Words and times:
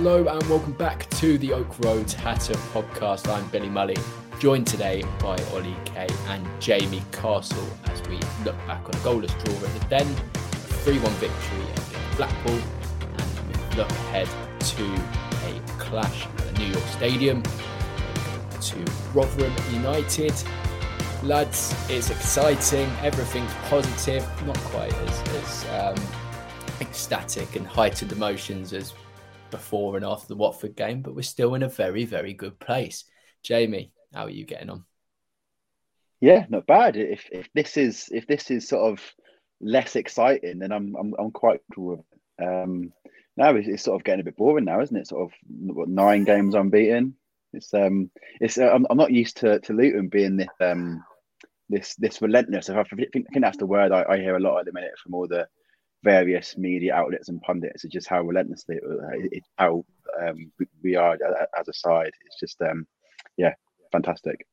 Hello 0.00 0.24
and 0.28 0.48
welcome 0.48 0.74
back 0.74 1.10
to 1.10 1.38
the 1.38 1.52
Oak 1.52 1.76
Road 1.80 2.08
Hatter 2.12 2.54
podcast. 2.72 3.28
I'm 3.28 3.44
Billy 3.48 3.66
Mully, 3.68 3.98
joined 4.38 4.68
today 4.68 5.02
by 5.18 5.36
Ollie 5.52 5.74
Kay 5.86 6.06
and 6.28 6.46
Jamie 6.60 7.02
Castle 7.10 7.66
as 7.86 8.00
we 8.02 8.14
look 8.44 8.56
back 8.68 8.80
on 8.84 8.90
a 8.90 8.98
goalless 8.98 9.34
draw 9.44 9.56
at 9.56 9.80
the 9.80 9.86
Den, 9.88 10.06
a 10.06 10.46
3 10.46 11.00
1 11.00 11.12
victory 11.14 11.62
against 11.62 12.16
Blackpool, 12.16 12.60
and 13.18 13.48
we 13.48 13.76
look 13.76 13.90
ahead 13.90 14.28
to 14.60 14.84
a 15.48 15.80
clash 15.80 16.26
at 16.26 16.36
the 16.36 16.52
New 16.60 16.66
York 16.66 16.86
Stadium 16.90 17.42
to 17.42 18.84
Rotherham 19.12 19.74
United. 19.74 20.32
Lads, 21.24 21.74
it's 21.90 22.10
exciting, 22.10 22.88
everything's 23.02 23.52
positive, 23.68 24.24
not 24.46 24.58
quite 24.58 24.94
as, 24.94 25.22
as 25.28 25.66
um, 25.70 26.04
ecstatic 26.80 27.56
and 27.56 27.66
heightened 27.66 28.12
emotions 28.12 28.72
as 28.72 28.94
before 29.50 29.96
and 29.96 30.04
after 30.04 30.28
the 30.28 30.36
Watford 30.36 30.76
game, 30.76 31.02
but 31.02 31.14
we're 31.14 31.22
still 31.22 31.54
in 31.54 31.62
a 31.62 31.68
very, 31.68 32.04
very 32.04 32.32
good 32.32 32.58
place. 32.58 33.04
Jamie, 33.42 33.92
how 34.12 34.24
are 34.24 34.30
you 34.30 34.44
getting 34.44 34.70
on? 34.70 34.84
Yeah, 36.20 36.46
not 36.48 36.66
bad. 36.66 36.96
If 36.96 37.28
if 37.30 37.48
this 37.54 37.76
is 37.76 38.08
if 38.12 38.26
this 38.26 38.50
is 38.50 38.68
sort 38.68 38.92
of 38.92 39.14
less 39.60 39.96
exciting, 39.96 40.58
then 40.58 40.72
I'm 40.72 40.94
I'm 40.96 41.14
I'm 41.18 41.30
quite 41.30 41.60
cool 41.74 41.90
with 41.90 42.00
it. 42.00 42.44
Um, 42.44 42.92
now 43.36 43.54
it's, 43.54 43.68
it's, 43.68 43.82
sort 43.84 44.00
of 44.00 44.04
getting 44.04 44.20
a 44.20 44.24
bit 44.24 44.36
boring 44.36 44.64
now, 44.64 44.80
isn't 44.80 44.96
it? 44.96 45.06
Sort 45.06 45.22
of 45.22 45.32
what, 45.48 45.88
nine 45.88 46.24
games 46.24 46.54
unbeaten. 46.54 47.14
It's 47.52 47.72
um 47.72 48.10
it's 48.40 48.58
uh, 48.58 48.70
I'm, 48.72 48.86
I'm 48.90 48.96
not 48.96 49.12
used 49.12 49.38
to 49.38 49.60
to 49.60 49.72
Luton 49.72 50.08
being 50.08 50.36
this 50.36 50.48
um 50.60 51.04
this 51.68 51.94
this 51.96 52.20
relentless. 52.20 52.68
I 52.68 52.82
think, 52.82 53.08
I 53.14 53.32
think 53.32 53.40
that's 53.40 53.58
the 53.58 53.66
word 53.66 53.92
I, 53.92 54.04
I 54.08 54.16
hear 54.18 54.36
a 54.36 54.40
lot 54.40 54.58
at 54.58 54.66
the 54.66 54.72
minute 54.72 54.98
from 55.02 55.14
all 55.14 55.28
the 55.28 55.46
various 56.02 56.56
media 56.56 56.94
outlets 56.94 57.28
and 57.28 57.40
pundits 57.42 57.84
are 57.84 57.88
just 57.88 58.08
how 58.08 58.22
relentlessly 58.22 58.78
it, 59.32 59.42
how 59.56 59.84
um, 60.20 60.50
we 60.82 60.96
are 60.96 61.16
as 61.58 61.68
a 61.68 61.72
side. 61.72 62.12
It's 62.26 62.38
just 62.38 62.60
um, 62.62 62.86
yeah, 63.36 63.54
fantastic. 63.92 64.46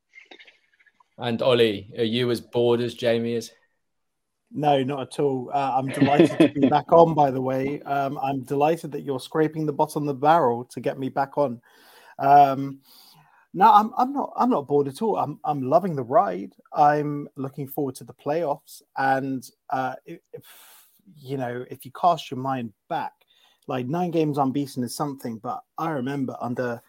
And 1.17 1.41
Ollie, 1.41 1.91
are 1.97 2.03
you 2.03 2.29
as 2.31 2.41
bored 2.41 2.81
as 2.81 2.93
Jamie 2.93 3.33
is? 3.35 3.51
No, 4.51 4.83
not 4.83 5.01
at 5.01 5.19
all. 5.19 5.49
Uh, 5.53 5.73
I'm 5.77 5.87
delighted 5.87 6.37
to 6.37 6.59
be 6.59 6.69
back 6.69 6.91
on. 6.91 7.13
By 7.13 7.31
the 7.31 7.41
way, 7.41 7.81
um, 7.81 8.17
I'm 8.21 8.43
delighted 8.43 8.91
that 8.91 9.01
you're 9.01 9.19
scraping 9.19 9.65
the 9.65 9.73
bottom 9.73 10.03
of 10.03 10.07
the 10.07 10.13
barrel 10.13 10.65
to 10.65 10.79
get 10.79 10.99
me 10.99 11.09
back 11.09 11.37
on. 11.37 11.61
Um, 12.19 12.79
no, 13.53 13.71
I'm, 13.71 13.91
I'm 13.97 14.13
not. 14.13 14.33
I'm 14.35 14.49
not 14.49 14.67
bored 14.67 14.87
at 14.87 15.01
all. 15.01 15.17
I'm 15.17 15.39
I'm 15.43 15.61
loving 15.61 15.95
the 15.95 16.03
ride. 16.03 16.53
I'm 16.73 17.27
looking 17.37 17.67
forward 17.67 17.95
to 17.95 18.03
the 18.03 18.13
playoffs, 18.13 18.81
and 18.97 19.49
uh, 19.69 19.95
if, 20.05 20.19
you 21.15 21.37
know, 21.37 21.65
if 21.69 21.85
you 21.85 21.91
cast 21.91 22.31
your 22.31 22.39
mind 22.39 22.73
back, 22.89 23.13
like 23.67 23.87
nine 23.87 24.11
games 24.11 24.37
unbeaten 24.37 24.83
is 24.83 24.95
something, 24.95 25.37
but 25.37 25.61
I 25.77 25.89
remember 25.89 26.35
under 26.39 26.81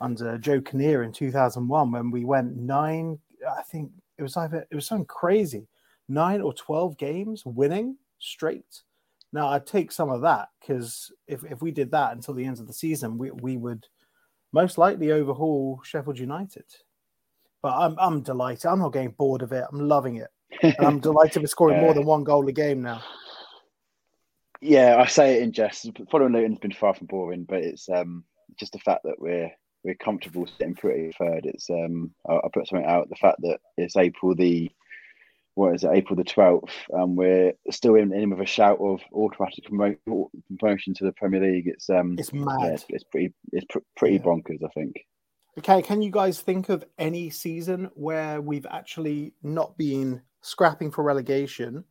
under 0.00 0.38
Joe 0.38 0.60
Kinnear 0.60 1.02
in 1.02 1.12
2001 1.12 1.90
when 1.90 2.10
we 2.10 2.24
went 2.24 2.56
nine, 2.56 3.18
I 3.48 3.62
think 3.62 3.90
it 4.16 4.22
was 4.22 4.36
either 4.36 4.66
it 4.70 4.74
was 4.74 4.86
something 4.86 5.06
crazy, 5.06 5.68
nine 6.08 6.40
or 6.40 6.52
12 6.52 6.96
games 6.98 7.44
winning 7.44 7.96
straight. 8.18 8.82
Now 9.32 9.48
I'd 9.48 9.66
take 9.66 9.92
some 9.92 10.10
of 10.10 10.22
that 10.22 10.48
because 10.60 11.12
if, 11.26 11.44
if 11.44 11.60
we 11.60 11.70
did 11.70 11.90
that 11.92 12.12
until 12.12 12.34
the 12.34 12.44
end 12.44 12.60
of 12.60 12.66
the 12.66 12.72
season, 12.72 13.18
we, 13.18 13.30
we 13.30 13.56
would 13.56 13.86
most 14.52 14.78
likely 14.78 15.12
overhaul 15.12 15.80
Sheffield 15.84 16.18
United. 16.18 16.64
But 17.60 17.74
I'm 17.74 17.96
I'm 17.98 18.22
delighted. 18.22 18.66
I'm 18.66 18.78
not 18.78 18.92
getting 18.92 19.10
bored 19.10 19.42
of 19.42 19.52
it. 19.52 19.64
I'm 19.70 19.80
loving 19.80 20.16
it. 20.16 20.28
And 20.62 20.86
I'm 20.86 21.00
delighted 21.00 21.42
we're 21.42 21.48
scoring 21.48 21.80
more 21.80 21.94
than 21.94 22.04
one 22.04 22.24
goal 22.24 22.46
a 22.48 22.52
game 22.52 22.82
now. 22.82 23.02
Yeah, 24.60 24.96
I 24.98 25.06
say 25.06 25.36
it 25.36 25.42
in 25.42 25.52
jest. 25.52 25.88
Following 26.10 26.32
Luton's 26.32 26.58
been 26.58 26.72
far 26.72 26.94
from 26.94 27.06
boring, 27.06 27.44
but 27.44 27.58
it's 27.58 27.88
um, 27.88 28.24
just 28.58 28.72
the 28.72 28.78
fact 28.78 29.02
that 29.04 29.20
we're 29.20 29.50
we're 29.84 29.94
comfortable 29.94 30.46
sitting 30.46 30.74
pretty 30.74 31.12
third. 31.16 31.46
It's 31.46 31.70
um, 31.70 32.10
I, 32.28 32.34
I 32.34 32.48
put 32.52 32.66
something 32.66 32.88
out. 32.88 33.08
The 33.08 33.16
fact 33.16 33.40
that 33.42 33.58
it's 33.76 33.96
April 33.96 34.34
the 34.34 34.70
what 35.54 35.74
is 35.74 35.84
it, 35.84 35.90
April 35.92 36.16
the 36.16 36.24
twelfth, 36.24 36.74
and 36.90 37.16
we're 37.16 37.52
still 37.70 37.94
in, 37.94 38.12
in 38.12 38.30
with 38.30 38.40
a 38.40 38.46
shout 38.46 38.78
of 38.80 39.00
automatic 39.12 39.64
promotion 39.64 40.94
to 40.94 41.04
the 41.04 41.12
Premier 41.12 41.40
League. 41.40 41.68
It's 41.68 41.88
um, 41.90 42.16
it's 42.18 42.32
mad. 42.32 42.56
Yeah, 42.60 42.68
it's, 42.68 42.84
it's, 42.88 43.04
pretty, 43.04 43.34
it's 43.52 43.66
pr- 43.68 43.78
pretty 43.96 44.16
yeah. 44.16 44.22
bonkers. 44.22 44.64
I 44.64 44.68
think. 44.74 45.04
Okay, 45.58 45.82
can 45.82 46.02
you 46.02 46.10
guys 46.12 46.40
think 46.40 46.68
of 46.68 46.84
any 46.98 47.30
season 47.30 47.90
where 47.94 48.40
we've 48.40 48.66
actually 48.70 49.34
not 49.42 49.76
been 49.76 50.22
scrapping 50.40 50.92
for 50.92 51.02
relegation? 51.02 51.84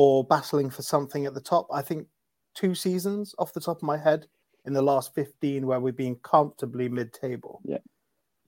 Or 0.00 0.22
battling 0.22 0.70
for 0.70 0.82
something 0.82 1.26
at 1.26 1.34
the 1.34 1.40
top. 1.40 1.66
I 1.72 1.82
think 1.82 2.06
two 2.54 2.72
seasons 2.72 3.34
off 3.36 3.52
the 3.52 3.60
top 3.60 3.78
of 3.78 3.82
my 3.82 3.96
head 3.96 4.28
in 4.64 4.72
the 4.72 4.80
last 4.80 5.12
15 5.12 5.66
where 5.66 5.80
we've 5.80 5.96
been 5.96 6.14
comfortably 6.22 6.88
mid 6.88 7.12
table. 7.12 7.60
Yeah. 7.64 7.78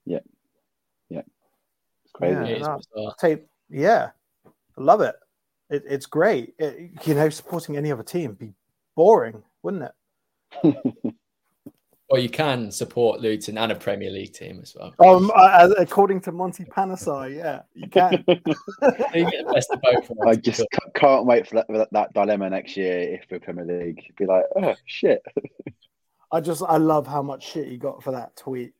Yeah. 0.06 0.20
Yeah. 1.08 1.23
It's 2.05 2.12
crazy. 2.12 2.52
Yeah, 2.52 2.76
no, 2.94 3.12
take, 3.19 3.47
yeah. 3.69 4.11
I 4.47 4.50
love 4.81 5.00
it. 5.00 5.17
it 5.70 5.82
it's 5.88 6.06
great. 6.06 6.55
It, 6.61 6.93
you 7.05 7.14
know, 7.14 7.29
supporting 7.31 7.76
any 7.76 7.91
other 7.91 8.05
team 8.05 8.35
be 8.35 8.55
boring, 8.94 9.43
wouldn't 9.64 9.91
it? 10.62 10.94
Well, 12.11 12.21
you 12.21 12.29
can 12.29 12.73
support 12.73 13.21
Luton 13.21 13.57
and 13.57 13.71
a 13.71 13.77
Premier 13.77 14.11
League 14.11 14.33
team 14.33 14.59
as 14.61 14.75
well. 14.75 14.93
Um, 14.99 15.31
uh, 15.33 15.71
according 15.79 16.21
to 16.23 16.33
Monty 16.33 16.65
Panesar, 16.65 17.33
yeah, 17.33 17.62
you 17.73 17.89
can. 17.89 18.25
you 18.29 19.31
get 19.31 19.47
the 19.47 19.53
best 19.55 19.71
of 19.71 19.81
both. 19.81 20.11
I 20.27 20.35
just 20.35 20.67
can't 20.97 21.25
wait 21.25 21.47
for 21.47 21.57
that, 21.57 21.69
that, 21.69 21.89
that, 21.93 22.12
dilemma 22.12 22.51
next 22.51 22.77
year 22.77 23.15
if 23.15 23.27
we're 23.31 23.39
Premier 23.39 23.65
League. 23.65 24.03
Be 24.19 24.27
like, 24.27 24.43
oh 24.57 24.75
shit. 24.87 25.23
I 26.33 26.41
just 26.41 26.65
I 26.67 26.79
love 26.79 27.07
how 27.07 27.23
much 27.23 27.49
shit 27.49 27.69
he 27.69 27.77
got 27.77 28.03
for 28.03 28.11
that 28.11 28.35
tweet. 28.35 28.73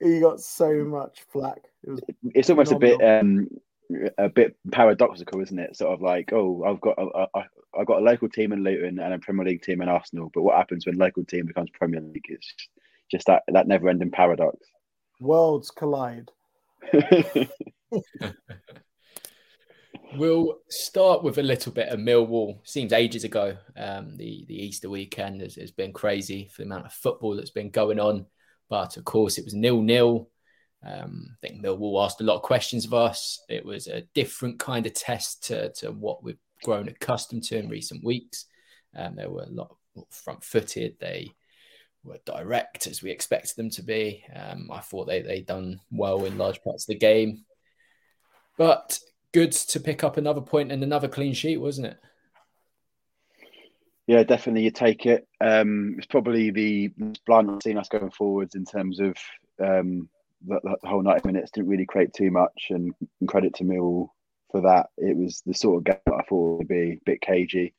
He 0.00 0.20
got 0.20 0.40
so 0.40 0.82
much 0.82 1.24
flack. 1.30 1.60
It 1.84 1.90
was 1.90 2.00
It's 2.34 2.48
almost 2.48 2.72
a 2.72 2.78
bit 2.78 3.02
um, 3.02 3.48
a 4.18 4.28
bit 4.28 4.56
paradoxical, 4.72 5.40
isn't 5.40 5.58
it? 5.58 5.76
Sort 5.76 5.92
of 5.92 6.00
like, 6.00 6.32
oh, 6.32 6.64
I've 6.64 6.80
got 6.80 6.98
a, 6.98 7.26
a, 7.34 7.44
I've 7.78 7.86
got 7.86 8.00
a 8.00 8.04
local 8.04 8.28
team 8.28 8.52
in 8.52 8.62
Luton 8.62 8.98
and 8.98 9.14
a 9.14 9.18
Premier 9.18 9.46
League 9.46 9.62
team 9.62 9.82
in 9.82 9.88
Arsenal, 9.88 10.30
but 10.32 10.42
what 10.42 10.56
happens 10.56 10.86
when 10.86 10.96
local 10.96 11.24
team 11.24 11.46
becomes 11.46 11.70
Premier 11.70 12.00
League? 12.00 12.26
It's 12.28 12.52
just 13.10 13.26
that 13.26 13.42
that 13.48 13.68
never 13.68 13.88
ending 13.88 14.10
paradox. 14.10 14.58
worlds 15.20 15.70
collide. 15.70 16.30
We'll 20.14 20.58
start 20.68 21.22
with 21.22 21.38
a 21.38 21.42
little 21.42 21.72
bit 21.72 21.88
of 21.88 21.98
Millwall. 21.98 22.58
Seems 22.64 22.92
ages 22.92 23.24
ago. 23.24 23.56
Um, 23.76 24.16
the 24.16 24.44
the 24.48 24.54
Easter 24.54 24.88
weekend 24.88 25.40
has, 25.40 25.56
has 25.56 25.70
been 25.70 25.92
crazy 25.92 26.48
for 26.52 26.62
the 26.62 26.66
amount 26.66 26.86
of 26.86 26.92
football 26.92 27.36
that's 27.36 27.50
been 27.50 27.70
going 27.70 27.98
on. 27.98 28.26
But 28.68 28.96
of 28.96 29.04
course, 29.04 29.36
it 29.36 29.44
was 29.44 29.54
nil 29.54 29.82
nil. 29.82 30.30
Um, 30.86 31.30
I 31.32 31.46
think 31.46 31.62
Millwall 31.62 32.04
asked 32.04 32.20
a 32.20 32.24
lot 32.24 32.36
of 32.36 32.42
questions 32.42 32.84
of 32.84 32.94
us. 32.94 33.42
It 33.48 33.64
was 33.64 33.88
a 33.88 34.02
different 34.14 34.58
kind 34.58 34.86
of 34.86 34.94
test 34.94 35.44
to, 35.48 35.72
to 35.74 35.90
what 35.90 36.22
we've 36.22 36.38
grown 36.62 36.88
accustomed 36.88 37.42
to 37.44 37.58
in 37.58 37.68
recent 37.68 38.04
weeks. 38.04 38.46
Um, 38.94 39.16
they 39.16 39.26
were 39.26 39.42
a 39.42 39.50
lot 39.50 39.74
front 40.10 40.44
footed. 40.44 40.96
They 41.00 41.32
were 42.04 42.18
direct 42.24 42.86
as 42.86 43.02
we 43.02 43.10
expected 43.10 43.56
them 43.56 43.70
to 43.70 43.82
be. 43.82 44.24
Um, 44.34 44.70
I 44.72 44.80
thought 44.80 45.06
they 45.06 45.22
they 45.22 45.40
done 45.40 45.80
well 45.90 46.24
in 46.24 46.38
large 46.38 46.62
parts 46.62 46.84
of 46.84 46.88
the 46.88 46.98
game, 46.98 47.44
but 48.56 48.98
good 49.32 49.52
to 49.52 49.80
pick 49.80 50.04
up 50.04 50.16
another 50.16 50.40
point 50.40 50.72
and 50.72 50.82
another 50.82 51.08
clean 51.08 51.34
sheet, 51.34 51.58
wasn't 51.58 51.88
it? 51.88 51.98
Yeah, 54.06 54.22
definitely. 54.22 54.62
You 54.62 54.70
take 54.70 55.04
it. 55.04 55.26
Um, 55.40 55.96
it's 55.98 56.06
probably 56.06 56.50
the 56.50 56.92
blind 57.26 57.50
I've 57.50 57.62
seen 57.62 57.76
us 57.76 57.88
going 57.88 58.12
forwards 58.12 58.54
in 58.54 58.64
terms 58.64 59.00
of 59.00 59.16
um, 59.58 60.08
the, 60.46 60.60
the 60.62 60.88
whole 60.88 61.02
ninety 61.02 61.26
minutes 61.26 61.50
didn't 61.50 61.68
really 61.68 61.86
create 61.86 62.12
too 62.12 62.30
much, 62.30 62.66
and, 62.70 62.94
credit 63.26 63.54
to 63.54 63.64
Mill 63.64 64.14
for 64.50 64.62
that. 64.62 64.86
It 64.96 65.16
was 65.16 65.42
the 65.44 65.54
sort 65.54 65.78
of 65.78 65.84
game 65.84 65.96
that 66.06 66.14
I 66.14 66.22
thought 66.22 66.58
would 66.58 66.68
be 66.68 66.92
a 66.92 67.00
bit 67.04 67.20
cagey. 67.20 67.74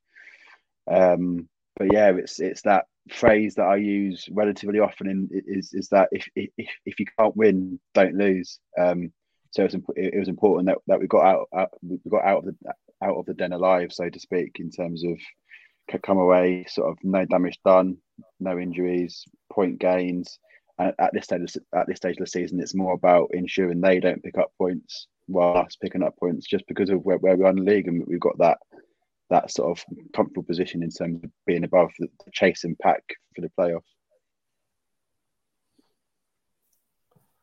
Um, 0.90 1.48
but 1.78 1.94
yeah, 1.94 2.12
it's 2.16 2.40
it's 2.40 2.64
that 2.64 2.86
phrase 3.10 3.56
that 3.56 3.68
I 3.68 3.78
use 3.78 4.28
relatively 4.31 4.80
often. 4.80 5.08
In 5.08 5.30
is 5.31 5.74
is 5.74 5.90
that 5.90 6.10
if 6.12 6.28
if 6.36 6.69
if 6.86 7.00
you 7.00 7.06
can't 7.18 7.36
win, 7.36 7.80
don't 7.94 8.16
lose. 8.16 8.60
Um, 8.78 9.12
so 9.52 9.64
it 9.64 9.74
was, 9.74 9.81
it 9.96 10.19
was 10.19 10.28
important 10.28 10.68
that, 10.68 10.78
that 10.88 11.00
we 11.00 11.08
got 11.08 11.25
out, 11.25 11.48
out 11.56 11.69
we 11.81 11.98
got 12.10 12.25
out 12.25 12.40
of 12.40 12.46
the 12.46 12.74
out 13.02 13.18
of 13.18 13.25
the 13.25 13.34
den 13.34 13.54
alive, 13.54 13.92
so 13.94 14.10
to 14.10 14.19
speak, 14.19 14.58
in 14.60 14.72
terms 14.72 15.04
of 15.06 15.18
come 16.04 16.18
away 16.18 16.66
sort 16.68 16.90
of 16.92 16.98
no 17.02 17.24
damage 17.25 17.58
done, 17.64 17.98
no 18.40 18.60
injuries, 18.60 19.24
point 19.52 19.80
gains. 19.80 20.38
And 20.80 20.94
at 21.00 21.12
this 21.14 21.26
stage, 21.26 21.58
at 21.74 21.88
this 21.88 21.98
stage 21.98 22.18
of 22.18 22.26
the 22.26 22.28
season, 22.28 22.60
it's 22.60 22.76
more 22.76 22.94
about 22.94 23.32
ensuring 23.34 23.82
they 23.82 24.00
don't 24.00 24.24
pick 24.24 24.38
up 24.38 24.52
points 24.58 25.08
while 25.26 25.58
us 25.58 25.76
picking 25.76 26.04
up 26.04 26.16
points, 26.18 26.48
just 26.48 26.68
because 26.68 26.90
of 26.90 27.04
where, 27.04 27.18
where 27.18 27.36
we 27.36 27.44
are 27.46 27.50
in 27.50 27.58
the 27.58 27.64
league, 27.64 27.88
and 27.88 28.06
we've 28.08 28.20
got 28.20 28.38
that 28.38 28.58
that 29.30 29.52
sort 29.52 29.78
of 29.78 29.84
comfortable 30.16 30.44
position 30.44 30.82
in 30.82 30.90
terms 30.90 31.22
of 31.24 31.30
being 31.46 31.66
above 31.66 31.92
the, 32.00 32.08
the 32.24 32.32
chasing 32.32 32.78
pack 32.82 33.04
for 33.36 33.42
the 33.42 33.52
playoffs. 33.60 33.82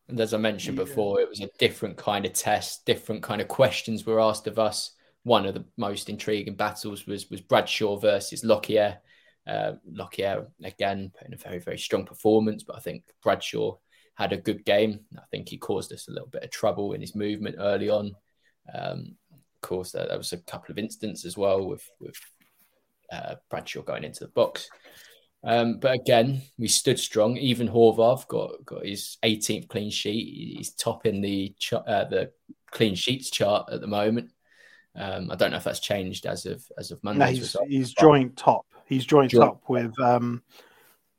And 0.09 0.19
as 0.21 0.33
I 0.33 0.39
mentioned 0.39 0.77
before, 0.77 1.21
it 1.21 1.29
was 1.29 1.41
a 1.41 1.51
different 1.59 1.97
kind 1.97 2.25
of 2.25 2.33
test, 2.33 2.87
different 2.87 3.23
kind 3.23 3.41
of 3.41 3.49
questions 3.49 4.07
were 4.07 4.21
asked 4.21 4.47
of 4.47 4.59
us. 4.59 4.93
One 5.25 5.45
of 5.47 5.55
the 5.55 5.65
most 5.77 6.09
intriguing 6.09 6.55
battles 6.55 7.07
was 7.07 7.31
was 7.31 7.41
Bradshaw 7.41 7.97
versus 7.97 8.45
Lockyer. 8.45 8.99
Uh, 9.47 9.73
Lockyer 9.91 10.47
again 10.63 11.13
putting 11.17 11.35
a 11.35 11.37
very 11.37 11.59
very 11.59 11.79
strong 11.79 12.05
performance, 12.07 12.63
but 12.63 12.77
I 12.77 12.81
think 12.81 13.05
Bradshaw 13.23 13.77
had 14.15 14.33
a 14.33 14.39
good 14.39 14.65
game. 14.65 15.01
I 15.17 15.23
think 15.31 15.49
he 15.49 15.59
caused 15.59 15.93
us 15.93 16.09
a 16.09 16.13
little 16.13 16.29
bit 16.29 16.45
of 16.45 16.51
trouble 16.51 16.93
in 16.93 17.01
his 17.01 17.15
movement 17.15 17.57
early 17.59 17.91
on. 17.91 18.15
Um, 18.73 19.17
of 19.33 19.61
course, 19.61 19.93
there, 19.93 20.07
there 20.07 20.19
was 20.19 20.33
a 20.33 20.39
couple 20.39 20.73
of 20.73 20.79
incidents 20.79 21.25
as 21.25 21.37
well 21.37 21.67
with 21.67 21.89
with 22.01 22.17
uh, 23.13 23.35
Bradshaw 23.51 23.83
going 23.83 24.05
into 24.05 24.21
the 24.25 24.31
box. 24.31 24.69
Um, 25.43 25.79
but 25.79 25.93
again, 25.93 26.41
we 26.57 26.69
stood 26.69 26.99
strong. 26.99 27.37
Ethan 27.37 27.69
Horvath 27.69 28.27
got 28.29 28.65
got 28.65 28.87
his 28.87 29.19
18th 29.23 29.69
clean 29.69 29.91
sheet. 29.91 30.57
He's 30.57 30.71
topping 30.71 31.21
the 31.21 31.55
ch- 31.59 31.75
uh, 31.75 32.05
the 32.05 32.33
clean 32.71 32.95
sheets 32.95 33.31
chart 33.31 33.69
at 33.71 33.83
the 33.83 33.87
moment. 33.87 34.31
Um, 34.97 35.31
I 35.31 35.35
don't 35.35 35.51
know 35.51 35.57
if 35.59 35.65
that's 35.65 35.81
changed 35.81 36.25
as 36.25 36.47
of 36.47 36.65
as 36.79 36.93
of 36.93 37.03
No, 37.05 37.13
he's, 37.27 37.41
result. 37.41 37.69
he's 37.69 37.93
joint 37.93 38.37
top. 38.37 38.65
He's 38.87 39.05
joined 39.05 39.31
top 39.31 39.63
with 39.69 39.99
um, 40.01 40.43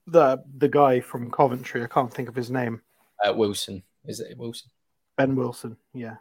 the 0.08 0.44
the 0.58 0.70
guy 0.70 1.00
from 1.00 1.32
Coventry. 1.32 1.84
I 1.84 1.88
can't 1.88 2.14
think 2.14 2.30
of 2.30 2.36
his 2.36 2.52
name. 2.52 2.82
Uh, 3.24 3.34
Wilson 3.34 3.84
is 4.08 4.20
it 4.20 4.38
Wilson? 4.38 4.70
Ben 5.18 5.36
Wilson. 5.36 5.78
Yeah. 5.94 6.16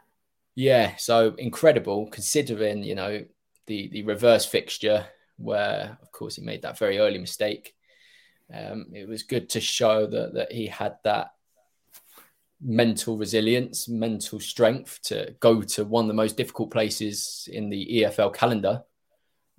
Yeah, 0.55 0.95
so 0.95 1.35
incredible 1.37 2.07
considering 2.07 2.83
you 2.83 2.95
know 2.95 3.25
the 3.67 3.89
the 3.89 4.03
reverse 4.03 4.45
fixture 4.45 5.05
where 5.37 5.97
of 6.01 6.11
course 6.11 6.35
he 6.35 6.41
made 6.41 6.61
that 6.61 6.77
very 6.77 6.97
early 6.97 7.17
mistake. 7.17 7.75
Um, 8.53 8.87
it 8.93 9.07
was 9.07 9.23
good 9.23 9.49
to 9.49 9.59
show 9.59 10.05
that 10.07 10.33
that 10.33 10.51
he 10.51 10.67
had 10.67 10.95
that 11.03 11.31
mental 12.61 13.17
resilience, 13.17 13.89
mental 13.89 14.39
strength 14.39 15.01
to 15.03 15.35
go 15.39 15.61
to 15.61 15.83
one 15.83 16.05
of 16.05 16.07
the 16.07 16.13
most 16.13 16.37
difficult 16.37 16.71
places 16.71 17.49
in 17.51 17.69
the 17.69 18.03
EFL 18.03 18.33
calendar, 18.33 18.83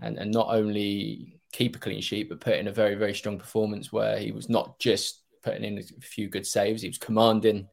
and 0.00 0.16
and 0.16 0.32
not 0.32 0.48
only 0.48 1.35
keep 1.56 1.74
a 1.74 1.78
clean 1.78 2.00
sheet 2.00 2.28
but 2.28 2.40
put 2.40 2.58
in 2.58 2.68
a 2.68 2.72
very 2.72 2.94
very 2.94 3.14
strong 3.14 3.38
performance 3.38 3.90
where 3.90 4.18
he 4.18 4.30
was 4.30 4.48
not 4.48 4.78
just 4.78 5.22
putting 5.46 5.64
in 5.64 5.78
a 5.78 6.00
few 6.00 6.28
good 6.28 6.46
saves, 6.46 6.82
he 6.82 6.88
was 6.88 6.98
commanding. 6.98 7.68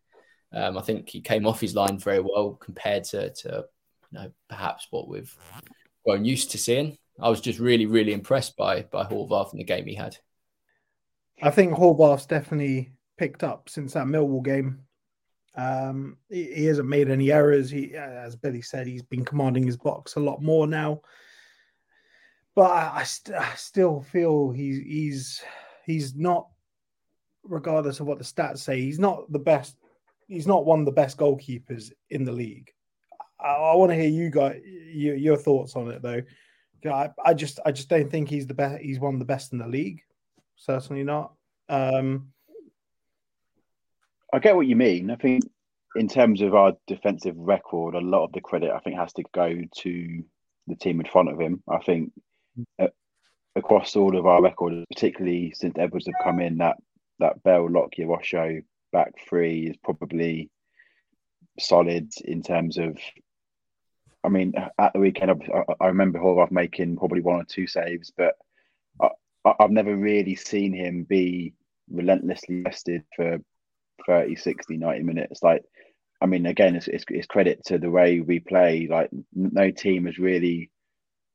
Um, 0.53 0.77
I 0.77 0.81
think 0.81 1.09
he 1.09 1.21
came 1.21 1.47
off 1.47 1.59
his 1.59 1.73
line 1.73 1.97
very 1.97 2.19
well 2.19 2.53
compared 2.53 3.03
to, 3.05 3.33
to 3.33 3.65
you 4.11 4.19
know, 4.19 4.31
perhaps 4.47 4.87
what 4.91 5.07
we've 5.07 5.35
grown 6.05 6.23
used 6.23 6.51
to 6.51 6.59
seeing. 6.59 6.97
I 7.19 7.29
was 7.29 7.41
just 7.41 7.59
really, 7.59 7.87
really 7.87 8.13
impressed 8.13 8.55
by 8.55 8.83
by 8.83 9.03
Horvath 9.03 9.51
and 9.51 9.59
the 9.59 9.65
game 9.65 9.87
he 9.87 9.95
had. 9.95 10.15
I 11.41 11.49
think 11.49 11.73
Horvath's 11.73 12.27
definitely 12.27 12.91
picked 13.17 13.43
up 13.43 13.69
since 13.69 13.93
that 13.93 14.05
Millwall 14.05 14.45
game. 14.45 14.83
Um, 15.55 16.17
he, 16.29 16.53
he 16.53 16.65
hasn't 16.65 16.87
made 16.87 17.09
any 17.09 17.31
errors. 17.31 17.71
He, 17.71 17.95
as 17.95 18.35
Billy 18.35 18.61
said, 18.61 18.85
he's 18.85 19.01
been 19.01 19.25
commanding 19.25 19.65
his 19.65 19.77
box 19.77 20.15
a 20.15 20.19
lot 20.19 20.41
more 20.43 20.67
now. 20.67 21.01
But 22.55 22.71
I, 22.71 22.91
I, 22.97 23.03
st- 23.03 23.37
I 23.37 23.55
still 23.55 24.01
feel 24.01 24.51
he's 24.51 24.77
he's 24.77 25.43
he's 25.85 26.15
not, 26.15 26.47
regardless 27.43 27.99
of 27.99 28.05
what 28.05 28.19
the 28.19 28.23
stats 28.23 28.59
say, 28.59 28.79
he's 28.79 28.99
not 28.99 29.31
the 29.31 29.39
best. 29.39 29.75
He's 30.27 30.47
not 30.47 30.65
one 30.65 30.79
of 30.79 30.85
the 30.85 30.91
best 30.91 31.17
goalkeepers 31.17 31.91
in 32.09 32.23
the 32.23 32.31
league. 32.31 32.71
I, 33.39 33.53
I 33.53 33.75
want 33.75 33.91
to 33.91 33.95
hear 33.95 34.09
you 34.09 34.29
guys 34.29 34.61
your, 34.65 35.15
your 35.15 35.37
thoughts 35.37 35.75
on 35.75 35.89
it 35.89 36.01
though. 36.01 36.21
I, 36.85 37.09
I 37.23 37.33
just 37.33 37.59
I 37.65 37.71
just 37.71 37.89
don't 37.89 38.11
think 38.11 38.29
he's 38.29 38.47
the 38.47 38.53
best. 38.53 38.81
He's 38.81 38.99
one 38.99 39.13
of 39.15 39.19
the 39.19 39.25
best 39.25 39.53
in 39.53 39.59
the 39.59 39.67
league. 39.67 40.01
Certainly 40.55 41.03
not. 41.03 41.33
Um, 41.69 42.33
I 44.33 44.39
get 44.39 44.55
what 44.55 44.67
you 44.67 44.75
mean. 44.75 45.09
I 45.09 45.15
think 45.15 45.43
in 45.95 46.07
terms 46.07 46.41
of 46.41 46.55
our 46.55 46.73
defensive 46.87 47.35
record, 47.37 47.95
a 47.95 47.99
lot 47.99 48.25
of 48.25 48.33
the 48.33 48.41
credit 48.41 48.71
I 48.71 48.79
think 48.79 48.97
has 48.97 49.13
to 49.13 49.23
go 49.33 49.61
to 49.77 50.23
the 50.67 50.75
team 50.75 50.99
in 50.99 51.05
front 51.05 51.29
of 51.29 51.39
him. 51.39 51.61
I 51.69 51.79
think 51.79 52.11
uh, 52.79 52.87
across 53.55 53.95
all 53.95 54.17
of 54.17 54.25
our 54.25 54.41
records, 54.41 54.85
particularly 54.91 55.53
since 55.55 55.75
Edwards 55.77 56.07
have 56.07 56.23
come 56.23 56.39
in, 56.39 56.57
that 56.57 56.77
that 57.19 57.43
Bell, 57.43 57.69
Lockyer, 57.69 58.11
Osho 58.11 58.61
back 58.91 59.13
three 59.27 59.67
is 59.67 59.77
probably 59.83 60.49
solid 61.59 62.11
in 62.23 62.41
terms 62.41 62.77
of. 62.77 62.97
I 64.25 64.29
mean, 64.29 64.53
at 64.79 64.93
the 64.93 64.99
weekend, 64.99 65.31
I, 65.31 65.73
I 65.81 65.87
remember 65.87 66.17
Horvath 66.17 66.49
making 66.49 66.95
probably 66.95 67.19
one 67.19 67.41
or 67.41 67.43
two 67.43 67.67
saves, 67.67 68.11
but 68.15 68.35
I, 69.01 69.53
I've 69.59 69.69
never 69.69 69.95
really 69.95 70.35
seen 70.35 70.73
him 70.73 71.03
be 71.03 71.53
relentlessly 71.91 72.63
tested 72.63 73.03
for 73.15 73.39
30, 74.07 74.35
60, 74.35 74.77
90 74.77 75.03
minutes. 75.03 75.43
Like, 75.43 75.63
I 76.21 76.25
mean, 76.25 76.45
again, 76.45 76.75
it's, 76.75 76.87
it's, 76.87 77.03
it's 77.09 77.27
credit 77.27 77.65
to 77.65 77.77
the 77.77 77.89
way 77.89 78.21
we 78.21 78.39
play. 78.39 78.87
Like, 78.89 79.09
no 79.33 79.71
team 79.71 80.05
has 80.05 80.17
really 80.17 80.71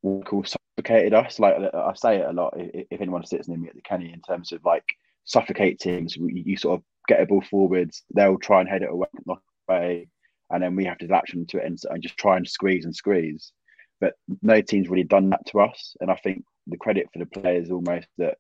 called 0.03 0.49
suffocated 0.79 1.15
us. 1.15 1.39
Like, 1.39 1.57
I 1.75 1.93
say 1.95 2.19
it 2.19 2.27
a 2.27 2.33
lot 2.33 2.55
if, 2.57 3.01
anyone 3.01 3.25
sits 3.27 3.49
near 3.49 3.59
me 3.59 3.69
at 3.69 3.75
the 3.75 3.83
Kenny 3.83 4.13
in 4.13 4.21
terms 4.21 4.53
of 4.53 4.65
like 4.65 4.85
suffocate 5.25 5.79
teams. 5.81 6.17
You, 6.17 6.29
you 6.29 6.57
sort 6.57 6.79
of 6.79 6.85
get 7.07 7.21
a 7.21 7.27
ball 7.27 7.43
forwards, 7.43 8.03
they'll 8.15 8.39
try 8.39 8.61
and 8.61 8.69
head 8.69 8.83
it 8.83 8.91
away, 8.91 9.09
knock 9.27 9.43
away, 9.69 10.09
and 10.51 10.63
then 10.63 10.77
we 10.77 10.85
have 10.85 10.99
to 10.99 11.07
latch 11.07 11.35
onto 11.35 11.59
it 11.59 11.65
and, 11.65 11.79
and 11.91 12.03
just 12.03 12.17
try 12.17 12.37
and 12.37 12.49
squeeze 12.49 12.85
and 12.85 12.95
squeeze. 12.95 13.53
But 14.01 14.15
no 14.43 14.61
team's 14.61 14.89
really 14.89 15.05
done 15.05 15.31
that 15.31 15.45
to 15.47 15.61
us. 15.61 15.97
And 16.01 16.11
I 16.11 16.17
think 16.17 16.45
the 16.67 16.77
credit 16.77 17.09
for 17.13 17.19
the 17.19 17.27
players 17.27 17.71
almost 17.71 18.07
that 18.19 18.39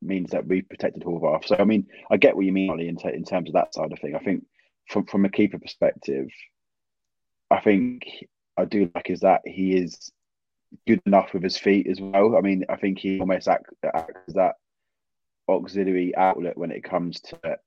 means 0.00 0.30
that 0.30 0.46
we've 0.46 0.68
protected 0.68 1.02
Horvath. 1.02 1.46
So 1.46 1.56
I 1.58 1.64
mean, 1.64 1.86
I 2.10 2.16
get 2.16 2.36
what 2.36 2.44
you 2.44 2.52
mean, 2.52 2.70
Ollie, 2.70 2.88
in, 2.88 2.96
t- 2.96 3.08
in 3.08 3.24
terms 3.24 3.48
of 3.48 3.54
that 3.54 3.74
side 3.74 3.92
of 3.92 3.98
thing. 3.98 4.14
I 4.14 4.20
think 4.20 4.44
from 4.88 5.06
from 5.06 5.24
a 5.24 5.30
keeper 5.30 5.58
perspective, 5.58 6.28
I 7.50 7.60
think 7.60 8.04
I 8.56 8.64
do 8.64 8.90
like 8.94 9.10
is 9.10 9.20
that 9.20 9.40
he 9.44 9.74
is 9.76 10.12
good 10.86 11.02
enough 11.06 11.32
with 11.32 11.42
his 11.42 11.58
feet 11.58 11.86
as 11.86 12.00
well. 12.00 12.36
I 12.36 12.40
mean, 12.40 12.64
I 12.68 12.76
think 12.76 12.98
he 12.98 13.20
almost 13.20 13.48
acts, 13.48 13.70
acts 13.82 14.20
as 14.28 14.34
that 14.34 14.54
auxiliary 15.48 16.14
outlet 16.16 16.56
when 16.56 16.70
it 16.70 16.84
comes 16.84 17.20
to 17.20 17.58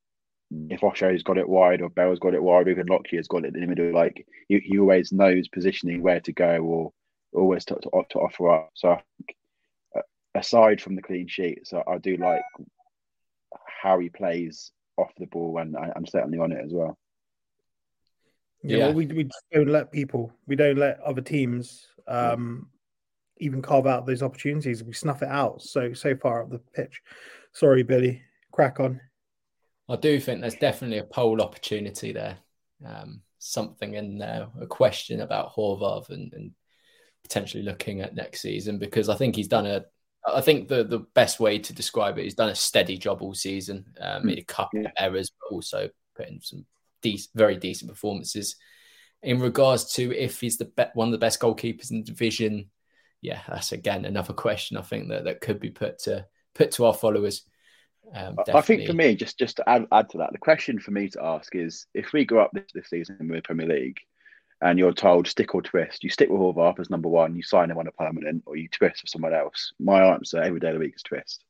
if 0.70 0.82
Osho's 0.82 1.24
got 1.24 1.38
it 1.38 1.50
wide 1.50 1.82
or 1.82 1.90
Bell's 1.90 2.20
got 2.20 2.34
it 2.34 2.44
wide, 2.44 2.68
even 2.68 2.86
Lockyer's 2.88 3.28
got 3.28 3.46
it 3.46 3.56
in 3.56 3.62
the 3.62 3.68
middle. 3.68 3.92
Like 3.92 4.26
he, 4.48 4.60
he 4.60 4.78
always 4.78 5.12
knows 5.12 5.48
positioning 5.48 6.02
where 6.02 6.20
to 6.22 6.32
go 6.32 6.58
or 6.58 6.94
always 7.34 7.66
to, 7.66 7.76
to, 7.76 7.90
to 8.10 8.20
offer 8.20 8.52
up. 8.52 8.70
So 8.76 8.90
I 8.90 8.96
think, 9.18 9.36
uh, 9.96 10.02
aside 10.36 10.82
from 10.82 10.96
the 10.96 11.02
clean 11.02 11.28
sheet, 11.28 11.68
so 11.68 11.84
I 11.88 11.98
do 11.98 12.18
like 12.18 12.44
how 13.82 14.00
he 14.00 14.10
plays 14.10 14.72
off 14.98 15.12
the 15.18 15.26
ball, 15.26 15.58
and 15.58 15.76
I, 15.76 15.92
am 15.96 16.06
certainly 16.06 16.40
on 16.40 16.52
it 16.52 16.64
as 16.64 16.72
well. 16.72 16.98
Yeah, 18.64 18.78
yeah. 18.78 18.86
Well, 18.86 18.94
we 18.94 19.06
we 19.08 19.30
don't 19.52 19.70
let 19.70 19.92
people, 19.92 20.32
we 20.48 20.56
don't 20.56 20.78
let 20.78 21.00
other 21.02 21.22
teams 21.22 21.88
um, 22.08 22.70
even 23.38 23.62
carve 23.62 23.88
out 23.88 24.06
those 24.06 24.24
opportunities. 24.24 24.84
We 24.84 24.94
snuff 24.94 25.22
it 25.22 25.30
out 25.30 25.62
so 25.62 25.94
so 25.94 26.16
far 26.16 26.44
up 26.44 26.50
the 26.50 26.60
pitch. 26.74 27.02
Sorry, 27.54 27.84
Billy. 27.84 28.22
Crack 28.52 28.80
on. 28.80 29.02
I 29.88 29.96
do 29.96 30.20
think 30.20 30.42
there's 30.42 30.56
definitely 30.56 30.98
a 30.98 31.04
poll 31.04 31.42
opportunity 31.42 32.12
there. 32.12 32.38
Um, 32.86 33.22
something 33.40 33.94
in 33.94 34.18
there, 34.18 34.48
a 34.60 34.66
question 34.66 35.22
about 35.22 35.54
Horvath 35.54 36.10
and, 36.10 36.34
and, 36.34 36.52
potentially 37.24 37.64
looking 37.64 38.02
at 38.02 38.14
next 38.14 38.42
season 38.42 38.78
because 38.78 39.10
I 39.10 39.16
think 39.16 39.36
he's 39.36 39.48
done 39.48 39.66
a. 39.66 39.84
I 40.28 40.42
think 40.42 40.68
the 40.68 40.84
the 40.84 41.00
best 41.16 41.40
way 41.40 41.58
to 41.58 41.74
describe 41.74 42.20
it, 42.20 42.24
he's 42.24 42.36
done 42.36 42.50
a 42.50 42.56
steady 42.56 43.00
job 43.00 43.24
all 43.24 43.34
season. 43.34 43.84
Um, 44.00 44.22
hmm. 44.22 44.28
made 44.28 44.38
a 44.38 44.44
couple 44.44 44.82
yeah. 44.82 44.90
of 44.90 44.92
errors, 44.98 45.32
but 45.32 45.56
also 45.56 45.90
put 46.16 46.28
in 46.28 46.40
some 46.42 46.66
de- 47.02 47.28
very 47.34 47.58
decent 47.58 47.90
performances. 47.90 48.58
In 49.24 49.40
regards 49.40 49.94
to 49.94 50.16
if 50.16 50.40
he's 50.40 50.58
the 50.58 50.66
be- 50.66 50.84
one 50.94 51.08
of 51.08 51.14
the 51.14 51.18
best 51.18 51.40
goalkeepers 51.40 51.90
in 51.90 51.98
the 51.98 52.04
division, 52.04 52.70
yeah, 53.26 53.42
that's 53.48 53.72
again 53.72 54.06
another 54.06 54.34
question 54.46 54.78
I 54.78 54.82
think 54.82 55.10
that, 55.10 55.26
that 55.26 55.42
could 55.42 55.60
be 55.60 55.72
put 55.72 56.00
to 56.00 56.26
put 56.54 56.72
to 56.72 56.86
our 56.86 56.94
followers. 56.94 57.44
Um, 58.14 58.36
I 58.54 58.62
think 58.62 58.86
for 58.86 58.94
me, 58.94 59.16
just 59.16 59.40
just 59.40 59.58
to 59.58 59.68
add, 59.68 59.88
add 59.92 60.10
to 60.12 60.20
that, 60.20 60.32
the 60.32 60.38
question 60.38 60.80
for 60.80 60.92
me 60.92 61.10
to 61.10 61.24
ask 61.24 61.56
is 61.56 61.88
if 61.96 62.14
we 62.14 62.24
go 62.24 62.40
up 62.40 62.52
this, 62.54 62.72
this 62.74 62.90
season 62.90 63.18
with 63.20 63.38
the 63.38 63.42
Premier 63.42 63.68
League 63.68 64.00
and 64.62 64.78
you're 64.78 64.94
told 64.94 65.28
stick 65.28 65.56
or 65.56 65.62
twist, 65.64 66.04
you 66.04 66.10
stick 66.10 66.30
with 66.30 66.40
Horvath 66.40 66.80
as 66.80 66.90
number 66.90 67.10
one, 67.10 67.36
you 67.36 67.42
sign 67.42 67.72
him 67.72 67.80
on 67.80 67.88
a 67.88 67.92
permanent, 67.92 68.44
or 68.46 68.56
you 68.56 68.70
twist 68.70 69.02
for 69.02 69.08
someone 69.08 69.34
else. 69.34 69.74
My 69.80 70.14
answer 70.14 70.40
every 70.40 70.60
day 70.60 70.68
of 70.68 70.74
the 70.76 70.80
week 70.80 70.96
is 70.96 71.04
twist. 71.04 71.44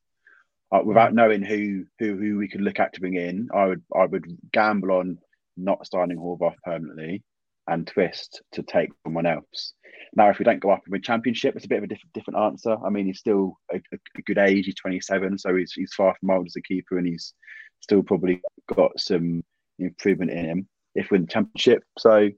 Uh, 0.71 0.81
without 0.83 1.11
mm. 1.11 1.15
knowing 1.15 1.43
who 1.43 1.85
who 1.99 2.15
who 2.15 2.37
we 2.37 2.47
could 2.47 2.61
look 2.61 2.79
at 2.79 2.93
to 2.93 3.01
bring 3.01 3.15
in, 3.15 3.49
I 3.53 3.65
would 3.65 3.83
I 3.93 4.05
would 4.05 4.25
gamble 4.53 4.93
on 4.93 5.19
not 5.57 5.85
signing 5.85 6.17
Horvath 6.17 6.55
permanently 6.63 7.23
and 7.67 7.87
twist 7.87 8.41
to 8.53 8.63
take 8.63 8.89
someone 9.03 9.25
else. 9.25 9.73
Now, 10.15 10.29
if 10.29 10.39
we 10.39 10.45
don't 10.45 10.61
go 10.61 10.71
up 10.71 10.83
in 10.85 10.91
the 10.91 10.99
championship, 10.99 11.55
it's 11.55 11.65
a 11.65 11.69
bit 11.69 11.79
of 11.79 11.83
a 11.83 11.87
different 11.87 12.13
different 12.13 12.39
answer. 12.39 12.77
I 12.85 12.89
mean, 12.89 13.05
he's 13.05 13.19
still 13.19 13.57
a, 13.71 13.77
a 13.93 14.21
good 14.21 14.37
age. 14.37 14.65
He's 14.65 14.75
27, 14.75 15.37
so 15.37 15.55
he's 15.55 15.73
he's 15.73 15.93
far 15.93 16.15
from 16.19 16.29
old 16.29 16.47
as 16.47 16.55
a 16.55 16.61
keeper, 16.61 16.97
and 16.97 17.07
he's 17.07 17.33
still 17.81 18.03
probably 18.03 18.41
got 18.73 18.99
some 18.99 19.43
improvement 19.79 20.31
in 20.31 20.45
him 20.45 20.67
if 20.95 21.11
we're 21.11 21.17
in 21.17 21.23
the 21.23 21.31
championship. 21.31 21.83
So, 21.97 22.29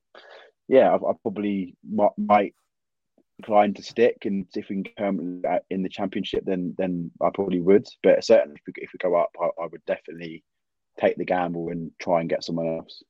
yeah, 0.67 0.91
I, 0.91 0.95
I 0.95 1.13
probably 1.21 1.75
might, 1.87 2.11
might 2.17 2.55
to 3.45 3.83
stick, 3.83 4.17
and 4.25 4.47
if 4.55 4.69
we 4.69 4.83
can 4.83 4.93
come 4.97 5.43
in 5.69 5.83
the 5.83 5.89
championship, 5.89 6.43
then 6.45 6.73
then 6.77 7.11
I 7.21 7.29
probably 7.33 7.61
would. 7.61 7.87
But 8.01 8.23
certainly, 8.23 8.55
if 8.55 8.61
we, 8.65 8.73
if 8.83 8.89
we 8.93 8.97
go 8.97 9.15
up, 9.15 9.29
I, 9.39 9.45
I 9.61 9.67
would 9.67 9.85
definitely 9.85 10.43
take 10.99 11.17
the 11.17 11.25
gamble 11.25 11.69
and 11.69 11.91
try 12.01 12.21
and 12.21 12.29
get 12.29 12.43
someone 12.43 12.67
else. 12.67 13.03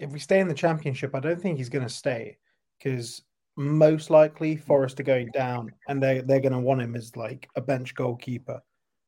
If 0.00 0.12
we 0.12 0.18
stay 0.18 0.40
in 0.40 0.48
the 0.48 0.54
championship, 0.54 1.14
I 1.14 1.20
don't 1.20 1.40
think 1.40 1.58
he's 1.58 1.68
going 1.68 1.86
to 1.86 1.92
stay 1.92 2.38
because 2.78 3.22
most 3.56 4.10
likely 4.10 4.56
Forest 4.56 4.98
are 5.00 5.04
going 5.04 5.28
down, 5.32 5.72
and 5.88 6.02
they 6.02 6.20
they're 6.20 6.40
going 6.40 6.52
to 6.52 6.58
want 6.58 6.80
him 6.80 6.96
as 6.96 7.16
like 7.16 7.48
a 7.54 7.60
bench 7.60 7.94
goalkeeper 7.94 8.60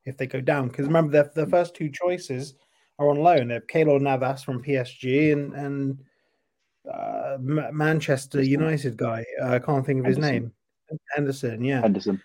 if 0.04 0.16
they 0.16 0.26
go 0.26 0.40
down. 0.40 0.68
Because 0.68 0.86
remember, 0.86 1.12
their 1.12 1.30
the 1.34 1.50
first 1.50 1.74
two 1.74 1.90
choices 1.90 2.54
are 2.98 3.08
on 3.08 3.16
loan. 3.16 3.48
They're 3.48 3.60
Keylor 3.60 4.00
Navas 4.00 4.42
from 4.42 4.62
PSG 4.62 5.32
and 5.32 5.54
and 5.54 5.98
uh, 6.90 7.38
Manchester 7.40 8.42
United 8.42 8.96
guy. 8.96 9.24
Uh, 9.40 9.54
I 9.54 9.58
can't 9.58 9.86
think 9.86 10.00
of 10.00 10.06
his 10.06 10.18
name. 10.18 10.52
Anderson, 11.16 11.64
yeah, 11.64 11.82
Anderson. 11.82 12.20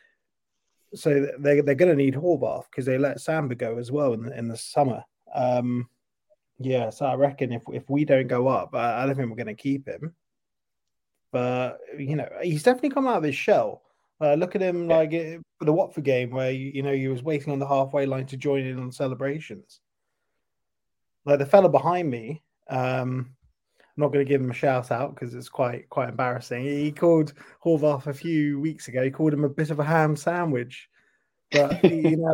So 0.93 1.27
they 1.39 1.61
they're 1.61 1.75
going 1.75 1.95
to 1.95 2.03
need 2.03 2.15
Horvath 2.15 2.65
because 2.69 2.85
they 2.85 2.97
let 2.97 3.21
Samba 3.21 3.55
go 3.55 3.77
as 3.77 3.91
well 3.91 4.13
in 4.13 4.23
the, 4.23 4.37
in 4.37 4.47
the 4.47 4.57
summer. 4.57 5.03
Um, 5.33 5.89
yeah, 6.59 6.89
so 6.89 7.05
I 7.05 7.15
reckon 7.15 7.51
if 7.51 7.61
if 7.71 7.89
we 7.89 8.05
don't 8.05 8.27
go 8.27 8.47
up, 8.47 8.73
I, 8.73 9.05
don't 9.05 9.15
think 9.15 9.29
we're 9.29 9.35
going 9.35 9.47
to 9.47 9.61
keep 9.61 9.87
him. 9.87 10.13
But 11.31 11.79
you 11.97 12.15
know, 12.15 12.27
he's 12.41 12.63
definitely 12.63 12.89
come 12.89 13.07
out 13.07 13.17
of 13.17 13.23
his 13.23 13.35
shell. 13.35 13.83
Uh, 14.19 14.33
look 14.33 14.55
at 14.55 14.61
him 14.61 14.87
like 14.87 15.13
eh, 15.13 15.37
for 15.59 15.65
the 15.65 15.73
Watford 15.73 16.03
game 16.03 16.31
where 16.31 16.51
you 16.51 16.81
know 16.81 16.93
he 16.93 17.07
was 17.07 17.21
waiting 17.21 17.53
on 17.53 17.59
the 17.59 17.67
halfway 17.67 18.07
line 18.07 18.25
to 18.27 18.37
join 18.37 18.65
in 18.65 18.79
on 18.79 18.91
celebrations. 18.91 19.79
Like 21.25 21.39
the 21.39 21.45
fella 21.45 21.69
behind 21.69 22.09
me, 22.09 22.41
um, 22.69 23.35
I'm 23.79 24.01
not 24.01 24.07
going 24.11 24.25
to 24.25 24.29
give 24.29 24.41
him 24.41 24.49
a 24.49 24.55
shout 24.55 24.91
out 24.91 25.13
because 25.13 25.35
it's 25.35 25.49
quite 25.49 25.87
quite 25.89 26.09
embarrassing. 26.09 26.63
He 26.63 26.91
called 26.91 27.33
Horvath 27.63 28.07
a 28.07 28.13
few 28.13 28.59
weeks 28.59 28.87
ago. 28.87 29.03
He 29.03 29.11
called 29.11 29.33
him 29.33 29.43
a 29.43 29.49
bit 29.49 29.69
of 29.69 29.79
a 29.79 29.83
ham 29.83 30.15
sandwich, 30.15 30.89
but 31.51 31.83
you 31.83 32.17
know, 32.17 32.33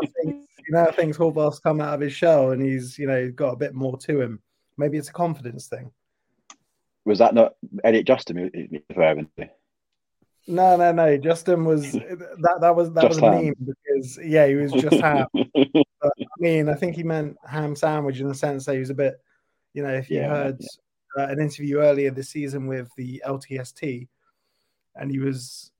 you 0.68 0.76
know, 0.76 0.86
things 0.92 1.18
Horvath's 1.18 1.60
come 1.60 1.82
out 1.82 1.94
of 1.94 2.02
his 2.02 2.14
shell 2.14 2.52
and 2.52 2.62
he's 2.62 2.98
you 2.98 3.08
know 3.08 3.32
got 3.32 3.54
a 3.54 3.58
bit 3.58 3.74
more 3.74 3.98
to 3.98 4.22
him. 4.22 4.42
Maybe 4.78 4.98
it's 4.98 5.10
a 5.10 5.14
confidence 5.14 5.68
thing 5.68 5.92
was 7.06 7.20
that 7.20 7.34
not 7.34 7.56
Elliot 7.84 8.08
Justin 8.08 8.50
No, 10.48 10.76
no, 10.76 10.92
no. 10.92 11.18
Justin 11.18 11.66
was 11.66 11.92
that. 11.94 12.58
That 12.62 12.76
was 12.76 12.92
that 12.94 13.04
just 13.04 13.22
was 13.22 13.40
a 13.40 13.44
meme 13.44 13.56
because 13.60 14.20
yeah, 14.24 14.48
he 14.48 14.56
was 14.56 14.72
just 14.72 15.00
ham. 15.02 15.28
but, 15.34 16.14
I 16.20 16.26
mean, 16.40 16.70
I 16.70 16.76
think 16.76 16.96
he 16.96 17.04
meant 17.04 17.38
ham 17.48 17.76
sandwich 17.76 18.20
in 18.20 18.28
the 18.28 18.36
sense 18.36 18.66
that 18.66 18.74
he 18.74 18.80
was 18.80 18.90
a 18.90 18.96
bit. 18.96 19.16
You 19.74 19.84
know, 19.84 19.94
if 19.94 20.10
you 20.10 20.18
yeah, 20.20 20.30
heard 20.30 20.58
yeah. 20.60 21.24
Uh, 21.24 21.28
an 21.28 21.40
interview 21.40 21.78
earlier 21.78 22.10
this 22.12 22.30
season 22.30 22.68
with 22.68 22.90
the 22.98 23.22
LTST, 23.26 24.08
and 24.96 25.12
he 25.12 25.20
was, 25.20 25.72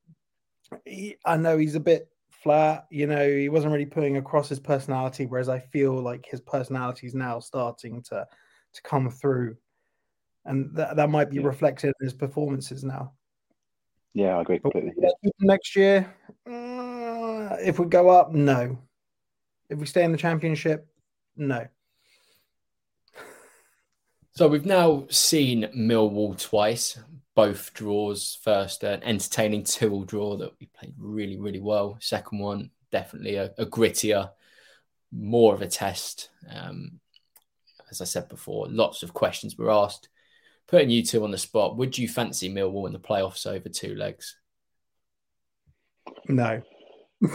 he, 0.86 1.18
I 1.26 1.38
know 1.38 1.58
he's 1.58 1.76
a 1.76 1.80
bit 1.80 2.08
flat. 2.44 2.86
You 2.92 3.08
know, 3.08 3.28
he 3.28 3.50
wasn't 3.50 3.74
really 3.74 3.86
putting 3.86 4.18
across 4.18 4.50
his 4.50 4.60
personality. 4.60 5.26
Whereas 5.26 5.50
I 5.50 5.60
feel 5.60 5.94
like 5.94 6.26
his 6.26 6.42
personality 6.42 7.08
is 7.08 7.16
now 7.16 7.40
starting 7.40 8.04
to 8.04 8.28
to 8.74 8.82
come 8.82 9.10
through 9.10 9.56
and 10.46 10.76
that, 10.76 10.96
that 10.96 11.10
might 11.10 11.30
be 11.30 11.38
yeah. 11.38 11.48
reflected 11.48 11.94
in 12.00 12.06
his 12.06 12.14
performances 12.14 12.84
now. 12.84 13.14
Yeah, 14.14 14.38
I 14.38 14.42
agree 14.42 14.60
completely. 14.60 14.92
Next 15.40 15.76
year, 15.76 16.14
uh, 16.48 17.58
if 17.62 17.80
we 17.80 17.88
go 17.88 18.10
up, 18.10 18.32
no. 18.32 18.78
If 19.70 19.80
we 19.80 19.86
stay 19.86 20.04
in 20.04 20.12
the 20.12 20.18
championship, 20.18 20.88
no. 21.36 21.66
So 24.36 24.48
we've 24.48 24.66
now 24.66 25.06
seen 25.10 25.70
Millwall 25.76 26.40
twice, 26.40 27.00
both 27.36 27.74
draws. 27.74 28.38
First, 28.44 28.84
an 28.84 29.04
entertaining 29.04 29.64
two-all 29.64 30.04
draw 30.04 30.38
that 30.38 30.52
we 30.60 30.68
played 30.68 30.94
really, 30.98 31.40
really 31.40 31.60
well. 31.60 31.98
Second 32.00 32.40
one, 32.40 32.70
definitely 32.92 33.36
a, 33.36 33.52
a 33.58 33.66
grittier, 33.66 34.30
more 35.12 35.54
of 35.54 35.62
a 35.62 35.68
test. 35.68 36.30
Um, 36.50 37.00
as 37.90 38.02
I 38.02 38.06
said 38.06 38.30
before, 38.30 38.68
lots 38.70 39.04
of 39.04 39.14
questions 39.14 39.58
were 39.58 39.72
asked 39.72 40.10
putting 40.68 40.90
you 40.90 41.04
two 41.04 41.24
on 41.24 41.32
the 41.32 41.38
spot, 41.38 41.78
would 41.78 41.98
you 41.98 42.08
fancy 42.08 42.52
Millwall 42.52 42.88
in 42.88 42.94
the 42.94 43.00
playoffs 43.00 43.46
over 43.46 43.70
two 43.70 43.96
legs? 43.96 44.38
No. 46.28 46.62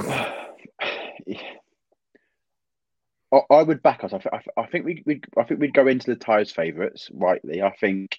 I 3.50 3.62
would 3.62 3.83
back 3.83 4.05
us. 4.05 4.12
I, 4.12 4.40
I 4.57 4.67
think 4.67 4.87
we 4.87 5.02
we 5.05 5.21
I 5.37 5.45
think 5.45 5.61
we'd 5.61 5.75
go 5.75 5.87
into 5.87 6.07
the 6.07 6.17
ties 6.17 6.50
favourites 6.50 7.11
rightly. 7.12 7.62
I 7.62 7.71
think 7.76 8.19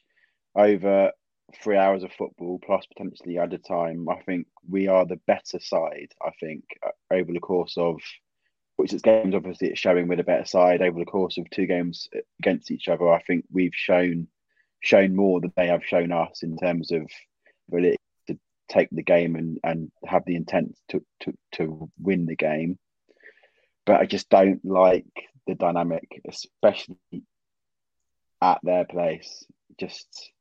over 0.55 1.12
three 1.62 1.77
hours 1.77 2.03
of 2.03 2.12
football 2.13 2.60
plus 2.65 2.86
potentially 2.86 3.38
added 3.38 3.63
time, 3.65 4.08
I 4.10 4.22
think 4.22 4.48
we 4.68 4.88
are 4.88 5.06
the 5.06 5.20
better 5.27 5.60
side. 5.60 6.13
I 6.22 6.32
think 6.39 6.63
uh, 6.86 6.91
over 7.12 7.32
the 7.32 7.39
course 7.39 7.77
of 7.77 8.00
which 8.75 8.94
is 8.94 9.01
games, 9.01 9.36
obviously 9.36 9.68
it's 9.68 9.79
showing 9.79 10.08
we're 10.08 10.15
the 10.15 10.24
better 10.24 10.46
side 10.46 10.82
over 10.82 10.98
the 10.98 11.06
course 11.06 11.38
of 11.38 11.50
two 11.50 11.65
games 11.65 12.08
against 12.39 12.72
each 12.72 12.88
other. 12.88 13.10
I 13.10 13.22
think 13.24 13.44
we've 13.51 13.75
shown 13.75 14.27
shown 14.79 15.15
more 15.15 15.41
than 15.41 15.51
they 15.58 15.68
have 15.68 15.84
shown 15.84 16.13
us 16.13 16.44
in 16.44 16.58
terms 16.58 16.91
of 16.91 17.01
really 17.70 17.98
to 18.27 18.39
take 18.70 18.88
the 18.91 19.03
game 19.03 19.36
and, 19.36 19.60
and 19.63 19.91
have 20.06 20.24
the 20.25 20.38
intent 20.38 20.77
to, 20.88 21.03
to, 21.20 21.34
to 21.51 21.91
win 22.00 22.25
the 22.25 22.38
game. 22.38 22.79
But 23.86 24.00
I 24.00 24.06
just 24.06 24.29
don't 24.29 24.63
like 24.63 25.06
the 25.46 25.56
dynamic, 25.56 26.22
especially 26.25 26.96
at 28.41 28.60
their 28.63 28.86
place. 28.86 29.46
Just 29.77 30.32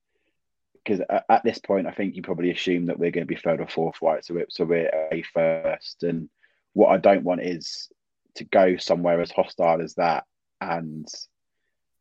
because 0.88 1.04
at 1.28 1.44
this 1.44 1.58
point, 1.58 1.86
I 1.86 1.90
think 1.90 2.16
you 2.16 2.22
probably 2.22 2.50
assume 2.50 2.86
that 2.86 2.98
we're 2.98 3.10
going 3.10 3.26
to 3.26 3.34
be 3.34 3.36
third 3.36 3.60
or 3.60 3.68
fourth, 3.68 3.96
right? 4.00 4.24
So 4.24 4.32
we're, 4.32 4.46
so 4.48 4.64
we're 4.64 5.08
a 5.12 5.22
first. 5.34 6.02
And 6.02 6.30
what 6.72 6.88
I 6.88 6.96
don't 6.96 7.24
want 7.24 7.42
is 7.42 7.90
to 8.36 8.44
go 8.44 8.78
somewhere 8.78 9.20
as 9.20 9.30
hostile 9.30 9.82
as 9.82 9.94
that. 9.96 10.24
And 10.62 11.06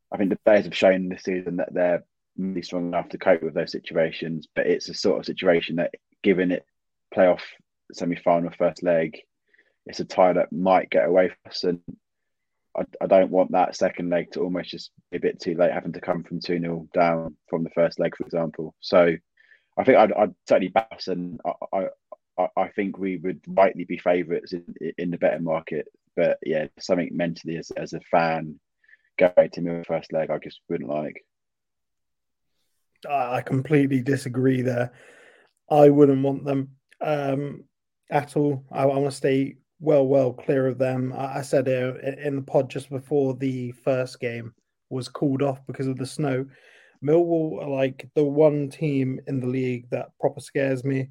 I 0.10 0.16
think 0.16 0.30
the 0.30 0.40
players 0.46 0.64
have 0.64 0.76
shown 0.76 1.10
this 1.10 1.24
season 1.24 1.58
that 1.58 1.74
they're 1.74 2.06
really 2.38 2.62
strong 2.62 2.88
enough 2.88 3.10
to 3.10 3.18
cope 3.18 3.44
with 3.44 3.54
those 3.54 3.74
situations. 3.74 4.48
But 4.56 4.68
it's 4.68 4.88
a 4.88 4.94
sort 4.94 5.20
of 5.20 5.26
situation 5.26 5.76
that, 5.78 5.94
given 6.24 6.54
it 6.54 6.66
playoff 7.14 7.42
semi 7.92 8.16
final 8.16 8.52
first 8.58 8.84
leg, 8.84 9.18
it's 9.86 10.00
a 10.00 10.06
tie 10.06 10.32
that 10.32 10.54
might 10.54 10.90
get 10.90 11.06
away 11.06 11.28
from 11.28 11.38
us. 11.50 11.64
And 11.66 11.82
I, 12.78 12.84
I 13.02 13.08
don't 13.08 13.32
want 13.32 13.52
that 13.52 13.76
second 13.76 14.10
leg 14.10 14.32
to 14.32 14.42
almost 14.42 14.70
just 14.70 14.92
be 15.12 15.18
a 15.18 15.22
bit 15.22 15.40
too 15.40 15.56
late, 15.56 15.72
having 15.72 15.94
to 15.94 16.02
come 16.02 16.24
from 16.24 16.40
2 16.40 16.60
0 16.60 16.88
down 16.94 17.36
from 17.50 17.64
the 17.64 17.70
first 17.72 18.00
leg, 18.00 18.16
for 18.16 18.24
example. 18.24 18.76
So 18.80 19.16
I 19.78 19.84
think 19.84 19.98
I'd, 19.98 20.14
I'd 20.14 20.36
certainly 20.48 20.70
back 20.70 21.00
and 21.08 21.40
I, 21.74 21.88
I, 22.38 22.48
I 22.56 22.68
think 22.70 22.98
we 22.98 23.18
would 23.18 23.42
rightly 23.48 23.84
be 23.84 23.98
favourites 23.98 24.54
in, 24.54 24.64
in 24.98 25.12
the 25.12 25.18
betting 25.18 25.44
market. 25.44 25.88
But 26.16 26.38
yeah, 26.44 26.68
something 26.80 27.10
mentally 27.12 27.58
as, 27.58 27.72
as 27.72 27.94
a 27.94 28.00
fan 28.12 28.60
going 29.18 29.50
to 29.52 29.62
the 29.62 29.84
first 29.88 30.14
leg, 30.14 30.30
I 30.30 30.38
just 30.38 30.62
wouldn't 30.70 30.90
like. 30.90 31.24
I 33.08 33.42
completely 33.42 34.02
disagree 34.02 34.62
there. 34.62 34.92
I 35.70 35.90
wouldn't 35.90 36.24
want 36.24 36.46
them 36.46 36.72
um, 37.02 37.66
at 38.10 38.36
all. 38.36 38.66
I, 38.72 38.84
I 38.84 38.86
want 38.86 39.06
to 39.06 39.12
stay 39.12 39.58
well, 39.80 40.08
well 40.08 40.34
clear 40.34 40.68
of 40.68 40.78
them. 40.78 41.14
I, 41.16 41.42
said 41.42 41.68
in 41.68 42.36
the 42.38 42.42
pod 42.42 42.70
just 42.70 42.90
before 42.90 43.36
the 43.36 43.72
first 43.72 44.20
game 44.20 44.54
was 44.90 45.08
called 45.08 45.42
off 45.42 45.66
because 45.68 45.88
of 45.88 45.98
the 45.98 46.06
snow. 46.06 46.46
Millwall 47.04 47.62
are 47.64 47.70
like 47.70 48.10
the 48.16 48.24
one 48.24 48.70
team 48.70 49.20
in 49.28 49.40
the 49.40 49.48
league 49.48 49.88
that 49.92 50.10
proper 50.20 50.40
scares 50.40 50.84
me. 50.84 51.10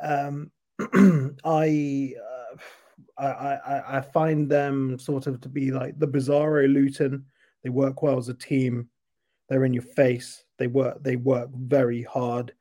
Um, 0.00 0.50
I, 1.44 2.14
uh, 2.20 3.22
I, 3.22 3.26
I 3.26 3.98
I 3.98 4.00
find 4.00 4.50
them 4.50 4.98
sort 4.98 5.26
of 5.26 5.40
to 5.40 5.48
be 5.48 5.70
like 5.70 5.98
the 5.98 6.08
Bizarro 6.08 6.72
Luton. 6.72 7.24
They 7.62 7.70
work 7.70 8.02
well 8.02 8.18
as 8.18 8.28
a 8.28 8.34
team. 8.34 8.88
They're 9.48 9.64
in 9.64 9.74
your 9.74 9.82
face. 9.82 10.44
They 10.58 10.66
work. 10.66 11.02
They 11.02 11.16
work 11.16 11.50
very 11.54 12.02
hard. 12.02 12.52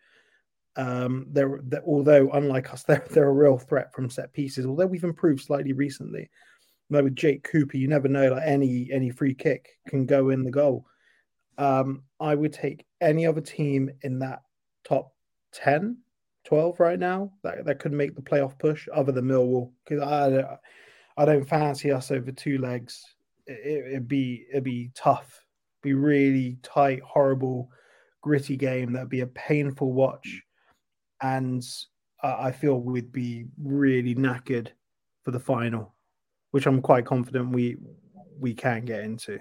Um, 0.77 1.25
they're, 1.31 1.59
they're, 1.63 1.83
although 1.85 2.29
unlike 2.31 2.71
us, 2.71 2.83
they're 2.87 3.05
they're 3.09 3.29
a 3.29 3.33
real 3.33 3.57
threat 3.57 3.93
from 3.93 4.09
set 4.09 4.31
pieces. 4.31 4.65
Although 4.65 4.85
we've 4.85 5.03
improved 5.03 5.41
slightly 5.41 5.73
recently. 5.73 6.29
With 6.89 7.17
Jake 7.17 7.43
Cooper, 7.43 7.75
you 7.75 7.89
never 7.89 8.07
know. 8.07 8.31
Like 8.31 8.43
any 8.45 8.89
any 8.93 9.09
free 9.09 9.33
kick 9.33 9.67
can 9.89 10.05
go 10.05 10.29
in 10.29 10.45
the 10.45 10.51
goal. 10.51 10.85
Um, 11.57 12.03
I 12.19 12.33
would 12.33 12.53
take 12.53 12.85
any 13.01 13.25
other 13.25 13.41
team 13.41 13.89
in 14.03 14.19
that 14.19 14.43
top 14.87 15.11
10, 15.53 15.97
12 16.45 16.79
right 16.79 16.99
now 16.99 17.31
that, 17.43 17.65
that 17.65 17.79
could 17.79 17.91
make 17.91 18.15
the 18.15 18.21
playoff 18.21 18.57
push 18.59 18.87
other 18.93 19.11
than 19.11 19.25
Millwall 19.25 19.71
because 19.83 20.01
I, 20.03 20.57
I 21.21 21.25
don't 21.25 21.43
fancy 21.43 21.91
us 21.91 22.11
over 22.11 22.31
two 22.31 22.59
legs. 22.59 23.03
It, 23.47 23.93
would 23.93 24.07
be 24.07 24.45
it'd 24.51 24.63
be 24.63 24.91
tough, 24.95 25.43
be 25.81 25.93
really 25.93 26.57
tight, 26.63 27.01
horrible, 27.01 27.69
gritty 28.21 28.55
game. 28.55 28.93
That'd 28.93 29.09
be 29.09 29.21
a 29.21 29.27
painful 29.27 29.91
watch 29.91 30.43
and 31.21 31.63
I 32.21 32.51
feel 32.51 32.79
we'd 32.79 33.11
be 33.11 33.45
really 33.61 34.15
knackered 34.15 34.69
for 35.23 35.31
the 35.31 35.39
final, 35.39 35.93
which 36.51 36.65
I'm 36.65 36.81
quite 36.81 37.05
confident 37.05 37.51
we 37.51 37.77
we 38.39 38.53
can 38.53 38.85
get 38.85 39.03
into. 39.03 39.39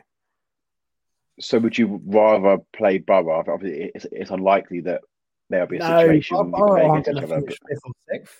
So, 1.38 1.58
would 1.58 1.76
you 1.76 2.00
rather 2.04 2.58
play 2.74 2.98
Boro? 2.98 3.44
Obviously, 3.46 3.90
it's, 3.94 4.06
it's 4.10 4.30
unlikely 4.30 4.80
that 4.82 5.02
there'll 5.50 5.66
be 5.66 5.76
a 5.76 5.80
no, 5.80 6.00
situation 6.00 6.50
going 6.50 7.04
to 7.04 7.12
finish 7.12 7.58
fifth 7.68 7.80
or 7.84 7.92
sixth. 8.10 8.36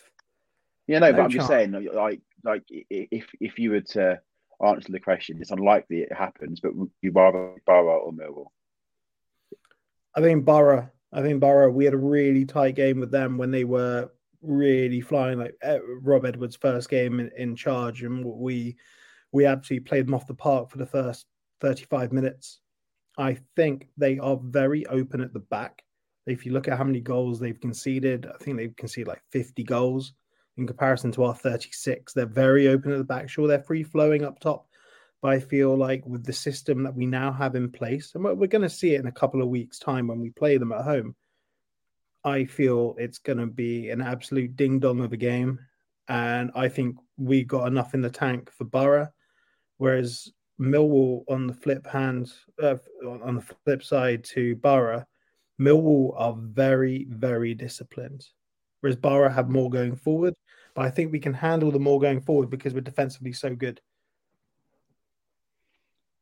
Yeah, 0.87 1.01
no, 1.01 1.11
no 1.11 1.17
but 1.17 1.23
I'm 1.25 1.31
just 1.31 1.49
saying, 1.49 1.73
like, 1.73 2.21
like 2.45 2.63
if 2.69 3.27
if 3.41 3.59
you 3.59 3.73
were 3.73 3.81
to 3.81 4.21
answer 4.65 4.93
the 4.93 5.01
question, 5.01 5.39
it's 5.41 5.51
unlikely 5.51 6.01
it 6.01 6.13
happens. 6.13 6.61
But 6.61 6.75
would 6.75 6.91
you 7.03 7.11
rather 7.13 7.55
Boro 7.67 7.99
or 7.99 8.13
Millwall? 8.13 8.47
I 10.15 10.21
think 10.21 10.45
Boro 10.45 10.91
I 11.13 11.23
think 11.23 11.41
Boro, 11.41 11.71
we 11.71 11.85
had 11.85 11.95
a 11.95 11.99
really 11.99 12.45
tight 12.45 12.75
game 12.75 13.01
with 13.01 13.11
them 13.11 13.39
when 13.39 13.51
they 13.51 13.65
were 13.65 14.11
really 14.43 15.01
flying. 15.01 15.39
Like 15.39 15.55
eh, 15.63 15.79
Rob 16.03 16.25
Edwards' 16.25 16.57
first 16.57 16.89
game 16.89 17.21
in, 17.21 17.31
in 17.37 17.57
charge, 17.57 18.03
and 18.03 18.25
we 18.25 18.77
we 19.33 19.47
absolutely 19.47 19.85
played 19.85 20.07
them 20.07 20.15
off 20.15 20.27
the 20.27 20.35
park 20.35 20.71
for 20.71 20.79
the 20.79 20.87
first 20.87 21.27
35 21.61 22.13
minutes. 22.13 22.61
I 23.19 23.39
think 23.55 23.89
they 23.97 24.19
are 24.19 24.39
very 24.43 24.87
open 24.87 25.21
at 25.21 25.33
the 25.33 25.41
back. 25.41 25.83
If 26.27 26.45
you 26.45 26.53
look 26.53 26.69
at 26.69 26.77
how 26.77 26.85
many 26.85 27.01
goals 27.01 27.39
they've 27.39 27.61
conceded, 27.61 28.27
I 28.27 28.37
think 28.43 28.57
they've 28.57 28.77
conceded 28.77 29.09
like 29.09 29.23
50 29.31 29.63
goals 29.65 30.13
in 30.57 30.67
comparison 30.67 31.13
to 31.13 31.25
our 31.25 31.35
36. 31.35 32.13
They're 32.13 32.27
very 32.27 32.69
open 32.69 32.93
at 32.93 32.99
the 32.99 33.05
back. 33.05 33.29
Sure, 33.29 33.47
they're 33.47 33.63
free 33.63 33.83
flowing 33.83 34.25
up 34.25 34.41
top, 34.41 34.69
but 35.23 35.33
I 35.33 35.41
feel 35.41 35.77
like 35.77 36.07
with 36.07 36.25
the 36.25 36.33
system 36.33 36.83
that 36.83 36.95
we 36.95 37.07
now 37.07 37.33
have 37.33 37.55
in 37.55 37.71
place, 37.71 38.13
and 38.15 38.23
we're, 38.23 38.47
going 38.47 38.63
to 38.63 38.71
see 38.71 38.95
it 38.95 39.01
in 39.01 39.07
a 39.07 39.13
couple 39.13 39.43
of 39.43 39.49
weeks' 39.49 39.79
time 39.79 40.07
when 40.07 40.21
we 40.21 40.31
play 40.31 40.59
them 40.59 40.73
at 40.73 40.85
home, 40.85 41.15
I 42.25 42.45
feel 42.45 42.95
it's 42.99 43.19
going 43.19 43.39
to 43.39 43.47
be 43.47 43.91
an 43.91 44.01
absolute 44.01 44.57
ding 44.57 44.81
dong 44.81 45.01
of 45.01 45.13
a 45.13 45.17
game. 45.17 45.61
And 46.09 46.51
I 46.55 46.69
think 46.69 46.97
we 47.17 47.45
got 47.45 47.67
enough 47.67 47.95
in 47.95 48.03
the 48.03 48.11
tank 48.11 48.51
for 48.53 48.65
Boro. 48.65 49.09
Whereas 49.79 50.31
Millwall, 50.61 51.25
on 51.29 51.47
the 51.47 51.55
flip 51.55 51.87
hand, 51.87 52.33
uh, 52.63 52.77
on 53.05 53.37
the 53.37 53.55
flip 53.65 53.83
side 53.83 54.25
to 54.25 54.57
Boro, 54.57 55.05
Millwall 55.61 56.15
are 56.17 56.37
very, 56.37 57.07
very 57.09 57.55
disciplined. 57.55 58.27
Whereas 58.81 58.97
Boro 58.97 59.29
have 59.29 59.49
more 59.49 59.71
going 59.71 59.97
forward. 59.97 60.35
But 60.75 60.85
I 60.85 60.91
think 60.91 61.11
we 61.11 61.21
can 61.21 61.35
handle 61.35 61.71
the 61.71 61.79
more 61.79 62.01
going 62.01 62.21
forward 62.21 62.51
because 62.51 62.75
we're 62.75 62.81
defensively 62.81 63.33
so 63.33 63.55
good. 63.55 63.81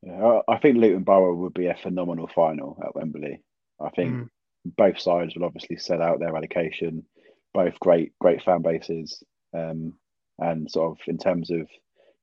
Yeah, 0.05 0.41
I 0.47 0.59
think 0.59 0.77
Luton 0.77 1.03
Boro 1.03 1.35
would 1.35 1.55
be 1.55 1.67
a 1.67 1.77
phenomenal 1.77 2.29
final 2.29 2.79
at 2.85 2.95
Wembley. 2.95 3.43
I 3.81 3.89
think 3.91 4.13
mm. 4.13 4.29
both 4.65 5.01
sides 5.01 5.35
will 5.35 5.47
obviously 5.47 5.79
set 5.79 6.03
out 6.03 6.21
their 6.21 6.37
allocation, 6.37 7.07
both 7.55 7.81
great 7.81 8.13
great 8.21 8.43
fan 8.43 8.61
bases, 8.61 9.23
um, 9.55 9.95
and 10.39 10.71
sort 10.71 10.93
of 10.93 10.99
in 11.07 11.17
terms 11.17 11.51
of 11.51 11.69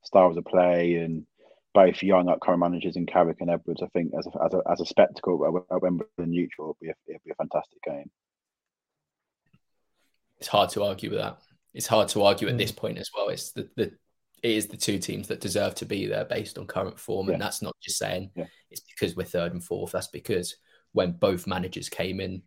styles 0.04 0.38
of 0.38 0.46
play 0.46 0.96
and 0.96 1.26
both 1.74 2.04
young 2.04 2.30
upcoming 2.30 2.60
managers 2.60 2.98
in 2.98 3.08
Carrick 3.08 3.38
and 3.39 3.50
Edwards. 3.50 3.82
I 3.82 3.88
think 3.88 4.13
as 4.17 4.28
a, 4.28 4.44
as 4.44 4.54
a, 4.54 4.62
as 4.72 4.82
a 4.82 4.86
spectacle 4.86 5.63
at 5.72 5.82
Wembley 5.82 6.06
neutral, 6.20 6.78
it'd 6.82 6.82
be, 6.82 6.89
a, 6.89 7.13
it'd 7.13 7.24
be 7.24 7.32
a 7.32 7.36
fantastic 7.36 7.82
game. 7.84 8.12
It's 10.38 10.48
hard 10.48 10.70
to 10.72 10.84
argue 10.84 11.10
with 11.10 11.20
that. 11.20 11.39
It's 11.74 11.88
hard 11.88 12.10
to 12.10 12.24
argue 12.24 12.48
at 12.48 12.58
this 12.58 12.72
mm. 12.72 12.78
point 12.78 12.98
as 13.00 13.10
well. 13.15 13.30
It's 13.30 13.54
the, 13.54 13.70
the 13.76 13.94
it 14.43 14.51
is 14.51 14.67
the 14.67 14.77
two 14.77 14.97
teams 14.97 15.27
that 15.27 15.39
deserve 15.39 15.75
to 15.75 15.86
be 15.86 16.08
there 16.08 16.25
based 16.25 16.58
on 16.58 16.65
current 16.65 16.99
form. 16.99 17.27
Yeah. 17.27 17.34
And 17.34 17.41
that's 17.41 17.62
not 17.62 17.75
just 17.82 17.97
saying 17.97 18.32
yeah. 18.36 18.47
it's 18.69 18.82
because 18.82 19.15
we're 19.15 19.23
third 19.23 19.54
and 19.54 19.63
fourth. 19.63 19.91
That's 19.91 20.08
because 20.08 20.56
when 20.93 21.12
both 21.13 21.47
managers 21.47 21.89
came 21.89 22.19
in, 22.19 22.41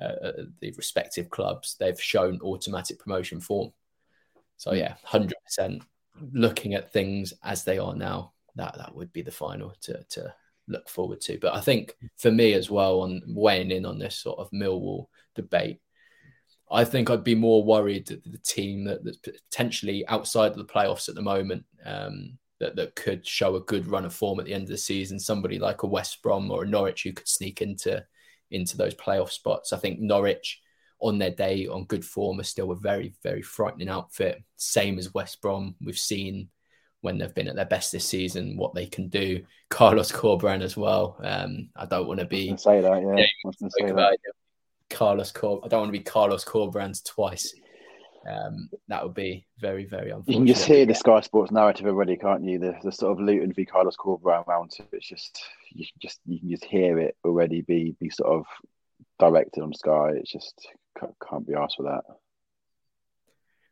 uh, 0.00 0.32
the 0.60 0.72
respective 0.76 1.30
clubs, 1.30 1.76
they've 1.78 2.00
shown 2.00 2.40
automatic 2.42 2.98
promotion 2.98 3.40
form. 3.40 3.72
So, 4.56 4.72
mm. 4.72 4.78
yeah, 4.78 4.94
100% 5.06 5.82
looking 6.32 6.74
at 6.74 6.92
things 6.92 7.32
as 7.42 7.64
they 7.64 7.78
are 7.78 7.94
now, 7.94 8.32
that, 8.56 8.76
that 8.78 8.94
would 8.94 9.12
be 9.12 9.22
the 9.22 9.30
final 9.30 9.74
to, 9.82 10.02
to 10.10 10.34
look 10.68 10.88
forward 10.88 11.20
to. 11.22 11.38
But 11.40 11.54
I 11.54 11.60
think 11.60 11.94
for 12.16 12.30
me 12.30 12.52
as 12.54 12.70
well, 12.70 13.00
on 13.02 13.22
weighing 13.26 13.70
in 13.70 13.86
on 13.86 13.98
this 13.98 14.16
sort 14.16 14.38
of 14.38 14.50
Millwall 14.50 15.06
debate, 15.34 15.80
I 16.72 16.84
think 16.84 17.10
I'd 17.10 17.24
be 17.24 17.34
more 17.34 17.62
worried 17.62 18.06
that 18.06 18.24
the 18.24 18.38
team 18.38 18.84
that, 18.84 19.04
that's 19.04 19.18
potentially 19.18 20.06
outside 20.08 20.52
of 20.52 20.56
the 20.56 20.64
playoffs 20.64 21.08
at 21.08 21.14
the 21.14 21.22
moment 21.22 21.64
um, 21.84 22.38
that, 22.60 22.76
that 22.76 22.94
could 22.94 23.26
show 23.26 23.56
a 23.56 23.60
good 23.60 23.86
run 23.86 24.04
of 24.04 24.14
form 24.14 24.40
at 24.40 24.46
the 24.46 24.54
end 24.54 24.64
of 24.64 24.68
the 24.70 24.78
season. 24.78 25.18
Somebody 25.18 25.58
like 25.58 25.82
a 25.82 25.86
West 25.86 26.22
Brom 26.22 26.50
or 26.50 26.62
a 26.62 26.66
Norwich 26.66 27.02
who 27.02 27.12
could 27.12 27.28
sneak 27.28 27.60
into 27.60 28.04
into 28.50 28.76
those 28.76 28.94
playoff 28.94 29.30
spots. 29.30 29.72
I 29.72 29.78
think 29.78 29.98
Norwich 30.00 30.60
on 31.00 31.18
their 31.18 31.30
day 31.30 31.66
on 31.66 31.84
good 31.84 32.04
form 32.04 32.38
are 32.38 32.44
still 32.44 32.70
a 32.70 32.76
very 32.76 33.14
very 33.22 33.42
frightening 33.42 33.88
outfit. 33.88 34.42
Same 34.56 34.98
as 34.98 35.12
West 35.12 35.42
Brom. 35.42 35.74
We've 35.84 35.98
seen 35.98 36.48
when 37.00 37.18
they've 37.18 37.34
been 37.34 37.48
at 37.48 37.56
their 37.56 37.66
best 37.66 37.92
this 37.92 38.06
season 38.06 38.56
what 38.56 38.74
they 38.74 38.86
can 38.86 39.08
do. 39.08 39.44
Carlos 39.68 40.12
Corberán 40.12 40.62
as 40.62 40.76
well. 40.76 41.18
Um, 41.22 41.70
I 41.76 41.86
don't 41.86 42.06
want 42.06 42.20
to 42.20 42.26
be 42.26 42.56
say 42.56 42.80
that. 42.80 43.02
Yeah, 43.02 43.16
yeah 43.16 43.68
say 43.68 43.92
that. 43.92 44.18
Carlos 44.92 45.32
Cor. 45.32 45.60
I 45.64 45.68
don't 45.68 45.80
want 45.80 45.92
to 45.92 45.98
be 45.98 46.04
Carlos 46.04 46.44
Corberán's 46.44 47.02
twice. 47.02 47.54
Um, 48.28 48.70
that 48.88 49.02
would 49.02 49.14
be 49.14 49.46
very, 49.58 49.84
very 49.84 50.10
unfortunate. 50.10 50.32
You 50.32 50.38
can 50.38 50.46
just 50.46 50.64
hear 50.64 50.86
the 50.86 50.94
Sky 50.94 51.20
Sports 51.20 51.50
narrative 51.50 51.86
already, 51.86 52.16
can't 52.16 52.44
you? 52.44 52.58
The, 52.58 52.76
the 52.82 52.92
sort 52.92 53.12
of 53.12 53.24
Luton 53.24 53.52
v 53.52 53.64
Carlos 53.64 53.96
Corberán 53.96 54.46
round. 54.46 54.72
It's 54.92 55.08
just 55.08 55.42
you 55.72 55.84
just 56.00 56.20
you 56.26 56.38
can 56.38 56.50
just 56.50 56.64
hear 56.64 56.98
it 56.98 57.16
already 57.24 57.62
be 57.62 57.96
be 57.98 58.10
sort 58.10 58.30
of 58.30 58.46
directed 59.18 59.62
on 59.62 59.74
Sky. 59.74 60.12
It's 60.14 60.30
just 60.30 60.68
can't 61.28 61.46
be 61.46 61.54
asked 61.54 61.76
for 61.76 61.84
that. 61.84 62.04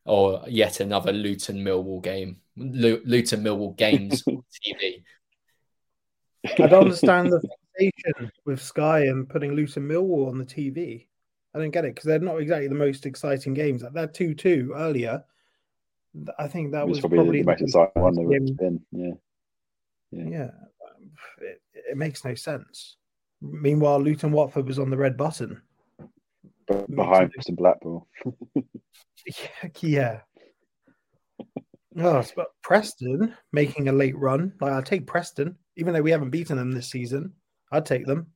Or 0.05 0.43
yet 0.49 0.81
another 0.81 1.13
Luton 1.13 1.59
Millwall 1.59 2.03
game. 2.03 2.39
Luton 2.57 3.45
Millwall 3.45 3.77
games 3.77 4.23
TV. 4.27 5.03
I 6.45 6.67
don't 6.67 6.85
understand 6.85 7.31
the 7.31 7.41
fixation 7.79 8.33
with 8.47 8.61
Sky 8.63 9.01
and 9.01 9.29
putting 9.29 9.53
Luton 9.53 9.87
Millwall 9.89 10.29
on 10.29 10.39
the 10.39 10.45
TV. 10.45 11.07
I 11.55 11.59
don't 11.59 11.71
get 11.71 11.85
it 11.85 11.95
because 11.95 12.07
they're 12.07 12.21
not 12.21 12.41
exactly 12.41 12.69
the 12.69 12.75
most 12.75 13.07
exciting 13.07 13.55
games. 13.55 13.83
Like 13.83 13.93
that 13.95 14.15
two 14.15 14.35
two 14.35 14.73
earlier, 14.77 15.25
I 16.39 16.49
think 16.49 16.73
that 16.73 16.87
was, 16.87 16.97
was, 16.97 17.01
probably, 17.01 17.19
probably 17.19 17.41
the 17.43 17.47
most 17.47 17.63
exciting 17.63 18.03
one 18.03 18.15
they've 18.15 18.57
been. 18.57 18.81
Yeah, 18.93 19.13
yeah, 20.11 20.29
yeah. 20.29 20.51
It, 21.41 21.61
it, 21.91 21.97
makes 21.97 22.25
no 22.25 22.35
sense. 22.35 22.97
Meanwhile, 23.41 24.01
Luton 24.01 24.33
Watford 24.33 24.67
was 24.67 24.79
on 24.79 24.91
the 24.91 24.97
red 24.97 25.17
button 25.17 25.61
behind 26.95 27.33
Preston 27.33 27.57
Blackpool. 27.57 28.07
yeah, 28.55 29.69
yeah. 29.81 30.21
Oh, 31.99 32.25
but 32.37 32.49
Preston 32.63 33.35
making 33.53 33.89
a 33.89 33.93
late 33.93 34.17
run. 34.17 34.53
Like 34.61 34.73
I'd 34.73 34.87
take 34.87 35.07
Preston, 35.07 35.57
even 35.77 35.95
though 35.95 36.03
we 36.03 36.13
haven't 36.13 36.31
beaten 36.31 36.57
them 36.57 36.71
this 36.71 36.91
season. 36.91 37.33
I'd 37.73 37.87
take 37.87 38.07
them. 38.07 38.29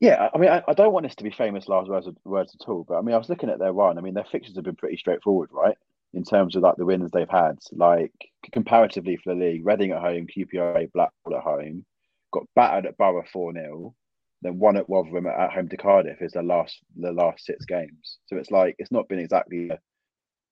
Yeah, 0.00 0.28
I 0.34 0.38
mean, 0.38 0.50
I, 0.50 0.62
I 0.68 0.74
don't 0.74 0.92
want 0.92 1.06
this 1.06 1.14
to 1.16 1.24
be 1.24 1.30
famous 1.30 1.68
last 1.68 1.88
words, 1.88 2.08
words 2.24 2.54
at 2.60 2.68
all, 2.68 2.84
but 2.86 2.98
I 2.98 3.00
mean, 3.00 3.14
I 3.14 3.18
was 3.18 3.30
looking 3.30 3.48
at 3.48 3.58
their 3.58 3.72
run. 3.72 3.96
I 3.96 4.02
mean, 4.02 4.14
their 4.14 4.24
fixtures 4.30 4.56
have 4.56 4.64
been 4.64 4.76
pretty 4.76 4.98
straightforward, 4.98 5.48
right? 5.52 5.76
In 6.12 6.22
terms 6.22 6.54
of 6.54 6.62
like 6.62 6.76
the 6.76 6.84
wins 6.84 7.10
they've 7.10 7.28
had, 7.28 7.58
like 7.72 8.12
comparatively 8.52 9.16
for 9.16 9.34
the 9.34 9.40
league, 9.40 9.66
Reading 9.66 9.92
at 9.92 10.00
home, 10.00 10.26
QPR, 10.26 10.92
Blackpool 10.92 11.36
at 11.36 11.42
home, 11.42 11.84
got 12.32 12.46
battered 12.54 12.86
at 12.86 12.96
Boro 12.98 13.24
four 13.32 13.52
0 13.52 13.94
then 14.42 14.58
one 14.58 14.76
at 14.76 14.88
Rotherham 14.88 15.26
at 15.26 15.52
home 15.52 15.68
to 15.68 15.76
Cardiff 15.76 16.20
is 16.20 16.32
the 16.32 16.42
last 16.42 16.78
the 16.96 17.12
last 17.12 17.44
six 17.44 17.64
games. 17.64 18.18
So 18.26 18.36
it's 18.36 18.50
like 18.50 18.76
it's 18.78 18.92
not 18.92 19.08
been 19.08 19.18
exactly 19.18 19.68
the, 19.68 19.78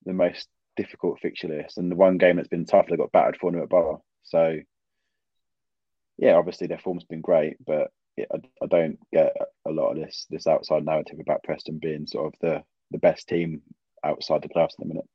the 0.06 0.12
most 0.12 0.48
difficult 0.76 1.20
fixture 1.20 1.48
list, 1.48 1.78
and 1.78 1.90
the 1.90 1.96
one 1.96 2.18
game 2.18 2.36
that's 2.36 2.48
been 2.48 2.64
tough, 2.64 2.86
they 2.88 2.96
got 2.96 3.12
battered 3.12 3.36
four 3.36 3.50
0 3.52 3.64
at 3.64 3.68
Boro. 3.68 4.02
So 4.22 4.58
yeah, 6.16 6.34
obviously 6.34 6.66
their 6.66 6.78
form's 6.78 7.04
been 7.04 7.20
great, 7.20 7.56
but 7.64 7.90
I, 8.18 8.36
I 8.62 8.66
don't 8.66 8.98
get 9.12 9.36
a 9.66 9.70
lot 9.70 9.90
of 9.90 9.96
this 9.96 10.26
this 10.30 10.46
outside 10.46 10.84
narrative 10.84 11.18
about 11.20 11.42
Preston 11.42 11.78
being 11.80 12.06
sort 12.06 12.32
of 12.32 12.40
the 12.40 12.64
the 12.90 12.98
best 12.98 13.28
team 13.28 13.62
outside 14.04 14.42
the 14.42 14.48
playoffs 14.48 14.74
at 14.74 14.80
the 14.80 14.86
minute. 14.86 15.08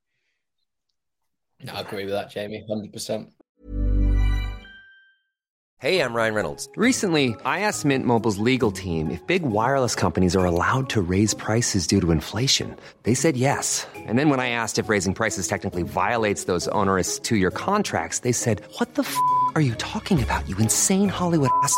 No, 1.64 1.74
I 1.74 1.82
agree 1.82 2.06
with 2.06 2.14
that, 2.14 2.30
Jamie, 2.30 2.64
hundred 2.68 2.94
percent. 2.94 3.30
Hey, 5.82 6.02
I'm 6.02 6.14
Ryan 6.14 6.34
Reynolds. 6.34 6.68
Recently, 6.76 7.38
I 7.46 7.62
asked 7.62 7.86
Mint 7.86 8.06
Mobile's 8.06 8.38
legal 8.38 8.70
team 8.70 9.10
if 9.10 9.26
big 9.28 9.44
wireless 9.44 9.96
companies 9.96 10.36
are 10.36 10.44
allowed 10.44 10.90
to 10.90 11.02
raise 11.02 11.34
prices 11.34 11.88
due 11.88 12.02
to 12.02 12.12
inflation. 12.12 12.76
They 13.04 13.14
said 13.14 13.38
yes. 13.38 13.88
And 13.96 14.20
then 14.20 14.28
when 14.28 14.42
I 14.42 14.50
asked 14.50 14.78
if 14.78 14.90
raising 14.90 15.14
prices 15.14 15.48
technically 15.48 15.84
violates 15.84 16.44
those 16.44 16.68
onerous 16.70 17.18
two-year 17.18 17.52
contracts, 17.52 18.20
they 18.20 18.34
said, 18.34 18.62
"What 18.78 18.96
the 18.96 19.04
f*** 19.04 19.16
are 19.56 19.62
you 19.62 19.74
talking 19.76 20.22
about? 20.22 20.50
You 20.50 20.58
insane 20.58 21.08
Hollywood 21.08 21.52
ass." 21.64 21.78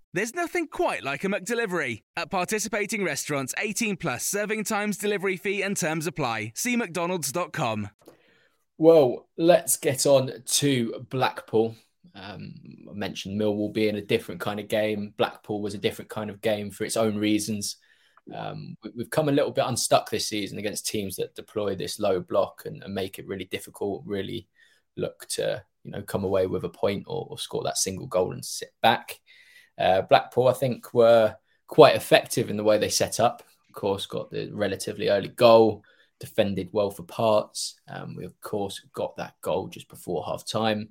There's 0.13 0.35
nothing 0.35 0.67
quite 0.67 1.03
like 1.03 1.23
a 1.23 1.27
McDelivery. 1.27 2.01
At 2.17 2.29
participating 2.29 3.03
restaurants, 3.03 3.53
18 3.57 3.95
plus 3.95 4.25
serving 4.25 4.65
times, 4.65 4.97
delivery 4.97 5.37
fee, 5.37 5.61
and 5.61 5.77
terms 5.77 6.05
apply. 6.05 6.51
See 6.53 6.75
McDonald's.com. 6.75 7.89
Well, 8.77 9.29
let's 9.37 9.77
get 9.77 10.05
on 10.05 10.33
to 10.43 11.05
Blackpool. 11.09 11.75
Um, 12.13 12.55
I 12.89 12.93
mentioned 12.93 13.39
Millwall 13.39 13.73
being 13.73 13.95
a 13.95 14.01
different 14.01 14.41
kind 14.41 14.59
of 14.59 14.67
game. 14.67 15.13
Blackpool 15.17 15.61
was 15.61 15.75
a 15.75 15.77
different 15.77 16.09
kind 16.09 16.29
of 16.29 16.41
game 16.41 16.71
for 16.71 16.83
its 16.83 16.97
own 16.97 17.15
reasons. 17.15 17.77
Um, 18.35 18.75
we've 18.95 19.09
come 19.09 19.29
a 19.29 19.33
little 19.33 19.51
bit 19.51 19.65
unstuck 19.65 20.09
this 20.09 20.27
season 20.27 20.57
against 20.57 20.87
teams 20.87 21.15
that 21.15 21.35
deploy 21.35 21.75
this 21.75 21.99
low 21.99 22.19
block 22.19 22.63
and, 22.65 22.83
and 22.83 22.93
make 22.93 23.17
it 23.17 23.27
really 23.27 23.45
difficult, 23.45 24.03
really 24.05 24.49
look 24.97 25.25
to 25.29 25.63
you 25.85 25.91
know 25.91 26.01
come 26.01 26.25
away 26.25 26.47
with 26.47 26.65
a 26.65 26.69
point 26.69 27.05
or, 27.07 27.27
or 27.29 27.37
score 27.37 27.63
that 27.63 27.77
single 27.77 28.07
goal 28.07 28.33
and 28.33 28.43
sit 28.43 28.73
back. 28.81 29.19
Uh, 29.77 30.01
Blackpool, 30.01 30.47
I 30.47 30.53
think, 30.53 30.93
were 30.93 31.35
quite 31.67 31.95
effective 31.95 32.49
in 32.49 32.57
the 32.57 32.63
way 32.63 32.77
they 32.77 32.89
set 32.89 33.19
up. 33.19 33.43
Of 33.69 33.75
course, 33.75 34.05
got 34.05 34.29
the 34.29 34.49
relatively 34.51 35.09
early 35.09 35.29
goal, 35.29 35.83
defended 36.19 36.69
well 36.71 36.91
for 36.91 37.03
parts. 37.03 37.79
Um, 37.87 38.15
we, 38.15 38.25
of 38.25 38.39
course, 38.41 38.81
got 38.93 39.15
that 39.17 39.35
goal 39.41 39.67
just 39.67 39.87
before 39.87 40.23
half 40.25 40.45
time. 40.45 40.89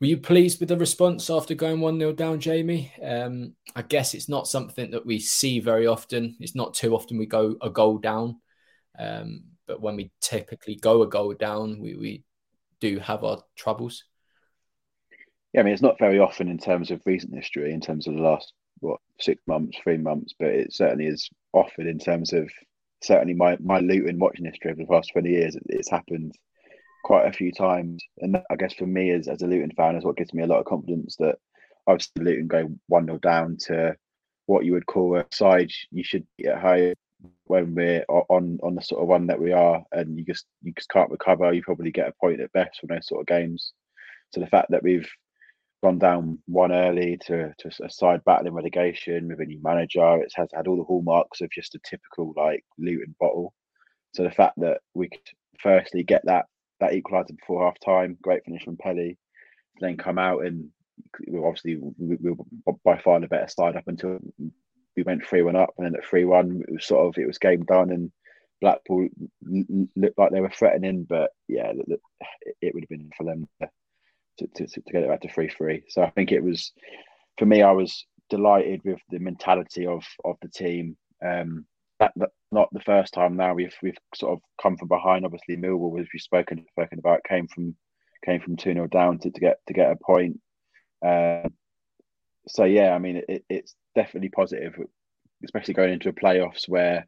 Were 0.00 0.06
you 0.06 0.18
pleased 0.18 0.60
with 0.60 0.68
the 0.68 0.76
response 0.76 1.28
after 1.28 1.54
going 1.54 1.80
1 1.80 1.98
0 1.98 2.12
down, 2.12 2.38
Jamie? 2.38 2.92
Um, 3.02 3.54
I 3.74 3.82
guess 3.82 4.14
it's 4.14 4.28
not 4.28 4.46
something 4.46 4.92
that 4.92 5.04
we 5.04 5.18
see 5.18 5.58
very 5.58 5.88
often. 5.88 6.36
It's 6.38 6.54
not 6.54 6.74
too 6.74 6.94
often 6.94 7.18
we 7.18 7.26
go 7.26 7.56
a 7.60 7.68
goal 7.68 7.98
down. 7.98 8.40
Um, 8.96 9.44
but 9.66 9.80
when 9.80 9.96
we 9.96 10.12
typically 10.20 10.76
go 10.76 11.02
a 11.02 11.08
goal 11.08 11.34
down, 11.34 11.80
we, 11.80 11.96
we 11.96 12.24
do 12.80 13.00
have 13.00 13.24
our 13.24 13.42
troubles 13.56 14.04
yeah, 15.52 15.60
I 15.60 15.64
mean, 15.64 15.72
it's 15.72 15.82
not 15.82 15.98
very 15.98 16.18
often 16.18 16.48
in 16.48 16.58
terms 16.58 16.90
of 16.90 17.00
recent 17.06 17.34
history, 17.34 17.72
in 17.72 17.80
terms 17.80 18.06
of 18.06 18.14
the 18.14 18.20
last 18.20 18.52
what 18.80 19.00
six 19.18 19.42
months, 19.46 19.78
three 19.82 19.96
months, 19.96 20.34
but 20.38 20.48
it 20.48 20.72
certainly 20.72 21.06
is 21.06 21.28
often 21.52 21.88
in 21.88 21.98
terms 21.98 22.32
of 22.32 22.48
certainly 23.02 23.34
my 23.34 23.56
my 23.60 23.80
Luton 23.80 24.18
watching 24.18 24.44
history 24.44 24.70
over 24.70 24.80
the 24.80 24.86
past 24.86 25.10
twenty 25.12 25.30
years. 25.30 25.56
It's 25.66 25.90
happened 25.90 26.34
quite 27.04 27.26
a 27.26 27.32
few 27.32 27.52
times, 27.52 28.02
and 28.18 28.36
I 28.50 28.56
guess 28.56 28.74
for 28.74 28.86
me 28.86 29.10
as 29.10 29.28
as 29.28 29.42
a 29.42 29.46
Luton 29.46 29.72
fan 29.76 29.96
is 29.96 30.04
what 30.04 30.16
gives 30.16 30.34
me 30.34 30.42
a 30.42 30.46
lot 30.46 30.60
of 30.60 30.66
confidence 30.66 31.16
that 31.18 31.36
I've 31.86 32.02
seen 32.02 32.24
Luton 32.24 32.46
go 32.46 32.68
one 32.86 33.06
0 33.06 33.18
down 33.18 33.56
to 33.66 33.96
what 34.46 34.64
you 34.64 34.72
would 34.72 34.86
call 34.86 35.16
a 35.16 35.24
side 35.32 35.70
you 35.90 36.04
should 36.04 36.26
get 36.38 36.58
high 36.58 36.94
when 37.44 37.74
we're 37.74 38.04
on 38.08 38.58
on 38.62 38.74
the 38.74 38.82
sort 38.82 39.02
of 39.02 39.08
one 39.08 39.26
that 39.28 39.40
we 39.40 39.52
are, 39.52 39.82
and 39.92 40.18
you 40.18 40.24
just 40.24 40.46
you 40.62 40.72
just 40.76 40.90
can't 40.90 41.10
recover. 41.10 41.52
You 41.52 41.62
probably 41.62 41.90
get 41.90 42.08
a 42.08 42.14
point 42.20 42.40
at 42.40 42.52
best 42.52 42.80
from 42.80 42.90
those 42.90 43.08
sort 43.08 43.22
of 43.22 43.26
games. 43.26 43.72
So 44.30 44.40
the 44.40 44.46
fact 44.46 44.70
that 44.70 44.82
we've 44.82 45.08
gone 45.82 45.98
down 45.98 46.38
one 46.46 46.72
early 46.72 47.18
to, 47.26 47.54
to 47.58 47.70
a 47.84 47.90
side 47.90 48.22
battling 48.24 48.54
relegation 48.54 49.28
with 49.28 49.40
a 49.40 49.44
new 49.44 49.60
manager. 49.62 50.22
It 50.22 50.32
has 50.34 50.48
had 50.54 50.66
all 50.66 50.76
the 50.76 50.84
hallmarks 50.84 51.40
of 51.40 51.50
just 51.50 51.74
a 51.74 51.80
typical 51.84 52.32
like 52.36 52.64
Luton 52.78 53.14
bottle. 53.20 53.52
So 54.14 54.22
the 54.22 54.30
fact 54.30 54.54
that 54.58 54.80
we 54.94 55.08
could 55.08 55.20
firstly 55.60 56.02
get 56.02 56.22
that 56.24 56.46
that 56.80 56.92
equaliser 56.92 57.36
before 57.36 57.64
half 57.64 57.78
time, 57.80 58.16
great 58.22 58.44
finish 58.44 58.64
from 58.64 58.76
Pelly, 58.76 59.18
then 59.80 59.96
come 59.96 60.18
out 60.18 60.44
and 60.44 60.68
obviously 61.36 61.76
we, 61.76 62.16
we 62.16 62.30
were 62.30 62.74
by 62.84 62.98
far 62.98 63.20
the 63.20 63.28
better 63.28 63.48
side 63.48 63.76
up 63.76 63.86
until 63.86 64.18
we 64.96 65.02
went 65.02 65.24
three 65.24 65.42
one 65.42 65.56
up, 65.56 65.70
and 65.78 65.86
then 65.86 65.94
at 65.94 66.04
three 66.04 66.24
one 66.24 66.62
it 66.66 66.72
was 66.72 66.86
sort 66.86 67.06
of 67.06 67.20
it 67.20 67.26
was 67.26 67.38
game 67.38 67.64
done 67.64 67.90
and. 67.90 68.12
Blackpool 68.60 69.06
looked 69.94 70.18
like 70.18 70.32
they 70.32 70.40
were 70.40 70.50
threatening, 70.50 71.06
but 71.08 71.30
yeah, 71.46 71.70
it 72.60 72.74
would 72.74 72.82
have 72.82 72.88
been 72.88 73.08
for 73.16 73.22
them 73.22 73.46
to 73.62 73.68
to, 74.38 74.46
to, 74.46 74.66
to 74.66 74.92
get 74.92 75.02
it 75.02 75.08
back 75.08 75.20
to 75.22 75.32
three 75.32 75.48
three. 75.48 75.84
So 75.88 76.02
I 76.02 76.10
think 76.10 76.32
it 76.32 76.42
was 76.42 76.72
for 77.38 77.46
me. 77.46 77.62
I 77.62 77.72
was 77.72 78.06
delighted 78.30 78.82
with 78.84 79.00
the 79.10 79.18
mentality 79.18 79.86
of 79.86 80.04
of 80.24 80.36
the 80.42 80.48
team. 80.48 80.96
Um, 81.24 81.66
that, 82.00 82.12
that 82.16 82.30
not 82.52 82.68
the 82.72 82.80
first 82.80 83.12
time 83.12 83.36
now 83.36 83.54
we've 83.54 83.74
we've 83.82 83.98
sort 84.14 84.32
of 84.32 84.40
come 84.62 84.76
from 84.76 84.88
behind. 84.88 85.24
Obviously, 85.24 85.56
Millwall, 85.56 86.00
as 86.00 86.06
we've 86.12 86.22
spoken 86.22 86.64
spoken 86.70 86.98
about, 86.98 87.24
came 87.24 87.48
from 87.48 87.74
came 88.24 88.40
from 88.40 88.56
two 88.56 88.72
0 88.72 88.86
down 88.88 89.18
to, 89.18 89.30
to 89.30 89.40
get 89.40 89.58
to 89.66 89.74
get 89.74 89.92
a 89.92 89.96
point. 89.96 90.40
Um, 91.04 91.52
so 92.48 92.64
yeah, 92.64 92.94
I 92.94 92.98
mean, 92.98 93.22
it, 93.28 93.44
it's 93.48 93.74
definitely 93.94 94.30
positive, 94.30 94.74
especially 95.44 95.74
going 95.74 95.92
into 95.92 96.08
a 96.08 96.12
playoffs 96.12 96.68
where 96.68 97.06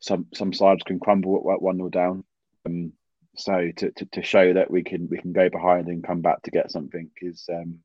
some 0.00 0.26
some 0.34 0.52
sides 0.52 0.82
can 0.84 0.98
crumble 0.98 1.36
at 1.52 1.62
one 1.62 1.76
0 1.76 1.90
down. 1.90 2.24
Um, 2.66 2.92
so 3.36 3.70
to, 3.76 3.90
to, 3.90 4.04
to, 4.06 4.22
show 4.22 4.52
that 4.52 4.70
we 4.70 4.82
can 4.82 5.08
we 5.08 5.18
can 5.18 5.32
go 5.32 5.48
behind 5.48 5.88
and 5.88 6.04
come 6.04 6.20
back 6.20 6.42
to 6.42 6.50
get 6.50 6.70
something 6.70 7.10
is 7.22 7.48
um, 7.52 7.78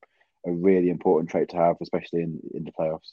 a 0.45 0.51
really 0.51 0.89
important 0.89 1.29
trait 1.29 1.49
to 1.49 1.57
have, 1.57 1.75
especially 1.81 2.21
in, 2.21 2.39
in 2.53 2.63
the 2.63 2.71
playoffs. 2.71 3.11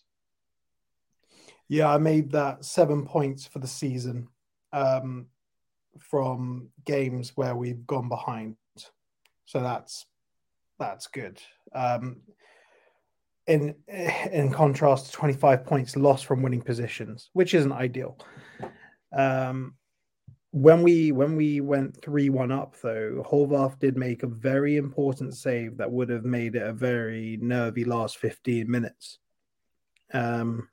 Yeah, 1.69 1.93
I 1.93 1.99
made 1.99 2.33
that 2.33 2.65
seven 2.65 3.07
points 3.07 3.47
for 3.47 3.59
the 3.59 3.67
season 3.67 4.29
um, 4.73 5.27
from 5.99 6.69
games 6.85 7.33
where 7.37 7.55
we've 7.55 7.87
gone 7.87 8.09
behind. 8.09 8.57
So 9.45 9.61
that's 9.61 10.07
that's 10.79 11.07
good. 11.07 11.41
Um, 11.75 12.23
in 13.47 13.75
in 13.89 14.53
contrast 14.53 15.07
to 15.07 15.13
25 15.13 15.65
points 15.65 15.97
lost 15.97 16.27
from 16.27 16.43
winning 16.43 16.63
positions, 16.63 17.31
which 17.33 17.55
isn't 17.55 17.73
ideal. 17.73 18.19
Um, 19.13 19.75
when 20.53 20.83
we 20.83 21.13
when 21.13 21.35
we 21.35 21.63
went 21.63 22.01
three 22.03 22.29
one 22.29 22.53
up 22.53 22.77
though, 22.83 23.25
Horvath 23.27 23.79
did 23.79 23.97
make 23.97 24.23
a 24.23 24.29
very 24.29 24.77
important 24.77 25.35
save 25.35 25.79
that 25.79 25.91
would 25.91 26.11
have 26.11 26.27
made 26.27 26.55
it 26.57 26.63
a 26.63 26.75
very 26.75 27.39
nervy 27.41 27.85
last 27.85 28.19
fifteen 28.19 28.71
minutes. 28.71 29.19
Um, 30.13 30.69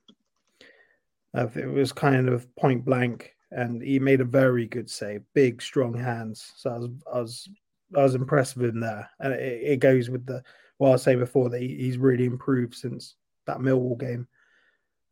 it 1.34 1.70
was 1.72 1.94
kind 1.94 2.28
of 2.28 2.54
point 2.58 2.84
blank, 2.84 3.34
and 3.52 3.82
he 3.82 4.00
made 4.00 4.20
a 4.20 4.26
very 4.26 4.68
good 4.68 4.90
save, 4.90 5.22
big 5.34 5.62
strong 5.62 5.98
hands. 5.98 6.52
So 6.58 6.70
I 6.72 6.78
was 6.78 6.90
I 7.14 7.20
was 7.22 7.50
I 7.96 8.04
was 8.04 8.16
impressed 8.16 8.58
with 8.58 8.72
him 8.72 8.82
there, 8.82 9.10
and 9.22 9.32
it, 9.32 9.62
it 9.64 9.80
goes 9.80 10.10
with 10.10 10.26
the 10.26 10.44
what 10.78 10.92
I 10.92 10.96
saying 10.98 11.20
before 11.20 11.50
that 11.50 11.62
he, 11.62 11.78
he's 11.78 11.98
really 11.98 12.26
improved 12.26 12.76
since 12.76 13.16
that 13.48 13.60
Millwall 13.60 13.98
game. 13.98 14.28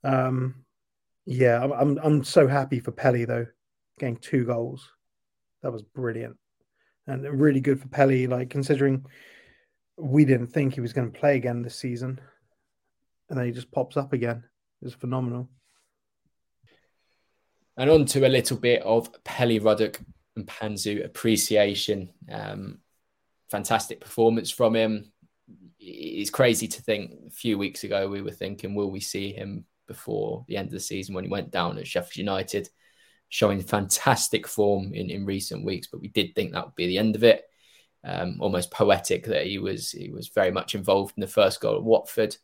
Um, 0.04 0.66
yeah, 1.26 1.64
I'm 1.64 1.72
I'm, 1.72 1.98
I'm 2.04 2.24
so 2.26 2.50
happy 2.50 2.82
for 2.82 2.92
Pelly 2.92 3.24
though 3.24 3.48
getting 4.00 4.18
two 4.18 4.46
goals. 4.46 4.90
That 5.64 5.72
was 5.72 5.82
brilliant 5.82 6.38
and 7.08 7.24
really 7.24 7.62
good 7.62 7.82
for 7.82 7.88
Pelly. 7.88 8.28
Like 8.28 8.50
considering 8.50 9.06
we 9.98 10.26
didn't 10.26 10.48
think 10.48 10.74
he 10.74 10.82
was 10.82 10.94
going 10.94 11.12
to 11.12 11.20
play 11.20 11.36
again 11.36 11.62
this 11.62 11.76
season, 11.76 12.20
and 13.30 13.38
then 13.38 13.46
he 13.46 13.52
just 13.52 13.72
pops 13.72 13.98
up 13.98 14.14
again. 14.14 14.44
It's 14.82 14.94
phenomenal. 14.94 15.50
And 17.78 17.90
on 17.90 18.06
to 18.08 18.26
a 18.26 18.30
little 18.30 18.58
bit 18.58 18.82
of 18.84 19.24
Pelly 19.24 19.60
Ruddock 19.60 20.00
Mpanzu 20.38 21.06
appreciation. 21.06 22.10
Um, 22.32 22.80
fantastic 23.50 24.02
performance 24.02 24.50
from 24.50 24.76
him. 24.76 25.12
It's 25.80 26.30
crazy 26.30 26.68
to 26.68 26.82
think 26.82 27.12
a 27.28 27.30
few 27.30 27.58
weeks 27.58 27.84
ago 27.84 28.10
we 28.10 28.22
were 28.22 28.32
thinking, 28.32 28.76
will 28.76 28.92
we 28.92 29.00
see 29.00 29.32
him 29.32 29.66
before 29.88 30.44
the 30.48 30.58
end 30.58 30.68
of 30.68 30.74
the 30.74 30.80
season 30.80 31.16
when 31.16 31.24
he 31.24 31.30
went 31.30 31.52
down 31.52 31.78
at 31.78 31.88
Sheffield 31.88 32.18
United, 32.18 32.70
showing 33.30 33.62
fantastic 33.62 34.48
form 34.48 34.94
in, 34.94 35.10
in 35.10 35.26
recent 35.26 35.66
weeks, 35.66 35.88
but 35.88 36.02
we 36.02 36.08
did 36.10 36.34
think 36.34 36.52
that 36.52 36.66
would 36.66 36.76
be 36.76 36.88
the 36.88 36.98
end 36.98 37.16
of 37.16 37.24
it. 37.24 37.44
Um, 38.04 38.38
almost 38.40 38.72
poetic 38.72 39.26
that 39.26 39.48
he 39.48 39.58
was 39.58 39.92
he 39.92 40.10
was 40.10 40.30
very 40.30 40.52
much 40.52 40.76
involved 40.76 41.14
in 41.18 41.22
the 41.22 41.28
first 41.28 41.60
goal 41.60 41.76
at 41.76 41.84
Watford, 41.84 42.38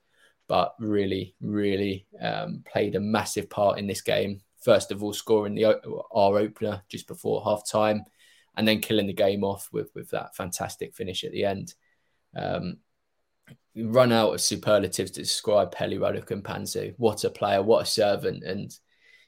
but 0.48 0.76
really, 0.80 1.36
really 1.40 2.08
um, 2.22 2.64
played 2.70 2.96
a 2.96 3.00
massive 3.00 3.50
part 3.50 3.78
in 3.80 3.88
this 3.88 4.02
game. 4.02 4.42
First 4.62 4.92
of 4.92 5.04
all, 5.04 5.14
scoring 5.14 5.56
the 5.56 5.66
our 6.12 6.38
opener 6.38 6.84
just 6.90 7.08
before 7.08 7.44
half 7.44 7.70
time, 7.70 8.04
and 8.58 8.68
then 8.68 8.82
killing 8.82 9.08
the 9.08 9.14
game 9.14 9.44
off 9.44 9.70
with 9.72 9.90
with 9.96 10.10
that 10.10 10.36
fantastic 10.36 10.96
finish 10.96 11.24
at 11.24 11.32
the 11.32 11.46
end. 11.46 11.74
Um, 12.36 12.78
run 13.76 14.12
out 14.12 14.34
of 14.34 14.42
superlatives 14.42 15.12
to 15.12 15.22
describe 15.22 15.72
Pelly 15.72 15.98
Ruddock 15.98 16.30
Mpanzu. 16.30 16.94
What 16.98 17.24
a 17.24 17.30
player, 17.30 17.62
what 17.62 17.84
a 17.84 17.86
servant. 17.86 18.44
And, 18.44 18.76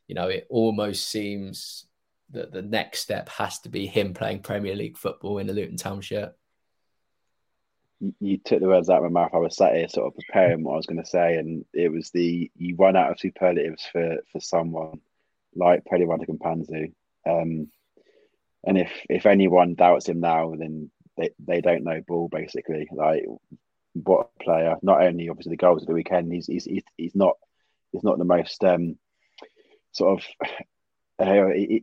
you 0.08 0.16
know, 0.16 0.28
it 0.28 0.48
almost 0.50 1.08
seems 1.10 1.86
that 2.32 2.52
the 2.52 2.62
next 2.62 3.00
step 3.00 3.30
has 3.30 3.60
to 3.60 3.70
be 3.70 3.86
him 3.86 4.14
playing 4.14 4.42
Premier 4.42 4.76
League 4.76 4.98
football 4.98 5.38
in 5.38 5.50
a 5.50 5.54
Luton 5.54 5.78
Town 5.78 6.02
shirt. 6.02 6.34
You 8.20 8.38
took 8.38 8.60
the 8.60 8.68
words 8.68 8.90
out 8.90 9.04
of 9.04 9.12
my 9.12 9.22
mouth. 9.22 9.32
I 9.34 9.38
was 9.38 9.56
sat 9.56 9.76
here 9.76 9.88
sort 9.88 10.08
of 10.08 10.16
preparing 10.16 10.64
what 10.64 10.74
I 10.74 10.78
was 10.78 10.86
going 10.86 11.02
to 11.02 11.10
say, 11.10 11.38
and 11.38 11.66
it 11.74 11.92
was 11.92 12.12
the 12.12 12.52
you 12.58 12.76
run 12.76 12.96
out 12.96 13.12
of 13.12 13.20
superlatives 13.20 13.86
for 13.92 14.18
for 14.32 14.40
someone 14.42 15.00
like 15.56 15.84
Ruddock 15.90 16.28
Mpanzu. 16.28 16.94
Um, 17.26 17.70
and 18.66 18.78
if 18.78 18.92
if 19.10 19.26
anyone 19.26 19.76
doubts 19.76 20.10
him 20.10 20.20
now, 20.20 20.54
then 20.56 20.92
they, 21.18 21.30
they 21.40 21.62
don't 21.62 21.84
know 21.84 22.02
ball 22.06 22.28
basically. 22.28 22.90
Like 22.92 23.24
what 23.94 24.30
a 24.40 24.44
player! 24.44 24.76
Not 24.82 25.02
only 25.02 25.30
obviously 25.30 25.52
the 25.52 25.58
goals 25.58 25.84
of 25.84 25.88
the 25.88 25.94
weekend, 25.94 26.34
he's 26.34 26.48
he's, 26.48 26.68
he's 26.98 27.16
not 27.16 27.38
he's 27.92 28.04
not 28.04 28.18
the 28.18 28.26
most 28.26 28.64
um, 28.64 28.98
sort 29.96 30.20
of 30.20 30.26
uh, 31.20 31.48
he, 31.56 31.82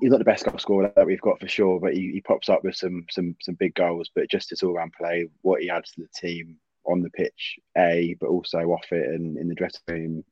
he's 0.00 0.10
not 0.10 0.18
the 0.18 0.24
best 0.24 0.44
goal 0.44 0.58
scorer 0.58 0.92
that 0.94 1.06
we've 1.06 1.20
got 1.20 1.40
for 1.40 1.48
sure, 1.48 1.80
but 1.80 1.94
he, 1.94 2.12
he 2.12 2.20
pops 2.20 2.48
up 2.48 2.62
with 2.62 2.76
some 2.76 3.04
some 3.10 3.34
some 3.40 3.54
big 3.54 3.74
goals. 3.74 4.10
But 4.14 4.30
just 4.30 4.50
his 4.50 4.62
all 4.62 4.74
round 4.74 4.92
play, 4.92 5.28
what 5.42 5.62
he 5.62 5.70
adds 5.70 5.92
to 5.92 6.02
the 6.02 6.08
team 6.14 6.56
on 6.86 7.00
the 7.00 7.10
pitch, 7.10 7.58
a 7.76 8.14
but 8.20 8.28
also 8.28 8.58
off 8.58 8.92
it 8.92 9.08
and 9.08 9.38
in 9.38 9.48
the 9.48 9.54
dressing 9.54 9.80
room, 9.88 10.24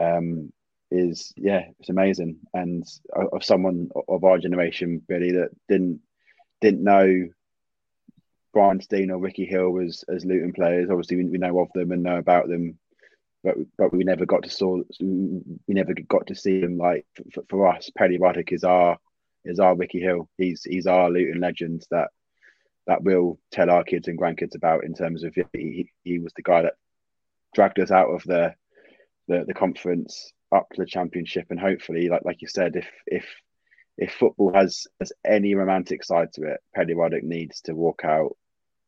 um, 0.00 0.52
is 0.90 1.34
yeah, 1.36 1.64
it's 1.78 1.90
amazing. 1.90 2.38
And 2.54 2.84
of 3.14 3.44
someone 3.44 3.90
of 4.08 4.24
our 4.24 4.38
generation, 4.38 5.02
really, 5.08 5.32
that 5.32 5.50
didn't 5.68 6.00
didn't 6.62 6.82
know 6.82 7.28
Brian 8.54 8.80
Stein 8.80 9.10
or 9.10 9.18
Ricky 9.18 9.44
Hill 9.44 9.78
as 9.84 10.02
as 10.08 10.24
Luton 10.24 10.54
players. 10.54 10.88
Obviously, 10.88 11.18
we, 11.18 11.24
we 11.24 11.38
know 11.38 11.58
of 11.58 11.68
them 11.74 11.92
and 11.92 12.02
know 12.02 12.16
about 12.16 12.48
them, 12.48 12.78
but 13.46 13.54
but 13.78 13.92
we 13.92 14.02
never 14.02 14.26
got 14.26 14.42
to 14.42 14.50
saw 14.50 14.82
we 15.00 15.40
never 15.68 15.94
got 16.08 16.26
to 16.26 16.34
see 16.34 16.60
him. 16.60 16.76
Like 16.76 17.06
for, 17.32 17.44
for 17.48 17.68
us, 17.68 17.88
Pelly 17.96 18.18
Ruddock 18.18 18.52
is 18.52 18.64
our 18.64 18.98
is 19.44 19.60
our 19.60 19.76
Ricky 19.76 20.00
Hill. 20.00 20.28
He's 20.36 20.64
he's 20.64 20.88
our 20.88 21.08
Luton 21.08 21.40
legend 21.40 21.86
that 21.92 22.08
that 22.88 23.04
we'll 23.04 23.38
tell 23.52 23.70
our 23.70 23.84
kids 23.84 24.08
and 24.08 24.18
grandkids 24.18 24.56
about 24.56 24.84
in 24.84 24.94
terms 24.94 25.22
of 25.22 25.34
he, 25.52 25.90
he 26.02 26.18
was 26.18 26.32
the 26.34 26.42
guy 26.42 26.62
that 26.62 26.74
dragged 27.54 27.78
us 27.78 27.92
out 27.92 28.08
of 28.08 28.22
the, 28.24 28.52
the 29.28 29.44
the 29.46 29.54
conference 29.54 30.32
up 30.52 30.68
to 30.70 30.82
the 30.82 30.86
championship 30.86 31.46
and 31.50 31.58
hopefully 31.58 32.08
like 32.08 32.24
like 32.24 32.42
you 32.42 32.48
said 32.48 32.76
if 32.76 32.86
if 33.06 33.26
if 33.98 34.12
football 34.12 34.52
has 34.54 34.86
has 35.00 35.12
any 35.24 35.54
romantic 35.54 36.04
side 36.04 36.32
to 36.32 36.42
it 36.44 36.60
Pelly 36.74 36.94
Ruddock 36.94 37.24
needs 37.24 37.60
to 37.62 37.74
walk 37.74 38.02
out 38.04 38.36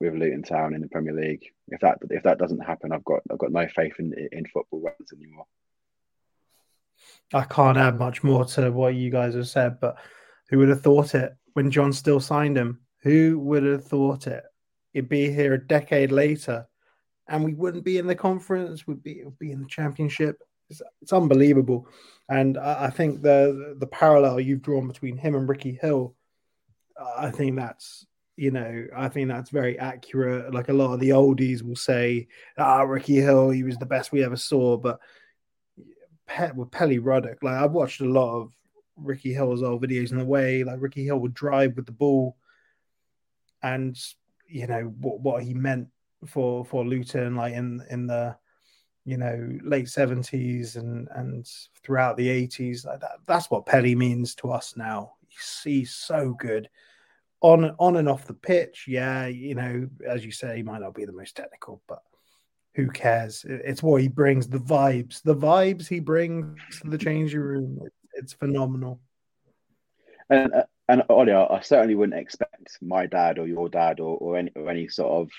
with 0.00 0.14
Luton 0.14 0.42
Town 0.42 0.74
in 0.74 0.80
the 0.80 0.88
Premier 0.88 1.14
League. 1.14 1.46
If 1.68 1.80
that 1.80 1.98
if 2.10 2.22
that 2.22 2.38
doesn't 2.38 2.60
happen, 2.60 2.92
I've 2.92 3.04
got 3.04 3.20
I've 3.30 3.38
got 3.38 3.52
no 3.52 3.66
faith 3.68 3.94
in 3.98 4.12
in 4.32 4.46
football 4.46 4.80
runs 4.80 5.12
anymore. 5.12 5.46
I 7.32 7.44
can't 7.44 7.78
add 7.78 7.98
much 7.98 8.22
more 8.24 8.44
to 8.44 8.70
what 8.70 8.94
you 8.94 9.10
guys 9.10 9.34
have 9.34 9.48
said, 9.48 9.80
but 9.80 9.96
who 10.48 10.58
would 10.58 10.68
have 10.68 10.82
thought 10.82 11.14
it 11.14 11.36
when 11.52 11.70
John 11.70 11.92
Still 11.92 12.20
signed 12.20 12.56
him? 12.56 12.80
Who 13.02 13.38
would 13.40 13.64
have 13.64 13.84
thought 13.84 14.26
it? 14.26 14.44
It'd 14.94 15.08
be 15.08 15.30
here 15.30 15.54
a 15.54 15.66
decade 15.66 16.10
later, 16.10 16.66
and 17.28 17.44
we 17.44 17.54
wouldn't 17.54 17.84
be 17.84 17.98
in 17.98 18.06
the 18.06 18.14
conference. 18.14 18.86
We'd 18.86 19.02
be 19.02 19.22
would 19.24 19.38
be 19.38 19.52
in 19.52 19.60
the 19.60 19.68
championship. 19.68 20.42
It's, 20.70 20.82
it's 21.02 21.12
unbelievable, 21.12 21.88
and 22.28 22.56
I, 22.58 22.86
I 22.86 22.90
think 22.90 23.22
the 23.22 23.76
the 23.78 23.86
parallel 23.86 24.40
you've 24.40 24.62
drawn 24.62 24.88
between 24.88 25.16
him 25.16 25.34
and 25.34 25.48
Ricky 25.48 25.78
Hill, 25.80 26.14
I 27.16 27.30
think 27.30 27.56
that's 27.56 28.06
you 28.38 28.52
know, 28.52 28.86
I 28.96 29.08
think 29.08 29.28
that's 29.28 29.50
very 29.50 29.76
accurate. 29.80 30.54
Like 30.54 30.68
a 30.68 30.72
lot 30.72 30.94
of 30.94 31.00
the 31.00 31.10
oldies 31.10 31.60
will 31.60 31.74
say, 31.74 32.28
"Ah, 32.56 32.82
Ricky 32.82 33.16
Hill, 33.16 33.50
he 33.50 33.64
was 33.64 33.76
the 33.78 33.84
best 33.84 34.12
we 34.12 34.24
ever 34.24 34.36
saw." 34.36 34.76
But 34.76 35.00
Pe- 36.26 36.52
with 36.52 36.70
Pelly 36.70 37.00
Ruddock, 37.00 37.42
like 37.42 37.56
I've 37.56 37.72
watched 37.72 38.00
a 38.00 38.04
lot 38.04 38.40
of 38.40 38.52
Ricky 38.96 39.34
Hill's 39.34 39.64
old 39.64 39.82
videos 39.82 40.12
in 40.12 40.18
the 40.18 40.24
way 40.24 40.62
like 40.62 40.80
Ricky 40.80 41.04
Hill 41.04 41.18
would 41.18 41.34
drive 41.34 41.74
with 41.74 41.86
the 41.86 41.92
ball, 41.92 42.36
and 43.60 43.98
you 44.46 44.68
know 44.68 44.82
what 45.00 45.20
what 45.20 45.42
he 45.42 45.52
meant 45.52 45.88
for 46.24 46.64
for 46.64 46.86
Luton, 46.86 47.34
like 47.34 47.54
in 47.54 47.82
in 47.90 48.06
the 48.06 48.36
you 49.04 49.16
know 49.16 49.58
late 49.64 49.88
seventies 49.88 50.76
and 50.76 51.08
and 51.16 51.50
throughout 51.82 52.16
the 52.16 52.28
eighties. 52.28 52.84
Like 52.84 53.00
that, 53.00 53.18
that's 53.26 53.50
what 53.50 53.66
Pelly 53.66 53.96
means 53.96 54.36
to 54.36 54.52
us 54.52 54.76
now. 54.76 55.14
He's, 55.26 55.60
he's 55.64 55.90
so 55.90 56.34
good 56.34 56.68
on 57.40 57.74
on 57.78 57.96
and 57.96 58.08
off 58.08 58.26
the 58.26 58.34
pitch, 58.34 58.86
yeah, 58.88 59.26
you 59.26 59.54
know, 59.54 59.88
as 60.06 60.24
you 60.24 60.32
say, 60.32 60.56
he 60.56 60.62
might 60.62 60.80
not 60.80 60.94
be 60.94 61.04
the 61.04 61.12
most 61.12 61.36
technical, 61.36 61.82
but 61.88 62.02
who 62.74 62.88
cares? 62.88 63.44
It's 63.48 63.82
what 63.82 64.02
he 64.02 64.08
brings, 64.08 64.48
the 64.48 64.58
vibes, 64.58 65.22
the 65.22 65.34
vibes 65.34 65.88
he 65.88 66.00
brings 66.00 66.56
to 66.82 66.90
the 66.90 66.98
changing 66.98 67.40
room. 67.40 67.80
It's 68.14 68.32
phenomenal. 68.32 69.00
And 70.30 70.52
uh, 70.52 70.64
and 70.88 71.02
Ollie, 71.08 71.32
I 71.32 71.60
certainly 71.60 71.94
wouldn't 71.94 72.18
expect 72.18 72.78
my 72.80 73.06
dad 73.06 73.38
or 73.38 73.46
your 73.46 73.68
dad 73.68 74.00
or, 74.00 74.16
or 74.18 74.36
any 74.36 74.52
or 74.56 74.70
any 74.70 74.88
sort 74.88 75.10
of 75.10 75.30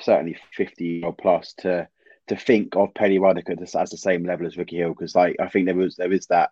certainly 0.00 0.36
fifty 0.52 1.02
or 1.02 1.12
plus 1.12 1.54
to 1.58 1.88
to 2.28 2.36
think 2.36 2.76
of 2.76 2.94
Pelly 2.94 3.18
Ruddock 3.18 3.50
as, 3.50 3.74
as 3.74 3.90
the 3.90 3.96
same 3.96 4.24
level 4.24 4.46
as 4.46 4.56
Ricky 4.56 4.76
Hill 4.76 4.90
because 4.90 5.14
like 5.14 5.36
I 5.40 5.48
think 5.48 5.66
there 5.66 5.74
was 5.74 5.96
there 5.96 6.12
is 6.12 6.26
that 6.26 6.50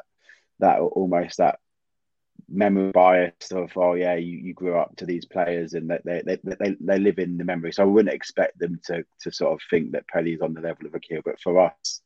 that 0.58 0.80
almost 0.80 1.38
that 1.38 1.58
memory 2.48 2.92
bias 2.92 3.50
of 3.52 3.70
oh 3.76 3.94
yeah 3.94 4.14
you, 4.14 4.38
you 4.38 4.55
grew 4.55 4.78
up 4.78 4.94
to 4.96 5.07
these 5.07 5.24
players 5.24 5.74
and 5.74 5.90
that 5.90 6.05
they, 6.05 6.22
they, 6.24 6.37
they 6.44 6.76
they 6.81 6.98
live 6.98 7.18
in 7.18 7.38
the 7.38 7.44
memory. 7.44 7.72
So 7.72 7.83
I 7.83 7.87
wouldn't 7.87 8.14
expect 8.14 8.59
them 8.59 8.81
to 8.87 9.05
to 9.20 9.33
sort 9.33 9.52
of 9.52 9.61
think 9.70 9.92
that 9.92 10.09
Pelly's 10.09 10.40
on 10.40 10.55
the 10.55 10.61
level 10.61 10.87
of 10.87 10.94
Akil 10.94 11.22
but 11.24 11.40
for 11.40 11.61
us 11.61 12.00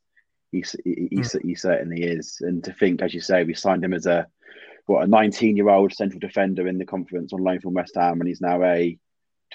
he, 0.51 0.63
he, 0.83 1.09
mm. 1.13 1.41
he, 1.43 1.55
certainly 1.55 2.03
is. 2.03 2.37
And 2.41 2.63
to 2.63 2.73
think 2.73 3.01
as 3.01 3.13
you 3.13 3.21
say 3.21 3.43
we 3.43 3.53
signed 3.53 3.83
him 3.83 3.93
as 3.93 4.05
a 4.05 4.27
what 4.85 5.03
a 5.03 5.07
19 5.07 5.57
year 5.57 5.69
old 5.69 5.93
central 5.93 6.19
defender 6.19 6.67
in 6.67 6.77
the 6.77 6.85
conference 6.85 7.33
on 7.33 7.43
loan 7.43 7.59
from 7.59 7.73
West 7.73 7.95
Ham 7.95 8.19
and 8.19 8.27
he's 8.27 8.41
now 8.41 8.63
a 8.63 8.97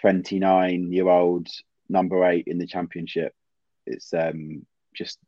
29 0.00 0.92
year 0.92 1.08
old 1.08 1.48
number 1.88 2.24
eight 2.24 2.46
in 2.46 2.58
the 2.58 2.66
championship. 2.66 3.34
It's 3.86 4.12
um 4.12 4.66
just 4.94 5.18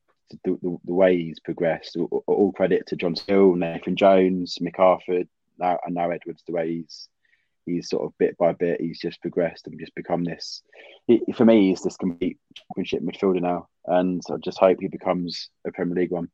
the, 0.44 0.58
the, 0.62 0.78
the 0.84 0.94
way 0.94 1.16
he's 1.16 1.40
progressed 1.40 1.96
all, 1.96 2.24
all 2.26 2.52
credit 2.52 2.86
to 2.88 2.96
John 2.96 3.16
Still 3.16 3.54
Nathan 3.54 3.96
Jones 3.96 4.58
Mick 4.60 4.76
Harford 4.76 5.28
now 5.58 5.78
and 5.84 5.94
now 5.94 6.10
Edwards, 6.10 6.42
the 6.46 6.52
way 6.52 6.72
he's 6.72 7.08
he's 7.66 7.88
sort 7.88 8.04
of 8.04 8.16
bit 8.18 8.36
by 8.36 8.52
bit, 8.52 8.80
he's 8.80 9.00
just 9.00 9.20
progressed 9.20 9.66
and 9.66 9.78
just 9.78 9.94
become 9.94 10.24
this. 10.24 10.62
He, 11.06 11.22
for 11.34 11.44
me, 11.44 11.68
he's 11.68 11.82
this 11.82 11.96
complete 11.96 12.38
championship 12.54 13.02
midfielder 13.02 13.40
now, 13.40 13.68
and 13.86 14.22
I 14.30 14.36
just 14.44 14.58
hope 14.58 14.78
he 14.80 14.88
becomes 14.88 15.50
a 15.66 15.72
Premier 15.72 15.96
League 15.96 16.10
one. 16.10 16.28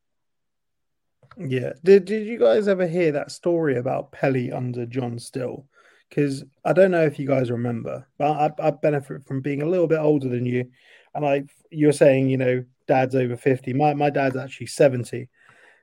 Yeah, 1.37 1.73
did 1.85 2.07
did 2.07 2.27
you 2.27 2.39
guys 2.39 2.69
ever 2.69 2.87
hear 2.87 3.13
that 3.13 3.31
story 3.31 3.77
about 3.77 4.13
Pelly 4.13 4.53
under 4.53 4.87
John 4.87 5.19
Still? 5.19 5.67
Because 6.09 6.45
I 6.65 6.73
don't 6.73 6.91
know 6.91 7.05
if 7.05 7.19
you 7.21 7.27
guys 7.27 7.53
remember, 7.53 8.07
but 8.19 8.31
I, 8.61 8.67
I 8.67 8.71
benefit 8.73 9.25
from 9.27 9.41
being 9.41 9.63
a 9.63 9.69
little 9.69 9.87
bit 9.87 10.01
older 10.01 10.29
than 10.29 10.45
you, 10.45 10.71
and 11.15 11.25
I 11.25 11.45
you're 11.71 11.93
saying 11.93 12.29
you 12.29 12.37
know 12.37 12.65
dad's 12.89 13.15
over 13.15 13.37
fifty. 13.37 13.73
My 13.73 13.95
my 13.95 14.11
dad's 14.11 14.37
actually 14.37 14.67
seventy, 14.67 15.29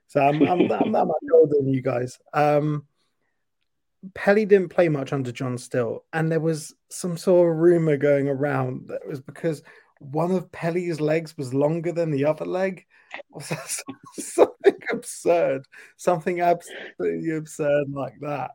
so 0.08 0.20
I'm 0.20 0.42
I'm, 0.44 0.70
I'm 0.70 0.92
that 0.92 1.06
much 1.06 1.18
older 1.34 1.56
than 1.56 1.74
you 1.74 1.82
guys. 1.82 2.20
Um, 2.34 2.86
Pelly 4.14 4.46
didn't 4.46 4.70
play 4.70 4.90
much 4.90 5.14
under 5.14 5.32
John 5.32 5.58
Still, 5.58 6.06
and 6.14 6.32
there 6.32 6.40
was 6.40 6.74
some 6.90 7.18
sort 7.18 7.50
of 7.50 7.58
rumor 7.58 7.98
going 7.98 8.28
around 8.28 8.88
that 8.88 9.02
it 9.04 9.08
was 9.08 9.22
because 9.22 9.64
one 10.00 10.32
of 10.32 10.52
Pelly's 10.52 11.00
legs 11.00 11.38
was 11.38 11.54
longer 11.54 11.92
than 11.92 12.12
the 12.12 12.26
other 12.26 12.46
leg. 12.46 12.86
something 13.40 14.78
absurd, 14.92 15.64
something 15.96 16.42
absolutely 16.42 17.32
absurd 17.32 17.90
like 17.90 18.16
that. 18.22 18.52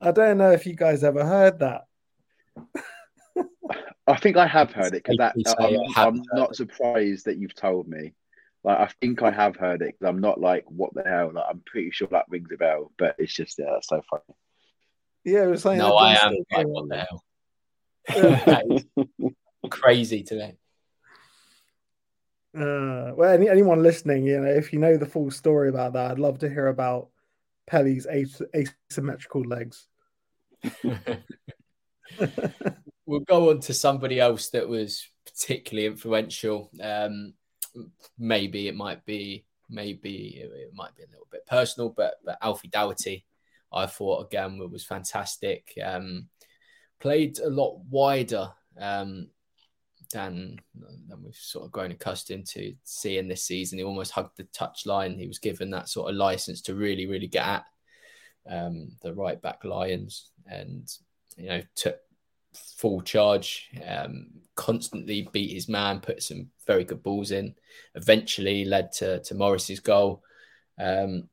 I 0.00 0.12
don't 0.12 0.38
know 0.38 0.52
if 0.52 0.66
you 0.66 0.74
guys 0.74 1.04
ever 1.04 1.24
heard 1.24 1.60
that. 1.60 1.82
I 4.06 4.16
think 4.16 4.36
I 4.36 4.46
have 4.46 4.72
heard 4.72 4.94
it 4.94 5.04
because 5.04 5.32
I'm, 5.58 5.78
I'm 5.96 6.22
not 6.34 6.56
surprised 6.56 7.26
that 7.26 7.38
you've 7.38 7.54
told 7.54 7.88
me. 7.88 8.14
Like 8.64 8.78
I 8.78 8.90
think 9.00 9.22
I 9.22 9.30
have 9.30 9.56
heard 9.56 9.82
it 9.82 9.94
because 9.98 10.08
I'm 10.08 10.20
not 10.20 10.40
like 10.40 10.64
what 10.68 10.94
the 10.94 11.02
hell. 11.02 11.32
Like 11.32 11.44
I'm 11.48 11.62
pretty 11.64 11.90
sure 11.90 12.08
that 12.10 12.26
rings 12.28 12.50
a 12.52 12.56
bell, 12.56 12.92
but 12.98 13.16
it's 13.18 13.32
just 13.32 13.58
yeah, 13.58 13.70
that's 13.72 13.88
so 13.88 14.02
funny. 14.08 14.22
Yeah, 15.24 15.44
it 15.44 15.50
was 15.50 15.64
like 15.64 15.78
no, 15.78 15.94
I 15.96 16.14
am 16.14 16.34
like 16.52 16.66
what 16.66 16.88
the 16.88 17.06
hell. 17.06 17.22
crazy 19.70 20.22
today. 20.22 20.56
Uh, 22.54 23.12
well, 23.14 23.32
any, 23.32 23.48
anyone 23.48 23.82
listening, 23.82 24.26
you 24.26 24.38
know, 24.40 24.50
if 24.50 24.72
you 24.72 24.78
know 24.78 24.96
the 24.96 25.06
full 25.06 25.30
story 25.30 25.68
about 25.68 25.94
that, 25.94 26.10
I'd 26.10 26.18
love 26.18 26.40
to 26.40 26.48
hear 26.50 26.66
about 26.66 27.08
Pelly's 27.66 28.04
as- 28.06 28.42
asymmetrical 28.54 29.42
legs. 29.42 29.86
we'll 33.06 33.20
go 33.20 33.50
on 33.50 33.60
to 33.60 33.72
somebody 33.72 34.20
else 34.20 34.50
that 34.50 34.68
was 34.68 35.08
particularly 35.24 35.86
influential. 35.86 36.70
Um, 36.80 37.32
maybe 38.18 38.68
it 38.68 38.76
might 38.76 39.04
be, 39.06 39.46
maybe 39.70 40.42
it 40.44 40.74
might 40.74 40.94
be 40.94 41.04
a 41.04 41.10
little 41.10 41.28
bit 41.30 41.46
personal, 41.46 41.88
but, 41.88 42.16
but 42.22 42.36
Alfie 42.42 42.68
Doughty, 42.68 43.24
I 43.72 43.86
thought 43.86 44.26
again 44.26 44.58
was 44.70 44.84
fantastic. 44.84 45.72
Um, 45.82 46.28
played 47.00 47.38
a 47.40 47.50
lot 47.50 47.80
wider 47.90 48.50
um, 48.78 49.28
than 50.12 50.58
than 50.74 51.22
we've 51.22 51.34
sort 51.34 51.64
of 51.64 51.72
grown 51.72 51.90
accustomed 51.90 52.46
to 52.46 52.74
seeing 52.84 53.28
this 53.28 53.44
season. 53.44 53.78
He 53.78 53.84
almost 53.84 54.12
hugged 54.12 54.36
the 54.36 54.44
touchline. 54.44 55.18
He 55.18 55.26
was 55.26 55.38
given 55.38 55.70
that 55.70 55.88
sort 55.88 56.10
of 56.10 56.16
license 56.16 56.60
to 56.62 56.74
really, 56.74 57.06
really 57.06 57.26
get 57.26 57.46
at 57.46 57.64
um, 58.50 58.92
the 59.02 59.12
right 59.14 59.40
back 59.40 59.64
Lions, 59.64 60.30
and 60.46 60.88
you 61.36 61.48
know 61.48 61.62
took 61.74 61.98
full 62.76 63.00
charge. 63.00 63.70
Um, 63.86 64.26
constantly 64.54 65.28
beat 65.32 65.54
his 65.54 65.68
man, 65.68 66.00
put 66.00 66.22
some 66.22 66.48
very 66.66 66.84
good 66.84 67.02
balls 67.02 67.30
in. 67.30 67.54
Eventually 67.94 68.64
led 68.64 68.92
to 68.92 69.20
to 69.20 69.34
Morris's 69.34 69.80
goal. 69.80 70.22
Um, 70.78 71.28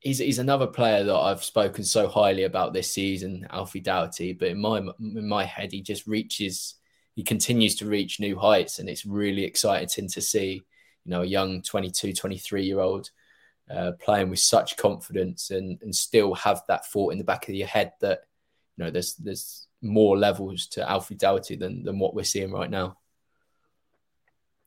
he's 0.00 0.18
he's 0.18 0.38
another 0.38 0.66
player 0.66 1.04
that 1.04 1.14
I've 1.14 1.44
spoken 1.44 1.84
so 1.84 2.08
highly 2.08 2.44
about 2.44 2.72
this 2.72 2.92
season, 2.92 3.46
Alfie 3.50 3.80
Doughty. 3.80 4.32
But 4.32 4.48
in 4.48 4.60
my 4.60 4.78
in 4.78 5.28
my 5.28 5.44
head, 5.44 5.72
he 5.72 5.82
just 5.82 6.06
reaches 6.06 6.74
he 7.14 7.22
continues 7.22 7.76
to 7.76 7.86
reach 7.86 8.20
new 8.20 8.38
heights 8.38 8.78
and 8.78 8.88
it's 8.88 9.04
really 9.04 9.44
exciting 9.44 10.08
to 10.08 10.20
see 10.20 10.62
you 11.04 11.10
know 11.10 11.22
a 11.22 11.26
young 11.26 11.60
22 11.60 12.12
23 12.12 12.62
year 12.64 12.80
old 12.80 13.10
uh, 13.70 13.92
playing 14.00 14.30
with 14.30 14.38
such 14.38 14.76
confidence 14.76 15.50
and 15.50 15.78
and 15.82 15.94
still 15.94 16.34
have 16.34 16.62
that 16.68 16.86
thought 16.86 17.12
in 17.12 17.18
the 17.18 17.24
back 17.24 17.48
of 17.48 17.54
your 17.54 17.66
head 17.66 17.92
that 18.00 18.20
you 18.76 18.84
know 18.84 18.90
there's 18.90 19.14
there's 19.14 19.66
more 19.82 20.16
levels 20.16 20.66
to 20.66 20.88
Alfie 20.88 21.14
Doughty 21.14 21.56
than 21.56 21.82
than 21.82 21.98
what 21.98 22.14
we're 22.14 22.24
seeing 22.24 22.52
right 22.52 22.70
now. 22.70 22.96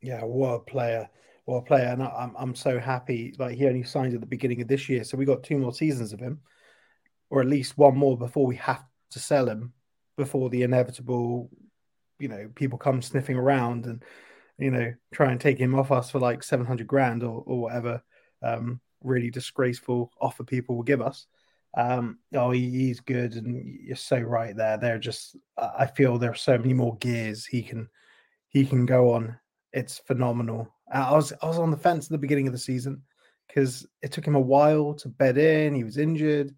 Yeah, 0.01 0.23
what 0.23 0.53
a 0.53 0.59
player! 0.59 1.09
What 1.45 1.57
a 1.57 1.61
player! 1.63 1.87
And 1.87 2.03
I'm 2.03 2.33
I'm 2.37 2.55
so 2.55 2.79
happy. 2.79 3.33
Like 3.37 3.57
he 3.57 3.67
only 3.67 3.83
signed 3.83 4.13
at 4.13 4.21
the 4.21 4.27
beginning 4.27 4.61
of 4.61 4.67
this 4.67 4.87
year, 4.87 5.03
so 5.03 5.17
we 5.17 5.25
got 5.25 5.43
two 5.43 5.57
more 5.57 5.73
seasons 5.73 6.13
of 6.13 6.19
him, 6.19 6.39
or 7.29 7.41
at 7.41 7.47
least 7.47 7.77
one 7.77 7.97
more 7.97 8.17
before 8.17 8.45
we 8.45 8.55
have 8.57 8.83
to 9.11 9.19
sell 9.19 9.47
him 9.47 9.73
before 10.17 10.49
the 10.49 10.63
inevitable 10.63 11.49
you 12.19 12.27
know 12.27 12.49
people 12.55 12.77
come 12.77 13.01
sniffing 13.01 13.35
around 13.35 13.85
and 13.85 14.03
you 14.57 14.71
know 14.71 14.93
try 15.13 15.31
and 15.31 15.41
take 15.41 15.57
him 15.57 15.75
off 15.75 15.91
us 15.91 16.11
for 16.11 16.19
like 16.19 16.43
700 16.43 16.87
grand 16.87 17.23
or, 17.23 17.43
or 17.45 17.61
whatever 17.61 18.01
um, 18.41 18.79
really 19.03 19.29
disgraceful 19.29 20.11
offer 20.21 20.43
people 20.43 20.75
will 20.75 20.83
give 20.83 21.01
us 21.01 21.27
um, 21.75 22.19
oh 22.35 22.51
he, 22.51 22.69
he's 22.69 22.99
good 22.99 23.33
and 23.33 23.79
you're 23.81 23.95
so 23.95 24.19
right 24.19 24.55
there 24.55 24.77
they're 24.77 24.99
just 24.99 25.35
i 25.57 25.85
feel 25.85 26.17
there 26.17 26.31
are 26.31 26.35
so 26.35 26.57
many 26.57 26.73
more 26.73 26.95
gears 26.97 27.45
he 27.45 27.61
can 27.63 27.89
he 28.49 28.65
can 28.65 28.85
go 28.85 29.13
on 29.13 29.37
it's 29.71 29.97
phenomenal 29.97 30.72
Uh, 30.91 31.07
i 31.09 31.11
was 31.11 31.33
i 31.41 31.45
was 31.45 31.59
on 31.59 31.71
the 31.71 31.77
fence 31.77 32.05
at 32.05 32.11
the 32.11 32.17
beginning 32.17 32.47
of 32.47 32.53
the 32.53 32.59
season 32.59 33.01
because 33.47 33.85
it 34.01 34.11
took 34.11 34.25
him 34.25 34.35
a 34.35 34.39
while 34.39 34.93
to 34.93 35.09
bed 35.09 35.37
in 35.37 35.75
he 35.75 35.83
was 35.83 35.97
injured 35.97 36.53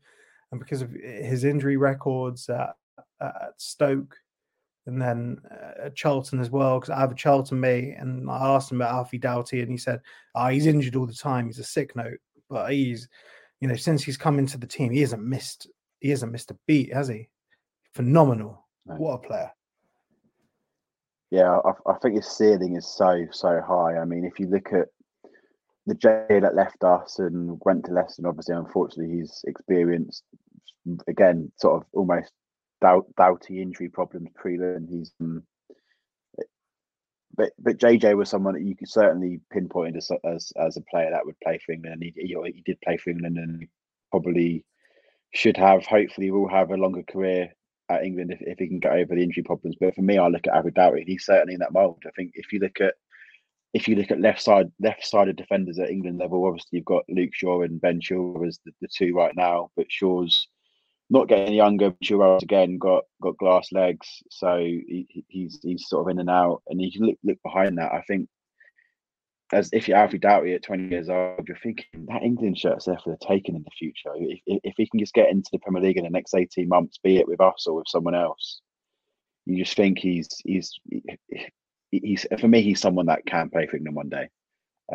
and 0.51 0.59
because 0.59 0.81
of 0.81 0.95
eh, 0.95 1.23
his 1.23 1.43
injury 1.43 1.77
records 1.77 2.47
at, 2.49 2.75
at 3.21 3.53
stoke 3.57 4.15
and 4.85 5.01
then 5.01 5.41
uh, 5.51 5.89
Charlton 5.95 6.39
as 6.39 6.49
well 6.49 6.79
because 6.79 6.91
I 6.91 6.99
have 6.99 7.11
a 7.11 7.15
Charlton 7.15 7.59
mate, 7.59 7.95
and 7.97 8.29
I 8.29 8.55
asked 8.55 8.71
him 8.71 8.81
about 8.81 8.93
Alfie 8.93 9.17
Doughty, 9.17 9.61
and 9.61 9.71
he 9.71 9.77
said, 9.77 10.01
"Oh, 10.35 10.47
he's 10.47 10.67
injured 10.67 10.95
all 10.95 11.07
the 11.07 11.13
time. 11.13 11.47
He's 11.47 11.59
a 11.59 11.63
sick 11.63 11.95
note, 11.95 12.19
but 12.49 12.71
he's, 12.71 13.07
you 13.59 13.67
know, 13.67 13.75
since 13.75 14.03
he's 14.03 14.17
come 14.17 14.38
into 14.38 14.57
the 14.57 14.67
team, 14.67 14.91
he 14.91 15.01
hasn't 15.01 15.23
missed. 15.23 15.67
He 15.99 16.09
hasn't 16.09 16.31
missed 16.31 16.51
a 16.51 16.57
beat, 16.67 16.93
has 16.93 17.07
he? 17.07 17.29
Phenomenal. 17.93 18.65
No. 18.85 18.95
What 18.95 19.13
a 19.13 19.27
player." 19.27 19.51
Yeah, 21.36 21.60
I, 21.65 21.91
I, 21.91 21.95
think 21.95 22.15
his 22.15 22.30
ceiling 22.30 22.78
is 22.78 22.88
so 22.88 23.26
so 23.30 23.60
high. 23.60 23.98
I 23.98 24.06
mean, 24.06 24.24
if 24.24 24.39
you 24.39 24.48
look 24.48 24.71
at 24.71 24.88
the 25.86 25.93
J 25.93 26.26
that 26.30 26.56
left 26.56 26.82
us 26.86 27.19
and 27.19 27.60
went 27.65 27.84
to 27.86 27.91
Leicester, 27.91 28.26
obviously, 28.26 28.56
unfortunately, 28.56 29.17
he's 29.17 29.43
experienced 29.45 30.24
again 31.10 31.52
sort 31.58 31.76
of 31.82 31.88
almost 31.91 32.32
doubt, 32.80 33.08
doughty 33.17 33.62
injury 33.62 33.89
problems 33.89 34.30
pre 34.34 34.56
and 34.56 34.88
he's 34.89 35.12
um, 35.19 35.43
but 37.36 37.52
but 37.60 37.80
JJ 37.80 38.15
was 38.15 38.30
someone 38.30 38.54
that 38.54 38.63
you 38.63 38.78
could 38.78 38.89
certainly 38.89 39.41
pinpoint 39.52 39.98
as 39.98 40.10
as, 40.24 40.54
as 40.56 40.78
a 40.78 40.82
player 40.89 41.10
that 41.12 41.26
would 41.26 41.39
play 41.43 41.60
for 41.65 41.74
England. 41.74 42.02
He, 42.02 42.13
he 42.15 42.63
did 42.65 42.80
play 42.80 42.95
for 42.95 43.10
England 43.10 43.38
and 43.38 43.67
probably 44.10 44.63
should 45.34 45.58
have. 45.58 45.86
Hopefully, 45.86 46.32
will 46.32 46.48
have 46.48 46.71
a 46.71 46.78
longer 46.78 47.04
career 47.04 47.54
at 47.89 48.04
England 48.04 48.32
if, 48.32 48.41
if 48.41 48.60
he 48.60 48.67
can 48.67 48.80
get 48.80 48.93
over 48.93 49.15
the 49.15 49.24
injury 49.24 49.43
problems. 49.43 49.76
But 49.80 49.95
for 49.95 50.02
me, 50.02 50.17
I 50.17 50.28
look 50.28 50.48
at 50.48 50.54
Alfie 50.56 50.71
Doughty. 50.71 51.04
He's 51.06 51.26
certainly 51.26 51.54
in 51.54 51.60
that 51.60 51.74
mould. 51.74 52.04
I 52.06 52.12
think 52.12 52.32
if 52.36 52.52
you 52.52 52.60
look 52.60 52.82
at 52.82 52.95
if 53.74 53.89
you 53.89 53.95
look 53.95 54.10
at 54.10 54.21
left 54.21 54.41
side 54.41 54.71
left 54.80 55.06
sided 55.06 55.36
defenders 55.36 55.80
at 55.80 55.89
England 55.89 56.17
level, 56.17 56.45
obviously 56.45 56.78
you've 56.78 56.86
got 56.86 57.04
Luke 57.10 57.34
Shaw 57.34 57.62
and 57.62 57.82
Ben 57.82 58.00
Chilwell 58.00 58.48
as 58.48 58.60
the, 58.65 58.71
the 58.82 58.88
two 58.88 59.13
right 59.13 59.36
now. 59.36 59.69
But 59.76 59.88
Shaw's 59.89 60.48
not 61.10 61.28
getting 61.28 61.54
younger. 61.54 61.91
Chilwell's 62.04 62.43
again 62.43 62.78
got 62.78 63.04
got 63.21 63.38
glass 63.38 63.71
legs, 63.71 64.24
so 64.30 64.58
he, 64.58 65.26
he's 65.28 65.60
he's 65.62 65.88
sort 65.88 66.08
of 66.08 66.12
in 66.12 66.19
and 66.19 66.30
out. 66.30 66.63
And 66.67 66.82
you 66.82 66.91
can 66.91 67.06
look 67.06 67.17
look 67.24 67.38
behind 67.43 67.78
that. 67.78 67.91
I 67.91 68.02
think 68.08 68.30
as 69.53 69.69
if 69.73 69.88
you're 69.88 69.97
Alfie 69.97 70.17
Doughty 70.17 70.53
at 70.53 70.63
20 70.63 70.89
years 70.89 71.10
old, 71.10 71.47
you're 71.47 71.58
thinking 71.62 72.05
that 72.08 72.23
England 72.23 72.58
shirt's 72.58 72.86
there 72.86 72.97
for 73.03 73.12
the 73.12 73.25
taking 73.25 73.55
in 73.55 73.63
the 73.63 73.69
future. 73.77 74.12
If, 74.15 74.39
if 74.45 74.73
he 74.77 74.88
can 74.88 74.99
just 74.99 75.13
get 75.13 75.29
into 75.29 75.49
the 75.51 75.60
Premier 75.60 75.81
League 75.81 75.97
in 75.97 76.03
the 76.03 76.10
next 76.10 76.34
18 76.34 76.67
months, 76.67 76.97
be 76.97 77.17
it 77.17 77.27
with 77.27 77.41
us 77.41 77.67
or 77.67 77.75
with 77.75 77.88
someone 77.88 78.15
else, 78.15 78.62
you 79.45 79.63
just 79.63 79.77
think 79.77 79.99
he's 79.99 80.27
he's 80.43 80.79
he's 81.91 82.25
for 82.39 82.47
me 82.47 82.63
he's 82.63 82.81
someone 82.81 83.05
that 83.05 83.25
can 83.27 83.49
play 83.49 83.67
for 83.67 83.77
England 83.77 83.95
one 83.95 84.10
day. 84.10 84.29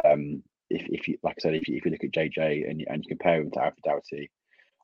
Um, 0.05 0.43
if, 0.69 0.87
if 0.89 1.09
you 1.09 1.19
like 1.23 1.37
I 1.39 1.41
said, 1.41 1.55
if 1.55 1.69
you, 1.69 1.77
if 1.77 1.85
you 1.85 1.93
look 1.93 2.05
at 2.05 2.13
JJ 2.13 2.69
and 2.69 2.85
and 2.89 3.05
you 3.05 3.09
compare 3.09 3.41
him 3.41 3.51
to 3.53 3.63
Alfie 3.63 3.81
Doughty, 3.85 4.31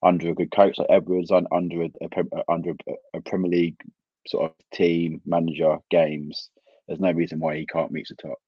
under 0.03 0.31
a 0.31 0.35
good 0.35 0.53
coach 0.53 0.79
like 0.79 0.89
Edwards, 0.91 1.33
under 1.33 1.83
a, 1.83 1.91
a 2.03 2.43
under 2.49 2.71
a, 2.71 3.19
a 3.19 3.21
Premier 3.21 3.51
League 3.51 3.81
sort 4.29 4.51
of 4.51 4.57
team 4.73 5.21
manager 5.27 5.79
games, 5.91 6.51
there's 6.87 7.01
no 7.01 7.13
reason 7.13 7.41
why 7.41 7.57
he 7.57 7.67
can't 7.67 7.93
reach 7.93 8.09
the 8.09 8.15
top. 8.17 8.39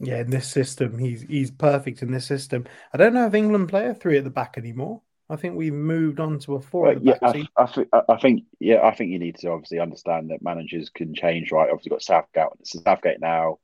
Yeah, 0.00 0.20
in 0.20 0.30
this 0.30 0.48
system, 0.48 0.98
he's 0.98 1.22
he's 1.22 1.50
perfect 1.50 2.02
in 2.02 2.10
this 2.10 2.26
system. 2.26 2.64
I 2.92 2.96
don't 2.96 3.12
know 3.12 3.26
if 3.26 3.34
England 3.34 3.68
play 3.68 3.86
a 3.86 3.94
three 3.94 4.16
at 4.16 4.24
the 4.24 4.30
back 4.30 4.56
anymore. 4.56 5.02
I 5.28 5.36
think 5.36 5.54
we've 5.54 5.72
moved 5.72 6.18
on 6.18 6.38
to 6.40 6.56
a 6.56 6.60
four. 6.60 6.94
yeah, 6.94 7.18
I, 7.22 7.46
I, 7.56 7.66
think, 7.66 7.88
I 8.08 8.16
think 8.16 8.44
yeah, 8.58 8.80
I 8.82 8.94
think 8.94 9.12
you 9.12 9.18
need 9.18 9.36
to 9.36 9.50
obviously 9.50 9.78
understand 9.78 10.30
that 10.30 10.42
managers 10.42 10.90
can 10.90 11.14
change. 11.14 11.52
Right, 11.52 11.70
obviously 11.70 11.90
got 11.90 12.02
Southgate. 12.02 12.48
It's 12.60 12.82
Southgate 12.82 13.20
now, 13.20 13.58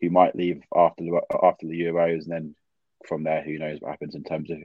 who 0.00 0.10
might 0.10 0.36
leave 0.36 0.62
after 0.76 1.04
the 1.04 1.20
after 1.42 1.66
the 1.66 1.80
Euros, 1.80 2.22
and 2.22 2.32
then 2.32 2.54
from 3.06 3.24
there, 3.24 3.42
who 3.42 3.58
knows 3.58 3.78
what 3.80 3.90
happens 3.90 4.14
in 4.14 4.24
terms 4.24 4.50
of 4.50 4.58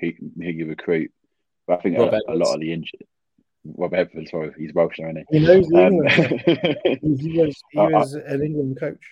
who, 0.00 0.12
who 0.36 0.48
you 0.48 0.66
recruit. 0.66 1.12
But 1.66 1.80
I 1.80 1.82
think 1.82 1.98
a, 1.98 2.20
a, 2.28 2.34
lot 2.34 2.54
of 2.54 2.60
the 2.60 2.72
injured. 2.72 3.04
Rob 3.76 3.92
Edwards, 3.92 4.30
sorry, 4.30 4.52
he's 4.56 4.72
Welsh 4.72 4.98
now, 4.98 5.10
isn't 5.10 5.26
he? 5.30 5.38
He 5.38 5.46
knows 5.46 5.66
um, 5.74 6.00
he 7.20 7.38
was, 7.38 7.62
he 7.70 7.78
was 7.78 8.16
I, 8.16 8.20
an 8.20 8.42
England 8.42 8.80
coach. 8.80 9.04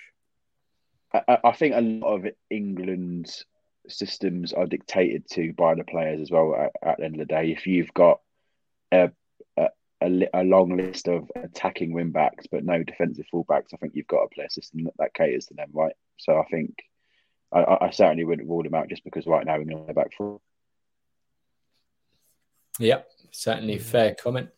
I, 1.28 1.38
I, 1.44 1.52
think 1.52 1.74
a 1.74 1.80
lot 1.80 2.16
of 2.16 2.32
England's 2.50 3.44
systems 3.88 4.52
are 4.52 4.66
dictated 4.66 5.28
to 5.30 5.52
by 5.52 5.74
the 5.74 5.84
players 5.84 6.20
as 6.20 6.30
well. 6.30 6.54
At, 6.54 6.72
at 6.82 6.98
the 6.98 7.04
end 7.04 7.14
of 7.14 7.20
the 7.20 7.34
day, 7.34 7.52
if 7.52 7.66
you've 7.66 7.92
got 7.94 8.20
a, 8.92 9.10
a, 9.56 9.68
a, 10.32 10.44
long 10.44 10.76
list 10.76 11.08
of 11.08 11.30
attacking 11.36 11.92
wing 11.92 12.10
backs 12.10 12.46
but 12.50 12.64
no 12.64 12.82
defensive 12.82 13.26
fullbacks, 13.32 13.74
I 13.74 13.76
think 13.76 13.94
you've 13.94 14.06
got 14.06 14.28
a 14.38 14.50
system 14.50 14.84
that, 14.84 14.94
that 14.98 15.14
caters 15.14 15.46
to 15.46 15.54
them, 15.54 15.70
right? 15.72 15.94
So 16.18 16.38
I 16.38 16.44
think 16.50 16.82
I, 17.52 17.78
I 17.82 17.90
certainly 17.90 18.24
wouldn't 18.24 18.48
rule 18.48 18.62
them 18.62 18.74
out 18.74 18.88
just 18.88 19.04
because 19.04 19.26
right 19.26 19.46
now 19.46 19.56
we're 19.58 19.64
going 19.64 19.86
to 19.86 19.94
back 19.94 20.12
four. 20.16 20.40
Yep, 22.78 23.08
certainly 23.30 23.78
fair 23.78 24.14
comment. 24.14 24.50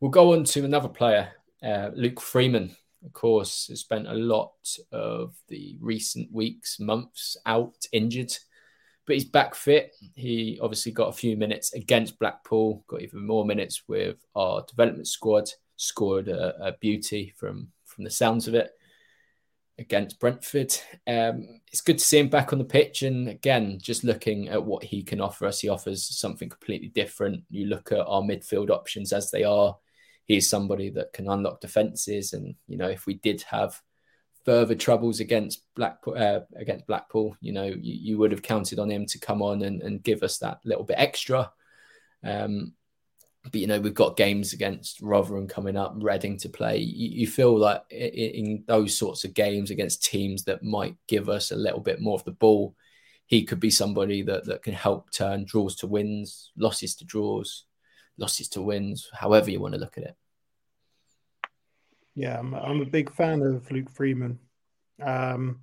We'll 0.00 0.10
go 0.10 0.32
on 0.34 0.44
to 0.44 0.64
another 0.64 0.88
player, 0.88 1.30
uh, 1.62 1.90
Luke 1.94 2.20
Freeman. 2.20 2.76
Of 3.04 3.12
course, 3.12 3.66
has 3.68 3.80
spent 3.80 4.06
a 4.06 4.14
lot 4.14 4.54
of 4.92 5.34
the 5.48 5.76
recent 5.80 6.32
weeks, 6.32 6.78
months 6.78 7.36
out 7.46 7.74
injured, 7.92 8.32
but 9.06 9.14
he's 9.14 9.24
back 9.24 9.54
fit. 9.54 9.92
He 10.14 10.58
obviously 10.62 10.92
got 10.92 11.08
a 11.08 11.12
few 11.12 11.36
minutes 11.36 11.72
against 11.72 12.18
Blackpool, 12.18 12.84
got 12.86 13.02
even 13.02 13.26
more 13.26 13.44
minutes 13.44 13.82
with 13.88 14.18
our 14.36 14.64
development 14.68 15.08
squad. 15.08 15.50
scored 15.76 16.28
a, 16.28 16.68
a 16.68 16.72
beauty 16.80 17.32
from 17.36 17.68
from 17.84 18.04
the 18.04 18.10
sounds 18.10 18.48
of 18.48 18.54
it 18.54 18.70
against 19.78 20.20
Brentford. 20.20 20.74
Um, 21.06 21.60
it's 21.70 21.80
good 21.80 21.98
to 21.98 22.04
see 22.04 22.18
him 22.18 22.28
back 22.28 22.52
on 22.52 22.58
the 22.58 22.64
pitch, 22.64 23.02
and 23.02 23.28
again, 23.28 23.78
just 23.82 24.04
looking 24.04 24.48
at 24.48 24.64
what 24.64 24.84
he 24.84 25.02
can 25.02 25.20
offer 25.20 25.46
us, 25.46 25.60
he 25.60 25.68
offers 25.68 26.04
something 26.04 26.48
completely 26.48 26.88
different. 26.88 27.42
You 27.50 27.66
look 27.66 27.90
at 27.92 28.06
our 28.06 28.22
midfield 28.22 28.70
options 28.70 29.12
as 29.12 29.30
they 29.30 29.44
are. 29.44 29.76
He's 30.24 30.48
somebody 30.48 30.90
that 30.90 31.12
can 31.12 31.28
unlock 31.28 31.60
defenses, 31.60 32.32
and 32.32 32.54
you 32.68 32.76
know, 32.76 32.88
if 32.88 33.06
we 33.06 33.14
did 33.14 33.42
have 33.42 33.80
further 34.44 34.74
troubles 34.74 35.20
against 35.20 35.62
Blackpool, 35.74 36.16
uh, 36.16 36.40
against 36.56 36.86
Blackpool, 36.86 37.36
you 37.40 37.52
know, 37.52 37.66
you, 37.66 37.76
you, 37.80 38.18
would 38.18 38.32
have 38.32 38.42
counted 38.42 38.78
on 38.78 38.90
him 38.90 39.06
to 39.06 39.18
come 39.18 39.40
on 39.40 39.62
and, 39.62 39.82
and 39.82 40.02
give 40.02 40.22
us 40.22 40.38
that 40.38 40.58
little 40.64 40.84
bit 40.84 40.96
extra. 40.98 41.50
Um, 42.24 42.72
but 43.44 43.60
you 43.60 43.66
know 43.66 43.80
we've 43.80 43.94
got 43.94 44.16
games 44.16 44.52
against 44.52 45.00
Rotherham 45.00 45.48
coming 45.48 45.76
up, 45.76 45.94
Reading 45.96 46.38
to 46.38 46.48
play. 46.48 46.78
You, 46.78 47.08
you 47.20 47.26
feel 47.26 47.58
like 47.58 47.82
in, 47.90 47.98
in, 47.98 48.64
those 48.66 48.96
sorts 48.96 49.24
of 49.24 49.34
games 49.34 49.70
against 49.70 50.04
teams 50.04 50.44
that 50.44 50.62
might 50.62 50.96
give 51.08 51.28
us 51.28 51.50
a 51.50 51.56
little 51.56 51.80
bit 51.80 52.00
more 52.00 52.14
of 52.14 52.24
the 52.24 52.30
ball, 52.30 52.76
he 53.26 53.44
could 53.44 53.58
be 53.58 53.70
somebody 53.70 54.22
that 54.22 54.44
that 54.46 54.62
can 54.62 54.74
help 54.74 55.10
turn 55.10 55.44
draws 55.44 55.74
to 55.76 55.88
wins, 55.88 56.52
losses 56.56 56.94
to 56.96 57.04
draws, 57.04 57.64
losses 58.16 58.48
to 58.50 58.62
wins, 58.62 59.10
however 59.12 59.50
you 59.50 59.60
want 59.60 59.74
to 59.74 59.80
look 59.80 59.98
at 59.98 60.04
it. 60.04 60.16
Yeah, 62.14 62.38
I'm, 62.38 62.54
I'm 62.54 62.80
a 62.80 62.86
big 62.86 63.12
fan 63.12 63.42
of 63.42 63.70
Luke 63.70 63.90
Freeman. 63.90 64.38
Um, 65.02 65.60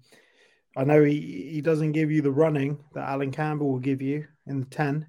I 0.76 0.84
know 0.84 1.04
he, 1.04 1.50
he 1.54 1.62
doesn't 1.62 1.91
give 1.91 2.12
you 2.12 2.22
the 2.22 2.32
running 2.32 2.80
that 2.93 3.08
Alan 3.08 3.32
Campbell 3.32 3.72
will 3.72 3.80
give 3.80 4.02
you 4.02 4.26
in 4.47 4.62
the 4.62 4.66
10, 4.68 5.08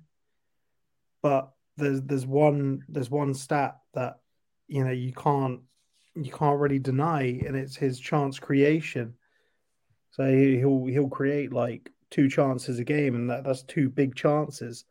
but 1.23 1.51
there's 1.77 2.03
there's 2.03 2.27
one 2.27 2.83
there's 2.89 3.11
one 3.11 3.33
stat 3.35 3.79
that 3.95 4.19
you 4.69 4.85
know 4.85 4.91
you 4.91 5.13
can't 5.13 5.61
you 6.15 6.31
can't 6.31 6.59
really 6.59 6.79
deny, 6.79 7.23
and 7.23 7.57
it's 7.57 7.77
his 7.77 7.99
chance 7.99 8.39
creation. 8.39 9.15
So 10.11 10.31
he'll 10.31 10.87
he'll 10.87 11.09
create 11.09 11.53
like 11.53 11.91
two 12.11 12.29
chances 12.29 12.79
a 12.79 12.85
game, 12.85 13.15
and 13.15 13.31
that, 13.31 13.45
that's 13.45 13.63
two 13.63 13.89
big 13.89 14.15
chances. 14.15 14.85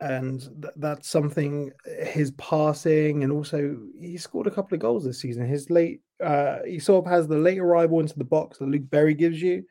And 0.00 0.40
th- 0.62 0.74
that's 0.76 1.08
something 1.08 1.72
his 1.84 2.30
passing, 2.32 3.24
and 3.24 3.32
also 3.32 3.78
he 4.00 4.16
scored 4.16 4.46
a 4.46 4.50
couple 4.50 4.76
of 4.76 4.80
goals 4.80 5.04
this 5.04 5.20
season. 5.20 5.44
His 5.44 5.70
late, 5.70 6.02
uh, 6.22 6.58
he 6.64 6.78
sort 6.78 7.04
of 7.04 7.10
has 7.10 7.26
the 7.26 7.36
late 7.38 7.58
arrival 7.58 7.98
into 7.98 8.16
the 8.16 8.24
box 8.24 8.58
that 8.58 8.68
Luke 8.68 8.88
Berry 8.90 9.14
gives 9.14 9.42
you, 9.42 9.64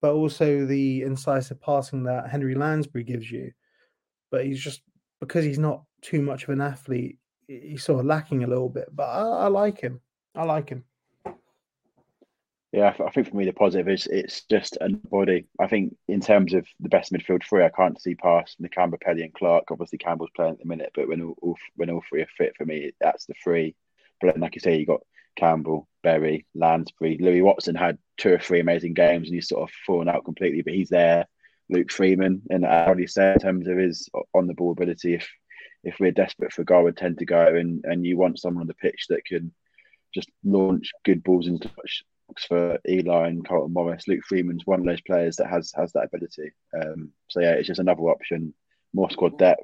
but 0.00 0.14
also 0.14 0.64
the 0.64 1.02
incisive 1.02 1.60
passing 1.60 2.04
that 2.04 2.30
Henry 2.30 2.54
Lansbury 2.54 3.04
gives 3.04 3.30
you. 3.30 3.52
But 4.30 4.46
he's 4.46 4.60
just 4.60 4.80
because 5.20 5.44
he's 5.44 5.58
not 5.58 5.84
too 6.00 6.22
much 6.22 6.44
of 6.44 6.50
an 6.50 6.62
athlete, 6.62 7.18
he's 7.46 7.84
sort 7.84 8.00
of 8.00 8.06
lacking 8.06 8.44
a 8.44 8.46
little 8.46 8.70
bit. 8.70 8.88
But 8.94 9.08
I, 9.08 9.44
I 9.44 9.46
like 9.48 9.78
him. 9.78 10.00
I 10.34 10.44
like 10.44 10.70
him. 10.70 10.84
Yeah, 12.72 12.94
I 13.04 13.10
think 13.10 13.28
for 13.28 13.36
me 13.36 13.44
the 13.44 13.52
positive 13.52 13.88
is 13.88 14.06
it's 14.06 14.42
just 14.44 14.78
a 14.80 14.88
body. 14.90 15.46
I 15.58 15.66
think 15.66 15.96
in 16.06 16.20
terms 16.20 16.54
of 16.54 16.66
the 16.78 16.88
best 16.88 17.12
midfield 17.12 17.42
three, 17.42 17.64
I 17.64 17.68
can't 17.68 18.00
see 18.00 18.14
past 18.14 18.62
Nakamba, 18.62 19.00
Pelly, 19.00 19.22
and 19.22 19.34
Clark. 19.34 19.64
Obviously, 19.70 19.98
Campbell's 19.98 20.30
playing 20.36 20.52
at 20.52 20.58
the 20.60 20.66
minute, 20.66 20.92
but 20.94 21.08
when 21.08 21.34
all, 21.40 21.56
when 21.74 21.90
all 21.90 22.02
three 22.08 22.22
are 22.22 22.28
fit 22.38 22.54
for 22.56 22.64
me, 22.64 22.92
that's 23.00 23.26
the 23.26 23.34
three. 23.42 23.74
But 24.20 24.38
like 24.38 24.54
you 24.54 24.60
say, 24.60 24.78
you 24.78 24.86
got 24.86 25.00
Campbell, 25.36 25.88
Berry, 26.04 26.46
Lansbury, 26.54 27.18
Louis 27.18 27.42
Watson 27.42 27.74
had 27.74 27.98
two 28.18 28.34
or 28.34 28.38
three 28.38 28.60
amazing 28.60 28.94
games, 28.94 29.26
and 29.26 29.34
he's 29.34 29.48
sort 29.48 29.68
of 29.68 29.74
fallen 29.84 30.08
out 30.08 30.24
completely. 30.24 30.62
But 30.62 30.74
he's 30.74 30.90
there. 30.90 31.26
Luke 31.70 31.90
Freeman, 31.90 32.42
and 32.50 32.64
I 32.64 32.86
already 32.86 33.08
said 33.08 33.36
in 33.36 33.40
terms 33.40 33.66
of 33.66 33.78
his 33.78 34.08
on 34.32 34.46
the 34.46 34.54
ball 34.54 34.72
ability, 34.72 35.14
if 35.14 35.28
if 35.82 35.96
we're 35.98 36.12
desperate 36.12 36.52
for 36.52 36.62
goal, 36.62 36.84
we 36.84 36.92
tend 36.92 37.18
to 37.18 37.24
go 37.24 37.46
and 37.56 37.84
and 37.84 38.06
you 38.06 38.16
want 38.16 38.38
someone 38.38 38.60
on 38.60 38.68
the 38.68 38.74
pitch 38.74 39.06
that 39.08 39.24
can 39.24 39.52
just 40.14 40.30
launch 40.44 40.92
good 41.04 41.24
balls 41.24 41.48
into 41.48 41.68
touch 41.68 42.04
for 42.38 42.78
Eli 42.88 43.28
and 43.28 43.46
Carlton 43.46 43.72
Morris. 43.72 44.06
Luke 44.08 44.24
Freeman's 44.28 44.66
one 44.66 44.80
of 44.80 44.86
those 44.86 45.00
players 45.02 45.36
that 45.36 45.48
has 45.48 45.72
has 45.76 45.92
that 45.92 46.04
ability. 46.04 46.52
Um, 46.74 47.10
so 47.28 47.40
yeah, 47.40 47.52
it's 47.52 47.66
just 47.66 47.80
another 47.80 48.02
option, 48.02 48.54
more 48.92 49.10
squad 49.10 49.38
depth. 49.38 49.62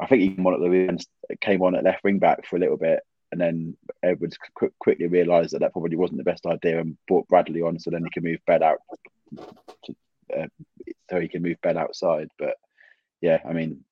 I 0.00 0.06
think 0.06 0.22
even 0.22 0.44
one 0.44 0.54
at 0.54 0.60
the 0.60 0.68
weekend 0.68 1.04
came 1.40 1.62
on 1.62 1.74
at 1.74 1.84
left 1.84 2.04
wing 2.04 2.18
back 2.18 2.46
for 2.46 2.56
a 2.56 2.60
little 2.60 2.76
bit, 2.76 3.00
and 3.32 3.40
then 3.40 3.76
Edwards 4.02 4.38
qu- 4.54 4.72
quickly 4.78 5.06
realised 5.06 5.52
that 5.52 5.60
that 5.60 5.72
probably 5.72 5.96
wasn't 5.96 6.18
the 6.18 6.24
best 6.24 6.46
idea 6.46 6.80
and 6.80 6.96
brought 7.08 7.28
Bradley 7.28 7.62
on, 7.62 7.78
so 7.78 7.90
then 7.90 8.04
he 8.04 8.10
can 8.10 8.22
move 8.22 8.38
Bell 8.46 8.62
out 8.62 8.78
to, 9.84 9.96
uh, 10.36 10.46
so 11.10 11.20
he 11.20 11.28
can 11.28 11.42
move 11.42 11.60
Bell 11.62 11.78
outside. 11.78 12.28
But 12.38 12.56
yeah, 13.20 13.40
I 13.48 13.52
mean, 13.52 13.84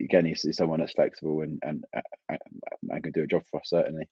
again, 0.00 0.24
he's, 0.24 0.42
he's 0.42 0.56
someone 0.56 0.80
that's 0.80 0.92
flexible 0.92 1.42
and 1.42 1.62
and, 1.62 1.84
and 2.28 3.02
can 3.02 3.12
do 3.12 3.22
a 3.22 3.26
job 3.26 3.42
for 3.50 3.60
us 3.60 3.68
certainly. 3.68 4.08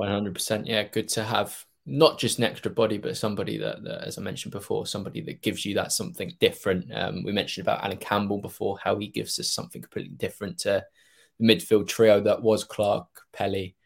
One 0.00 0.08
hundred 0.08 0.32
percent. 0.32 0.66
Yeah, 0.66 0.84
good 0.84 1.08
to 1.08 1.22
have 1.22 1.62
not 1.84 2.18
just 2.18 2.38
an 2.38 2.44
extra 2.44 2.70
body, 2.70 2.96
but 2.96 3.18
somebody 3.18 3.58
that, 3.58 3.84
that, 3.84 4.04
as 4.06 4.16
I 4.16 4.22
mentioned 4.22 4.50
before, 4.50 4.86
somebody 4.86 5.20
that 5.20 5.42
gives 5.42 5.66
you 5.66 5.74
that 5.74 5.92
something 5.92 6.32
different. 6.40 6.90
Um, 6.90 7.22
we 7.22 7.32
mentioned 7.32 7.66
about 7.66 7.84
Alan 7.84 7.98
Campbell 7.98 8.38
before, 8.38 8.78
how 8.82 8.96
he 8.96 9.08
gives 9.08 9.38
us 9.38 9.52
something 9.52 9.82
completely 9.82 10.14
different 10.14 10.56
to 10.60 10.86
the 11.38 11.46
midfield 11.46 11.86
trio 11.86 12.18
that 12.22 12.40
was 12.40 12.64
Clark, 12.64 13.08
Pelly, 13.34 13.76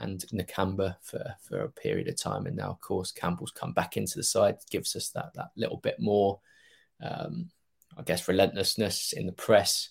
and 0.00 0.22
Nakamba 0.34 0.96
for, 1.00 1.34
for 1.40 1.60
a 1.60 1.70
period 1.70 2.08
of 2.08 2.18
time. 2.18 2.44
And 2.44 2.56
now, 2.56 2.68
of 2.68 2.80
course, 2.82 3.10
Campbell's 3.10 3.50
come 3.50 3.72
back 3.72 3.96
into 3.96 4.16
the 4.16 4.22
side, 4.22 4.56
gives 4.70 4.94
us 4.94 5.08
that 5.12 5.32
that 5.34 5.48
little 5.56 5.78
bit 5.78 5.96
more, 5.98 6.40
um, 7.02 7.48
I 7.96 8.02
guess, 8.02 8.28
relentlessness 8.28 9.14
in 9.14 9.24
the 9.24 9.32
press. 9.32 9.88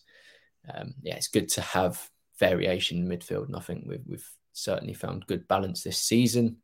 Um, 0.72 0.94
yeah, 1.02 1.16
it's 1.16 1.30
good 1.30 1.50
to 1.50 1.62
have 1.62 2.12
variation 2.38 3.00
in 3.00 3.08
midfield, 3.08 3.48
and 3.48 3.56
I 3.56 3.60
think 3.60 3.86
we've, 3.88 4.06
we've 4.06 4.30
certainly 4.54 4.94
found 4.94 5.28
good 5.28 5.48
balance 5.48 5.84
this 5.84 5.98
season. 5.98 6.58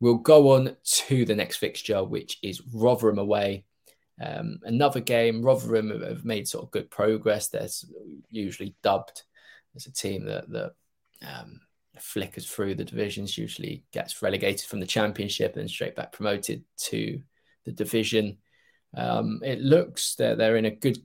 We'll 0.00 0.18
go 0.18 0.52
on 0.54 0.76
to 0.84 1.24
the 1.24 1.34
next 1.34 1.56
fixture, 1.56 2.04
which 2.04 2.38
is 2.42 2.62
Rotherham 2.72 3.18
away. 3.18 3.64
Um, 4.22 4.60
another 4.62 5.00
game. 5.00 5.42
Rotherham 5.42 5.90
have 6.02 6.24
made 6.24 6.48
sort 6.48 6.64
of 6.64 6.70
good 6.70 6.90
progress. 6.90 7.48
They're 7.48 7.68
usually 8.30 8.74
dubbed 8.82 9.22
as 9.74 9.86
a 9.86 9.92
team 9.92 10.24
that 10.26 10.48
that 10.50 10.72
um, 11.26 11.60
flickers 11.98 12.46
through 12.46 12.74
the 12.74 12.84
divisions, 12.84 13.38
usually 13.38 13.84
gets 13.92 14.20
relegated 14.22 14.66
from 14.66 14.80
the 14.80 14.86
championship 14.86 15.56
and 15.56 15.70
straight 15.70 15.96
back 15.96 16.12
promoted 16.12 16.62
to 16.76 17.20
the 17.64 17.72
division. 17.72 18.38
Um, 18.96 19.40
it 19.42 19.60
looks 19.60 20.14
that 20.16 20.38
they're 20.38 20.56
in 20.56 20.66
a 20.66 20.70
good, 20.70 20.98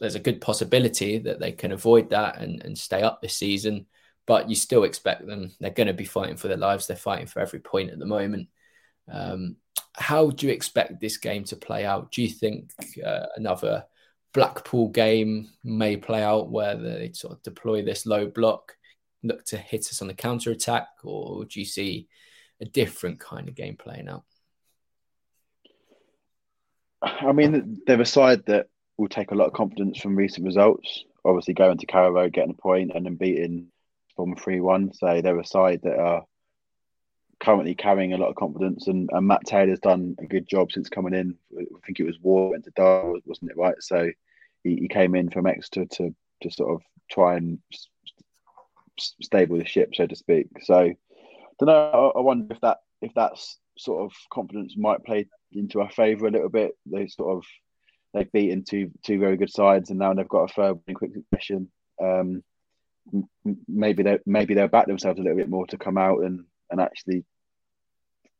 there's 0.00 0.14
a 0.14 0.20
good 0.20 0.40
possibility 0.40 1.18
that 1.18 1.40
they 1.40 1.52
can 1.52 1.72
avoid 1.72 2.10
that 2.10 2.38
and, 2.38 2.62
and 2.64 2.76
stay 2.76 3.02
up 3.02 3.20
this 3.20 3.36
season, 3.36 3.86
but 4.30 4.48
you 4.48 4.54
still 4.54 4.84
expect 4.84 5.26
them, 5.26 5.50
they're 5.58 5.70
going 5.70 5.88
to 5.88 5.92
be 5.92 6.04
fighting 6.04 6.36
for 6.36 6.46
their 6.46 6.56
lives. 6.56 6.86
They're 6.86 6.96
fighting 6.96 7.26
for 7.26 7.40
every 7.40 7.58
point 7.58 7.90
at 7.90 7.98
the 7.98 8.06
moment. 8.06 8.46
Um, 9.10 9.56
how 9.96 10.30
do 10.30 10.46
you 10.46 10.52
expect 10.52 11.00
this 11.00 11.16
game 11.16 11.42
to 11.46 11.56
play 11.56 11.84
out? 11.84 12.12
Do 12.12 12.22
you 12.22 12.28
think 12.28 12.70
uh, 13.04 13.26
another 13.34 13.86
Blackpool 14.32 14.90
game 14.90 15.48
may 15.64 15.96
play 15.96 16.22
out 16.22 16.48
where 16.48 16.76
they 16.76 17.10
sort 17.12 17.32
of 17.32 17.42
deploy 17.42 17.82
this 17.82 18.06
low 18.06 18.28
block? 18.28 18.76
look 19.24 19.44
to 19.46 19.56
hit 19.56 19.80
us 19.80 20.00
on 20.00 20.06
the 20.06 20.14
counter 20.14 20.52
attack, 20.52 20.86
or 21.02 21.44
do 21.44 21.58
you 21.58 21.66
see 21.66 22.06
a 22.60 22.66
different 22.66 23.18
kind 23.18 23.48
of 23.48 23.56
game 23.56 23.76
playing 23.76 24.08
out? 24.08 24.22
I 27.02 27.32
mean, 27.32 27.82
they're 27.84 28.00
a 28.00 28.06
side 28.06 28.46
that 28.46 28.68
will 28.96 29.08
take 29.08 29.32
a 29.32 29.34
lot 29.34 29.48
of 29.48 29.54
confidence 29.54 29.98
from 30.00 30.14
recent 30.14 30.46
results. 30.46 31.04
Obviously, 31.24 31.52
going 31.52 31.78
to 31.78 32.10
Road, 32.12 32.32
getting 32.32 32.52
a 32.52 32.62
point, 32.62 32.92
and 32.94 33.04
then 33.04 33.16
beating 33.16 33.72
from 34.24 34.36
3 34.36 34.60
1. 34.60 34.92
So 34.94 35.20
they're 35.20 35.38
a 35.38 35.44
side 35.44 35.80
that 35.82 35.98
are 35.98 36.24
currently 37.40 37.74
carrying 37.74 38.12
a 38.12 38.18
lot 38.18 38.28
of 38.28 38.36
confidence. 38.36 38.86
And, 38.86 39.08
and 39.12 39.26
Matt 39.26 39.46
Taylor's 39.46 39.80
done 39.80 40.16
a 40.18 40.26
good 40.26 40.46
job 40.48 40.72
since 40.72 40.88
coming 40.88 41.14
in. 41.14 41.36
I 41.58 41.64
think 41.86 42.00
it 42.00 42.04
was 42.04 42.18
Warne 42.20 42.50
went 42.50 42.64
to 42.64 42.72
Derby, 42.76 43.22
wasn't 43.24 43.50
it? 43.50 43.56
Right. 43.56 43.76
So 43.80 44.10
he, 44.62 44.76
he 44.76 44.88
came 44.88 45.14
in 45.14 45.30
from 45.30 45.46
Exeter 45.46 45.86
to, 45.86 46.14
to 46.42 46.50
sort 46.50 46.74
of 46.74 46.82
try 47.10 47.36
and 47.36 47.58
stable 48.98 49.58
the 49.58 49.64
ship, 49.64 49.94
so 49.94 50.06
to 50.06 50.16
speak. 50.16 50.48
So, 50.62 50.76
I 50.78 50.94
don't 51.58 51.66
know. 51.66 52.12
I 52.16 52.20
wonder 52.20 52.54
if 52.54 52.60
that 52.60 52.78
if 53.02 53.12
that's 53.14 53.58
sort 53.78 54.04
of 54.04 54.12
confidence 54.30 54.74
might 54.76 55.04
play 55.04 55.26
into 55.52 55.80
our 55.80 55.90
favour 55.90 56.26
a 56.26 56.30
little 56.30 56.48
bit. 56.48 56.72
They 56.86 57.06
sort 57.08 57.38
of 57.38 57.44
they've 58.12 58.30
beaten 58.32 58.64
two 58.64 58.90
two 59.04 59.18
very 59.18 59.36
good 59.36 59.50
sides, 59.50 59.90
and 59.90 59.98
now 59.98 60.14
they've 60.14 60.28
got 60.28 60.50
a 60.50 60.52
third 60.52 60.78
in 60.86 60.94
quick 60.94 61.12
succession. 61.14 61.70
Um, 62.02 62.42
maybe 63.68 64.02
they 64.02 64.18
maybe 64.26 64.54
they'll 64.54 64.68
back 64.68 64.86
themselves 64.86 65.18
a 65.18 65.22
little 65.22 65.38
bit 65.38 65.48
more 65.48 65.66
to 65.68 65.78
come 65.78 65.98
out 65.98 66.20
and 66.20 66.44
and 66.70 66.80
actually 66.80 67.24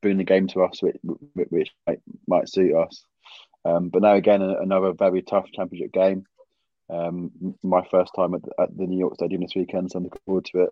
bring 0.01 0.19
the 0.19 0.25
game 0.25 0.47
to 0.49 0.63
us, 0.63 0.83
which, 0.83 0.97
which 1.35 1.71
might, 1.87 2.01
might 2.27 2.49
suit 2.49 2.75
us. 2.75 3.05
Um, 3.65 3.91
but 3.91 4.03
now 4.03 4.15
again, 4.15 4.43
another 4.43 4.93
very 4.93 5.23
tough 5.23 5.47
championship 5.53 5.93
game. 5.93 6.25
Um, 6.89 7.31
my 7.63 7.87
first 7.91 8.13
time 8.17 8.35
at 8.35 8.43
the, 8.43 8.51
at 8.59 8.77
the, 8.77 8.87
New 8.87 8.99
York 8.99 9.15
Stadium 9.15 9.43
this 9.43 9.55
weekend, 9.55 9.91
so 9.91 9.99
I'm 9.99 10.05
looking 10.05 10.21
forward 10.27 10.47
to 10.47 10.63
it. 10.65 10.71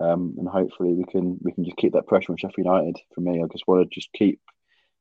Um, 0.00 0.34
and 0.38 0.48
hopefully 0.48 0.92
we 0.92 1.04
can 1.04 1.38
we 1.40 1.52
can 1.52 1.64
just 1.64 1.76
keep 1.76 1.94
that 1.94 2.06
pressure 2.06 2.32
on 2.32 2.36
Sheffield 2.36 2.66
United. 2.66 2.98
For 3.14 3.20
me, 3.20 3.42
I 3.42 3.46
just 3.50 3.66
want 3.66 3.82
to 3.82 3.94
just 3.94 4.12
keep 4.12 4.40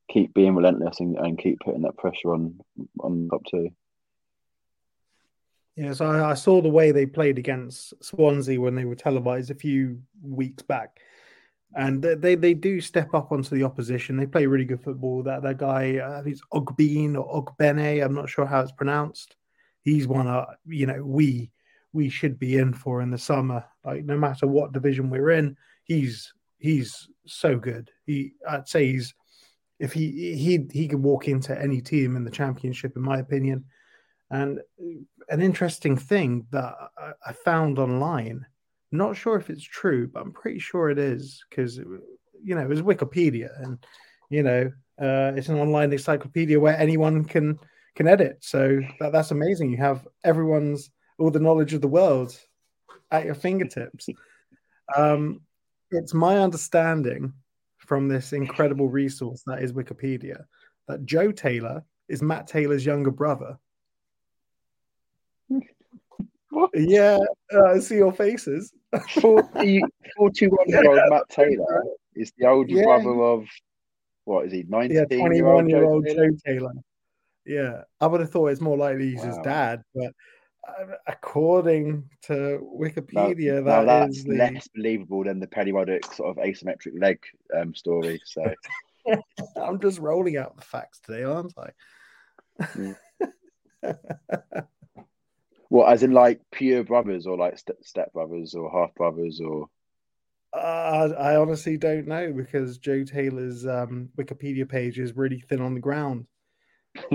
keep 0.09 0.33
being 0.33 0.55
relentless 0.55 0.99
and, 1.01 1.17
and 1.17 1.37
keep 1.37 1.59
putting 1.59 1.81
that 1.81 1.97
pressure 1.97 2.33
on 2.33 2.59
on 2.99 3.27
top 3.29 3.43
two. 3.51 3.69
Yeah, 5.77 5.93
so 5.93 6.07
I, 6.07 6.31
I, 6.31 6.33
saw 6.33 6.59
the 6.59 6.69
way 6.69 6.91
they 6.91 7.05
played 7.05 7.37
against 7.37 7.93
Swansea 8.03 8.59
when 8.59 8.73
they 8.73 8.85
were 8.85 8.95
televised 8.95 9.51
a 9.51 9.55
few 9.55 10.01
weeks 10.23 10.63
back, 10.63 10.99
and 11.75 12.01
they 12.01 12.15
they, 12.15 12.33
they 12.33 12.53
do 12.55 12.81
step 12.81 13.13
up 13.13 13.31
onto 13.31 13.55
the 13.55 13.63
opposition. 13.63 14.17
They 14.17 14.25
play 14.25 14.47
really 14.47 14.65
good 14.65 14.81
football. 14.83 15.21
That 15.21 15.43
that 15.43 15.59
guy, 15.59 15.97
uh, 15.97 16.23
he's 16.23 16.41
Ogbene 16.51 17.15
or 17.15 17.43
Ogbene, 17.43 18.03
I'm 18.03 18.15
not 18.15 18.27
sure 18.27 18.47
how 18.47 18.61
it's 18.61 18.71
pronounced. 18.71 19.35
He's 19.83 20.07
one, 20.07 20.27
uh, 20.27 20.47
you 20.65 20.87
know, 20.87 21.03
we 21.03 21.51
we 21.93 22.09
should 22.09 22.39
be 22.39 22.57
in 22.57 22.73
for 22.73 23.03
in 23.03 23.11
the 23.11 23.17
summer. 23.19 23.63
Like 23.85 24.03
no 24.03 24.17
matter 24.17 24.47
what 24.47 24.73
division 24.73 25.11
we're 25.11 25.29
in, 25.29 25.55
he's 25.83 26.33
he's 26.57 27.07
so 27.27 27.55
good. 27.55 27.91
He, 28.07 28.33
I'd 28.49 28.67
say 28.67 28.91
he's 28.91 29.13
if 29.77 29.93
he 29.93 30.35
he 30.35 30.67
he 30.71 30.87
could 30.87 31.03
walk 31.03 31.27
into 31.27 31.55
any 31.61 31.81
team 31.81 32.15
in 32.15 32.23
the 32.23 32.31
championship, 32.31 32.93
in 32.95 33.03
my 33.03 33.19
opinion. 33.19 33.65
And 34.29 34.59
an 35.29 35.41
interesting 35.41 35.95
thing 35.97 36.47
that 36.51 36.75
I 37.25 37.33
found 37.33 37.79
online, 37.79 38.45
not 38.91 39.15
sure 39.15 39.37
if 39.37 39.49
it's 39.49 39.63
true, 39.63 40.07
but 40.07 40.21
I'm 40.21 40.33
pretty 40.33 40.59
sure 40.59 40.89
it 40.89 40.99
is 40.99 41.43
because 41.49 41.77
you 41.77 42.55
know 42.55 42.61
it 42.61 42.69
was 42.69 42.81
Wikipedia, 42.81 43.49
and 43.63 43.77
you 44.29 44.43
know 44.43 44.71
uh, 45.01 45.31
it's 45.35 45.49
an 45.49 45.59
online 45.59 45.91
encyclopedia 45.93 46.59
where 46.59 46.77
anyone 46.77 47.23
can 47.23 47.57
can 47.95 48.07
edit. 48.07 48.37
So 48.41 48.81
that, 48.99 49.11
that's 49.11 49.31
amazing. 49.31 49.71
You 49.71 49.77
have 49.77 50.07
everyone's 50.23 50.89
all 51.19 51.31
the 51.31 51.39
knowledge 51.39 51.73
of 51.73 51.81
the 51.81 51.87
world 51.87 52.37
at 53.11 53.25
your 53.25 53.35
fingertips. 53.35 54.07
Um, 54.95 55.41
it's 55.91 56.13
my 56.13 56.39
understanding 56.39 57.33
from 57.77 58.07
this 58.07 58.33
incredible 58.33 58.89
resource 58.89 59.41
that 59.47 59.63
is 59.63 59.71
Wikipedia 59.73 60.43
that 60.87 61.05
Joe 61.05 61.31
Taylor 61.31 61.83
is 62.09 62.21
Matt 62.21 62.47
Taylor's 62.47 62.85
younger 62.85 63.11
brother. 63.11 63.57
What? 66.57 66.71
Yeah, 66.73 67.19
uh, 67.53 67.65
I 67.65 67.79
see 67.79 67.97
your 67.97 68.11
faces. 68.11 68.73
40, 69.21 69.83
41 70.17 70.57
year 70.65 70.89
old 70.89 70.99
Matt 71.11 71.29
Taylor 71.29 71.83
is 72.15 72.33
the 72.35 72.47
older 72.47 72.73
yeah. 72.73 72.83
brother 72.83 73.11
of 73.11 73.45
what 74.25 74.47
is 74.47 74.53
he? 74.53 74.65
19 74.67 74.97
yeah, 74.97 75.05
21 75.05 75.69
year 75.69 75.83
old 75.83 76.07
Joe, 76.07 76.15
Joe 76.15 76.37
Taylor. 76.43 76.71
Yeah, 77.45 77.81
I 78.01 78.07
would 78.07 78.21
have 78.21 78.31
thought 78.31 78.47
it's 78.47 78.59
more 78.59 78.75
likely 78.75 79.11
he's 79.11 79.19
wow. 79.19 79.27
his 79.27 79.37
dad, 79.43 79.83
but 79.93 80.11
uh, 80.67 80.95
according 81.05 82.09
to 82.23 82.67
Wikipedia, 82.75 83.63
now, 83.63 83.83
now 83.83 83.85
that's 83.85 84.23
the... 84.23 84.33
less 84.33 84.67
believable 84.73 85.25
than 85.25 85.39
the 85.39 85.45
Pelly 85.45 85.73
sort 86.11 86.35
of 86.35 86.43
asymmetric 86.43 86.99
leg 86.99 87.19
um, 87.55 87.75
story. 87.75 88.19
So 88.25 88.51
I'm 89.61 89.79
just 89.79 89.99
rolling 89.99 90.37
out 90.37 90.55
the 90.55 90.63
facts 90.63 91.01
today, 91.01 91.23
aren't 91.23 91.53
I? 91.55 92.63
Mm. 92.63 92.95
What, 95.69 95.91
as 95.91 96.03
in 96.03 96.11
like 96.11 96.41
pure 96.51 96.83
brothers 96.83 97.27
or 97.27 97.37
like 97.37 97.57
st- 97.57 97.85
step 97.85 98.13
brothers 98.13 98.55
or 98.55 98.71
half 98.71 98.93
brothers 98.95 99.41
or? 99.41 99.67
Uh, 100.53 101.09
I 101.17 101.35
honestly 101.35 101.77
don't 101.77 102.07
know 102.07 102.31
because 102.31 102.77
Joe 102.77 103.03
Taylor's 103.03 103.67
um, 103.67 104.09
Wikipedia 104.17 104.67
page 104.67 104.97
is 104.97 105.15
really 105.15 105.41
thin 105.41 105.61
on 105.61 105.73
the 105.73 105.81
ground. 105.81 106.25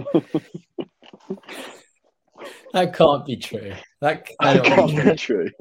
that 2.72 2.94
can't 2.94 3.24
be 3.26 3.36
true. 3.36 3.72
That, 4.00 4.28
that 4.40 4.64
can't 4.64 5.04
be 5.04 5.16
true. 5.16 5.48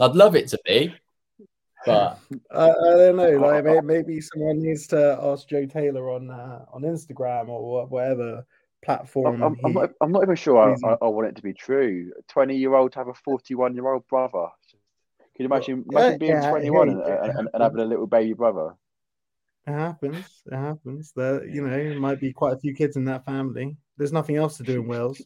I'd 0.00 0.16
love 0.16 0.34
it 0.34 0.48
to 0.48 0.58
be, 0.64 0.94
but 1.86 2.18
I, 2.50 2.70
I 2.70 2.72
don't 2.72 3.16
know. 3.16 3.30
Like 3.38 3.64
maybe, 3.64 3.80
maybe, 3.82 4.20
someone 4.20 4.60
needs 4.60 4.88
to 4.88 5.18
ask 5.22 5.48
Joe 5.48 5.66
Taylor 5.66 6.10
on 6.10 6.30
uh, 6.30 6.64
on 6.72 6.82
Instagram 6.82 7.48
or 7.48 7.86
whatever 7.86 8.44
platform. 8.82 9.42
I'm, 9.42 9.56
I'm, 9.64 9.72
not, 9.72 9.90
I'm 10.00 10.12
not, 10.12 10.22
even 10.22 10.36
sure 10.36 10.58
I, 10.58 10.74
I, 11.00 11.08
want 11.08 11.28
it 11.28 11.36
to 11.36 11.42
be 11.42 11.54
true. 11.54 12.12
A 12.18 12.22
20 12.32 12.56
year 12.56 12.74
old 12.74 12.92
to 12.92 12.98
have 12.98 13.08
a 13.08 13.14
41 13.14 13.74
year 13.74 13.92
old 13.92 14.06
brother. 14.08 14.48
Can 15.34 15.44
you 15.44 15.46
imagine, 15.46 15.84
well, 15.86 16.04
imagine 16.04 16.18
being 16.18 16.32
yeah, 16.32 16.50
21 16.50 16.88
and, 16.88 17.00
and, 17.02 17.48
and, 17.52 17.62
having 17.62 17.80
a 17.80 17.84
little 17.84 18.06
baby 18.06 18.34
brother? 18.34 18.74
It 19.66 19.72
happens. 19.72 20.42
It 20.46 20.56
happens. 20.56 21.12
There, 21.14 21.46
you 21.46 21.66
know, 21.66 22.00
might 22.00 22.20
be 22.20 22.32
quite 22.32 22.54
a 22.54 22.58
few 22.58 22.74
kids 22.74 22.96
in 22.96 23.04
that 23.06 23.24
family. 23.24 23.76
There's 23.96 24.12
nothing 24.12 24.36
else 24.36 24.56
to 24.58 24.64
do 24.64 24.80
in 24.80 24.88
Wales. 24.88 25.22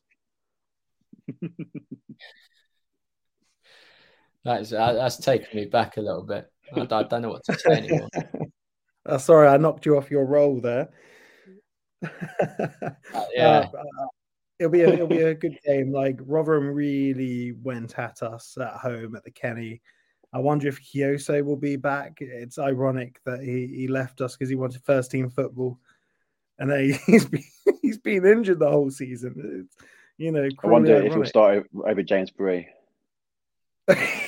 that's 4.45 4.71
that's 4.71 5.17
taken 5.17 5.49
me 5.55 5.65
back 5.65 5.97
a 5.97 6.01
little 6.01 6.23
bit. 6.23 6.49
I, 6.75 6.83
I 6.83 7.03
don't 7.03 7.23
know 7.23 7.31
what 7.31 7.45
to 7.45 7.59
say 7.59 7.73
anymore. 7.73 8.09
uh, 9.07 9.19
sorry, 9.19 9.49
I 9.49 9.57
knocked 9.57 9.87
you 9.87 9.97
off 9.97 10.11
your 10.11 10.27
roll 10.27 10.61
there. 10.61 10.91
Uh, 13.15 13.25
yeah. 13.35 13.67
Uh, 13.73 14.07
it'll 14.59 14.73
be 14.73 14.83
a, 14.83 14.89
it'll 14.89 15.07
be 15.07 15.23
a 15.23 15.35
good 15.35 15.59
game. 15.65 15.93
Like 15.93 16.19
Rotherham 16.23 16.69
really 16.69 17.53
went 17.53 17.99
at 17.99 18.23
us 18.23 18.57
at 18.61 18.75
home 18.75 19.17
at 19.17 19.25
the 19.25 19.31
Kenny. 19.31 19.81
I 20.33 20.39
wonder 20.39 20.69
if 20.69 20.81
Kioso 20.83 21.43
will 21.45 21.57
be 21.57 21.77
back. 21.77 22.19
It's 22.21 22.59
ironic 22.59 23.21
that 23.25 23.41
he, 23.41 23.67
he 23.69 23.89
left 23.89 24.21
us 24.21 24.37
because 24.37 24.51
he 24.51 24.57
wanted 24.57 24.83
first 24.83 25.11
team 25.11 25.31
football, 25.31 25.79
and 26.59 26.71
then 26.71 26.99
he's 27.07 27.25
been 27.27 27.45
he's 27.83 27.99
been 27.99 28.27
injured 28.27 28.59
the 28.59 28.71
whole 28.71 28.91
season. 28.91 29.67
It's, 29.67 29.87
you 30.19 30.33
know, 30.33 30.49
I 30.63 30.67
wonder 30.67 30.93
ironic. 30.93 31.09
if 31.09 31.15
he'll 31.15 31.25
start 31.25 31.67
over 31.87 32.03
James 32.03 32.31
Bree. 32.31 32.69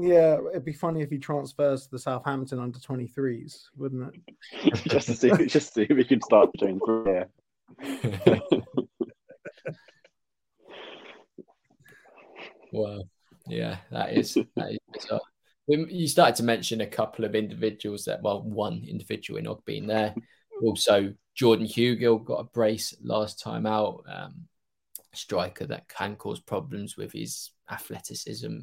Yeah, 0.00 0.38
it'd 0.50 0.64
be 0.64 0.72
funny 0.72 1.02
if 1.02 1.10
he 1.10 1.18
transfers 1.18 1.84
to 1.84 1.90
the 1.90 1.98
Southampton 1.98 2.60
under 2.60 2.78
23s, 2.78 3.64
wouldn't 3.76 4.14
it? 4.14 4.74
just 4.88 5.08
to 5.08 5.14
see, 5.14 5.30
just 5.46 5.74
to 5.74 5.80
see 5.80 5.86
if 5.90 5.96
he 5.96 6.04
can 6.04 6.22
start 6.22 6.50
doing 6.56 6.78
yeah. 7.06 7.24
wow. 12.72 13.02
Yeah, 13.48 13.78
that 13.90 14.12
is 14.12 14.34
that 14.34 14.70
is 14.70 14.78
bizarre. 14.92 15.20
You 15.66 16.06
started 16.06 16.36
to 16.36 16.44
mention 16.44 16.80
a 16.80 16.86
couple 16.86 17.24
of 17.24 17.34
individuals 17.34 18.04
that, 18.04 18.22
well, 18.22 18.42
one 18.42 18.84
individual 18.88 19.38
in 19.38 19.48
being 19.66 19.88
there. 19.88 20.14
Also, 20.62 21.12
Jordan 21.34 21.66
Hugill 21.66 22.24
got 22.24 22.36
a 22.40 22.44
brace 22.44 22.94
last 23.02 23.40
time 23.40 23.66
out. 23.66 24.04
Um, 24.08 24.46
striker 25.12 25.66
that 25.66 25.88
can 25.88 26.14
cause 26.16 26.40
problems 26.40 26.96
with 26.96 27.12
his 27.12 27.50
athleticism, 27.70 28.60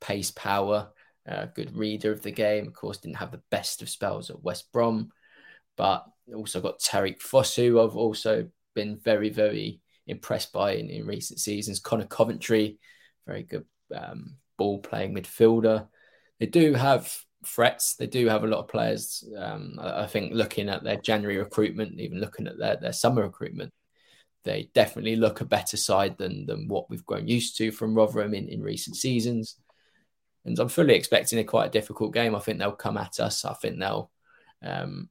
pace, 0.00 0.30
power, 0.30 0.90
uh, 1.28 1.46
good 1.54 1.76
reader 1.76 2.12
of 2.12 2.22
the 2.22 2.30
game. 2.30 2.66
Of 2.66 2.74
course, 2.74 2.98
didn't 2.98 3.16
have 3.16 3.32
the 3.32 3.42
best 3.50 3.82
of 3.82 3.88
spells 3.88 4.30
at 4.30 4.42
West 4.42 4.70
Brom, 4.72 5.10
but 5.76 6.04
also 6.34 6.60
got 6.60 6.80
Tariq 6.80 7.20
Fosu. 7.20 7.82
I've 7.82 7.96
also 7.96 8.48
been 8.74 8.98
very, 8.98 9.30
very 9.30 9.80
impressed 10.06 10.52
by 10.52 10.72
in, 10.72 10.90
in 10.90 11.06
recent 11.06 11.40
seasons. 11.40 11.80
Conor 11.80 12.06
Coventry, 12.06 12.78
very 13.26 13.42
good 13.42 13.64
um, 13.94 14.36
ball 14.58 14.78
playing 14.80 15.14
midfielder. 15.14 15.88
They 16.40 16.46
do 16.46 16.74
have 16.74 17.14
threats. 17.46 17.96
They 17.96 18.06
do 18.06 18.26
have 18.28 18.44
a 18.44 18.48
lot 18.48 18.60
of 18.60 18.68
players. 18.68 19.24
Um, 19.36 19.78
I, 19.80 20.02
I 20.02 20.06
think 20.06 20.34
looking 20.34 20.68
at 20.68 20.84
their 20.84 20.96
January 20.96 21.38
recruitment, 21.38 22.00
even 22.00 22.20
looking 22.20 22.46
at 22.46 22.58
their, 22.58 22.76
their 22.76 22.92
summer 22.92 23.22
recruitment, 23.22 23.72
they 24.44 24.68
definitely 24.74 25.16
look 25.16 25.40
a 25.40 25.46
better 25.46 25.78
side 25.78 26.18
than 26.18 26.44
than 26.44 26.68
what 26.68 26.90
we've 26.90 27.06
grown 27.06 27.26
used 27.26 27.56
to 27.56 27.72
from 27.72 27.94
Rotherham 27.94 28.34
in, 28.34 28.46
in 28.48 28.60
recent 28.60 28.94
seasons 28.94 29.56
and 30.44 30.58
I'm 30.58 30.68
fully 30.68 30.94
expecting 30.94 31.38
a 31.38 31.44
quite 31.44 31.66
a 31.66 31.70
difficult 31.70 32.12
game. 32.12 32.34
I 32.34 32.40
think 32.40 32.58
they'll 32.58 32.72
come 32.72 32.96
at 32.96 33.20
us. 33.20 33.44
I 33.44 33.54
think 33.54 33.78
they'll 33.78 34.10
um, 34.62 35.08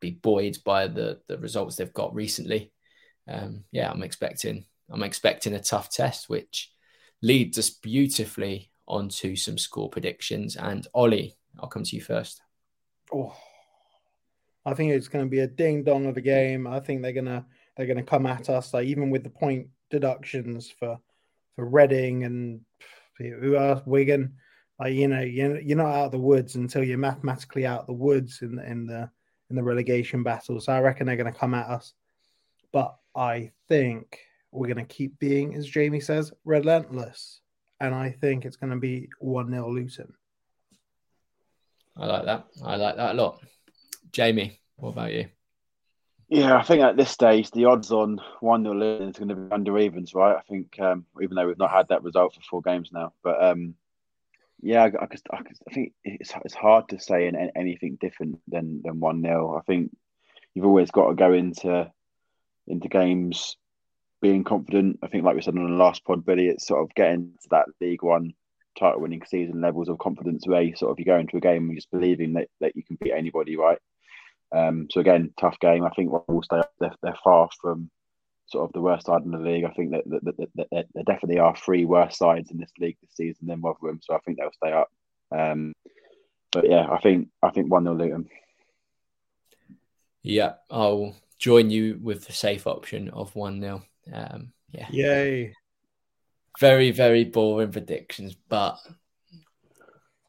be 0.00 0.10
buoyed 0.10 0.58
by 0.64 0.86
the 0.86 1.20
the 1.26 1.38
results 1.38 1.76
they've 1.76 1.92
got 1.92 2.14
recently. 2.14 2.72
Um, 3.28 3.64
yeah, 3.72 3.90
I'm 3.90 4.02
expecting 4.02 4.64
I'm 4.90 5.02
expecting 5.02 5.54
a 5.54 5.60
tough 5.60 5.90
test, 5.90 6.28
which 6.28 6.72
leads 7.22 7.58
us 7.58 7.70
beautifully 7.70 8.70
onto 8.86 9.34
some 9.34 9.58
score 9.58 9.90
predictions. 9.90 10.56
And 10.56 10.86
Ollie, 10.94 11.36
I'll 11.58 11.68
come 11.68 11.82
to 11.82 11.96
you 11.96 12.02
first. 12.02 12.40
Oh, 13.12 13.34
I 14.64 14.74
think 14.74 14.92
it's 14.92 15.08
going 15.08 15.24
to 15.24 15.30
be 15.30 15.40
a 15.40 15.46
ding 15.46 15.84
dong 15.84 16.06
of 16.06 16.16
a 16.16 16.20
game. 16.20 16.66
I 16.66 16.80
think 16.80 17.02
they're 17.02 17.12
gonna 17.12 17.46
they're 17.76 17.86
gonna 17.86 18.02
come 18.02 18.26
at 18.26 18.48
us, 18.48 18.74
like 18.74 18.86
even 18.86 19.10
with 19.10 19.24
the 19.24 19.30
point 19.30 19.68
deductions 19.90 20.70
for 20.70 20.98
for 21.54 21.64
Reading 21.64 22.24
and 22.24 22.60
who 23.18 23.56
are 23.56 23.82
Wigan. 23.86 24.34
Like 24.78 24.94
you 24.94 25.08
know, 25.08 25.20
you're, 25.20 25.76
not 25.76 25.94
out 25.94 26.06
of 26.06 26.12
the 26.12 26.18
woods 26.18 26.54
until 26.54 26.84
you're 26.84 26.98
mathematically 26.98 27.66
out 27.66 27.80
of 27.80 27.86
the 27.86 27.92
woods 27.94 28.42
in 28.42 28.56
the 28.56 28.70
in 28.70 28.86
the 28.86 29.10
in 29.50 29.56
the 29.56 29.62
relegation 29.62 30.22
battle. 30.22 30.60
So 30.60 30.72
I 30.72 30.80
reckon 30.80 31.06
they're 31.06 31.16
going 31.16 31.32
to 31.32 31.38
come 31.38 31.54
at 31.54 31.66
us, 31.66 31.94
but 32.72 32.96
I 33.14 33.52
think 33.68 34.18
we're 34.52 34.72
going 34.72 34.84
to 34.84 34.94
keep 34.94 35.18
being, 35.18 35.54
as 35.54 35.66
Jamie 35.66 36.00
says, 36.00 36.32
relentless, 36.44 37.40
and 37.80 37.94
I 37.94 38.10
think 38.10 38.44
it's 38.44 38.56
going 38.56 38.72
to 38.72 38.78
be 38.78 39.08
one 39.18 39.50
0 39.50 39.70
Luton. 39.70 40.12
I 41.96 42.06
like 42.06 42.24
that. 42.26 42.46
I 42.64 42.76
like 42.76 42.96
that 42.96 43.14
a 43.14 43.18
lot. 43.18 43.40
Jamie, 44.12 44.60
what 44.76 44.90
about 44.90 45.12
you? 45.12 45.28
Yeah, 46.28 46.56
I 46.56 46.62
think 46.62 46.82
at 46.82 46.96
this 46.96 47.10
stage 47.10 47.50
the 47.52 47.66
odds 47.66 47.92
on 47.92 48.20
one 48.40 48.64
0 48.64 49.08
is 49.08 49.16
going 49.16 49.28
to 49.28 49.36
be 49.36 49.52
under 49.52 49.78
evens, 49.78 50.14
right? 50.14 50.36
I 50.36 50.40
think 50.40 50.78
um, 50.80 51.06
even 51.22 51.36
though 51.36 51.46
we've 51.46 51.58
not 51.58 51.70
had 51.70 51.88
that 51.88 52.02
result 52.02 52.34
for 52.34 52.40
four 52.40 52.62
games 52.62 52.90
now, 52.92 53.12
but 53.22 53.42
um, 53.42 53.74
yeah, 54.60 54.82
I, 54.82 54.86
I, 54.86 55.08
I, 55.32 55.38
I, 55.68 55.72
think 55.72 55.92
it's 56.02 56.32
it's 56.44 56.54
hard 56.54 56.88
to 56.88 56.98
say 56.98 57.28
in, 57.28 57.36
in 57.36 57.52
anything 57.54 57.96
different 58.00 58.40
than 58.48 58.82
than 58.82 58.98
one 58.98 59.22
0 59.22 59.56
I 59.56 59.62
think 59.62 59.96
you've 60.54 60.66
always 60.66 60.90
got 60.90 61.08
to 61.08 61.14
go 61.14 61.32
into 61.32 61.92
into 62.66 62.88
games, 62.88 63.56
being 64.20 64.42
confident. 64.42 64.98
I 65.02 65.06
think, 65.06 65.24
like 65.24 65.36
we 65.36 65.42
said 65.42 65.56
on 65.56 65.70
the 65.70 65.76
last 65.76 66.04
pod, 66.04 66.24
Billy, 66.24 66.48
it's 66.48 66.66
sort 66.66 66.82
of 66.82 66.94
getting 66.94 67.34
to 67.42 67.48
that 67.50 67.66
League 67.80 68.02
One 68.02 68.34
title 68.76 69.00
winning 69.00 69.22
season 69.26 69.60
levels 69.60 69.88
of 69.88 69.98
confidence 69.98 70.46
where 70.46 70.62
you 70.62 70.74
sort 70.76 70.90
of 70.90 70.98
you 70.98 71.04
go 71.04 71.18
into 71.18 71.36
a 71.36 71.40
game 71.40 71.68
and 71.68 71.76
just 71.76 71.90
believing 71.90 72.34
that, 72.34 72.48
that 72.60 72.76
you 72.76 72.82
can 72.82 72.98
beat 73.00 73.12
anybody, 73.12 73.56
right? 73.56 73.78
Um, 74.52 74.88
so 74.90 75.00
again, 75.00 75.32
tough 75.38 75.58
game. 75.60 75.84
I 75.84 75.90
think 75.90 76.10
we'll 76.12 76.42
stay 76.42 76.58
up. 76.58 76.72
They're, 76.78 76.94
they're 77.02 77.18
far 77.22 77.48
from 77.60 77.90
sort 78.46 78.68
of 78.68 78.72
the 78.72 78.80
worst 78.80 79.06
side 79.06 79.22
in 79.22 79.32
the 79.32 79.38
league. 79.38 79.64
I 79.64 79.70
think 79.70 79.90
that, 79.90 80.04
that, 80.06 80.24
that, 80.24 80.68
that 80.70 80.86
there 80.94 81.04
definitely 81.04 81.40
are 81.40 81.56
three 81.56 81.84
worse 81.84 82.16
sides 82.16 82.50
in 82.50 82.58
this 82.58 82.72
league 82.78 82.96
this 83.00 83.14
season 83.14 83.48
than 83.48 83.60
Rotherham. 83.60 84.00
So 84.02 84.14
I 84.14 84.18
think 84.20 84.38
they'll 84.38 84.52
stay 84.52 84.72
up. 84.72 84.90
Um, 85.36 85.74
but 86.52 86.68
yeah, 86.68 86.86
I 86.90 86.98
think 87.00 87.28
I 87.42 87.50
think 87.50 87.70
one 87.70 87.84
0 87.84 87.96
Luton. 87.96 88.28
Yeah, 90.22 90.54
I'll 90.70 91.14
join 91.38 91.70
you 91.70 91.98
with 92.00 92.26
the 92.26 92.32
safe 92.32 92.66
option 92.66 93.10
of 93.10 93.34
one 93.34 93.60
0 93.60 93.82
um, 94.12 94.52
Yeah. 94.70 94.86
Yay. 94.90 95.54
Very 96.58 96.92
very 96.92 97.24
boring 97.24 97.72
predictions, 97.72 98.36
but 98.48 98.78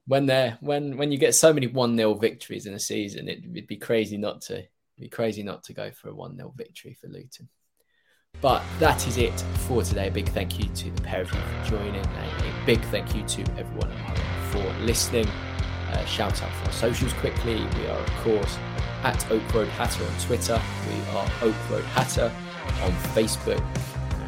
when 0.08 0.26
they're 0.26 0.58
when 0.62 0.98
when 0.98 1.12
you 1.12 1.18
get 1.18 1.36
so 1.36 1.54
many 1.54 1.68
one 1.68 1.96
0 1.96 2.16
victories 2.16 2.66
in 2.66 2.74
a 2.74 2.80
season, 2.80 3.28
it 3.28 3.44
would 3.46 3.68
be 3.68 3.78
crazy 3.78 4.18
not 4.18 4.42
to 4.42 4.64
be 4.98 5.10
crazy 5.10 5.44
not 5.44 5.64
to 5.66 5.74
go 5.74 5.92
for 5.92 6.10
a 6.10 6.16
one 6.16 6.36
0 6.36 6.54
victory 6.56 6.98
for 7.00 7.08
Luton. 7.08 7.50
But 8.40 8.64
that 8.80 9.06
is 9.08 9.18
it 9.18 9.40
for 9.68 9.84
today. 9.84 10.08
A 10.08 10.12
big 10.12 10.30
thank 10.30 10.60
you 10.60 10.70
to 10.70 10.92
the 10.92 11.02
pair 11.02 11.22
of 11.22 11.34
you 11.34 11.40
for 11.40 11.70
joining, 11.72 12.06
and 12.06 12.42
a 12.42 12.66
big 12.66 12.82
thank 12.86 13.16
you 13.16 13.24
to 13.24 13.42
everyone 13.58 13.92
for 14.52 14.64
listening. 14.84 15.28
Uh, 15.92 16.06
shout 16.06 16.42
out 16.44 16.52
for 16.54 16.66
our 16.66 16.72
socials 16.72 17.14
quickly. 17.14 17.56
We 17.56 17.88
are, 17.88 18.00
of 18.00 18.10
course, 18.24 18.58
at 19.04 19.30
Oak 19.32 19.54
Road 19.54 19.68
Hatter 19.70 20.04
on 20.04 20.20
Twitter. 20.20 20.62
We 20.88 21.18
are 21.18 21.26
Oak 21.42 21.70
Road 21.70 21.84
Hatter 21.86 22.32
on 22.84 22.92
Facebook 23.14 23.64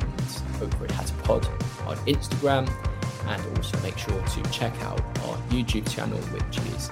and 0.02 0.64
Oak 0.64 0.80
Road 0.80 0.92
Hatter 0.92 1.16
Pod 1.24 1.46
on 1.86 1.98
Instagram. 2.08 2.68
And 3.28 3.58
also 3.58 3.80
make 3.82 3.98
sure 3.98 4.22
to 4.22 4.44
check 4.52 4.74
out 4.82 5.00
our 5.20 5.38
YouTube 5.50 5.90
channel, 5.90 6.18
which 6.18 6.58
is 6.74 6.90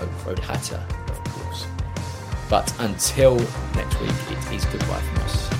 Oak 0.00 0.26
Road 0.26 0.38
Hatter, 0.38 0.82
of 1.08 1.24
course. 1.24 1.66
But 2.48 2.72
until 2.80 3.36
next 3.74 4.00
week, 4.00 4.10
it 4.30 4.52
is 4.52 4.64
goodbye 4.66 5.00
from 5.00 5.22
us. 5.22 5.50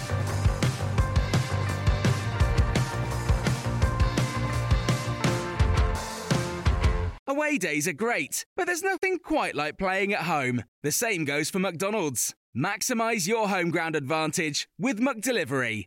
Away 7.26 7.58
days 7.58 7.88
are 7.88 7.92
great, 7.92 8.46
but 8.56 8.66
there's 8.66 8.82
nothing 8.82 9.18
quite 9.18 9.54
like 9.54 9.76
playing 9.76 10.12
at 10.12 10.20
home. 10.20 10.62
The 10.82 10.92
same 10.92 11.24
goes 11.24 11.50
for 11.50 11.58
McDonald's. 11.58 12.34
Maximize 12.56 13.26
your 13.26 13.48
home 13.48 13.70
ground 13.70 13.96
advantage 13.96 14.68
with 14.78 15.00
McDelivery. 15.00 15.86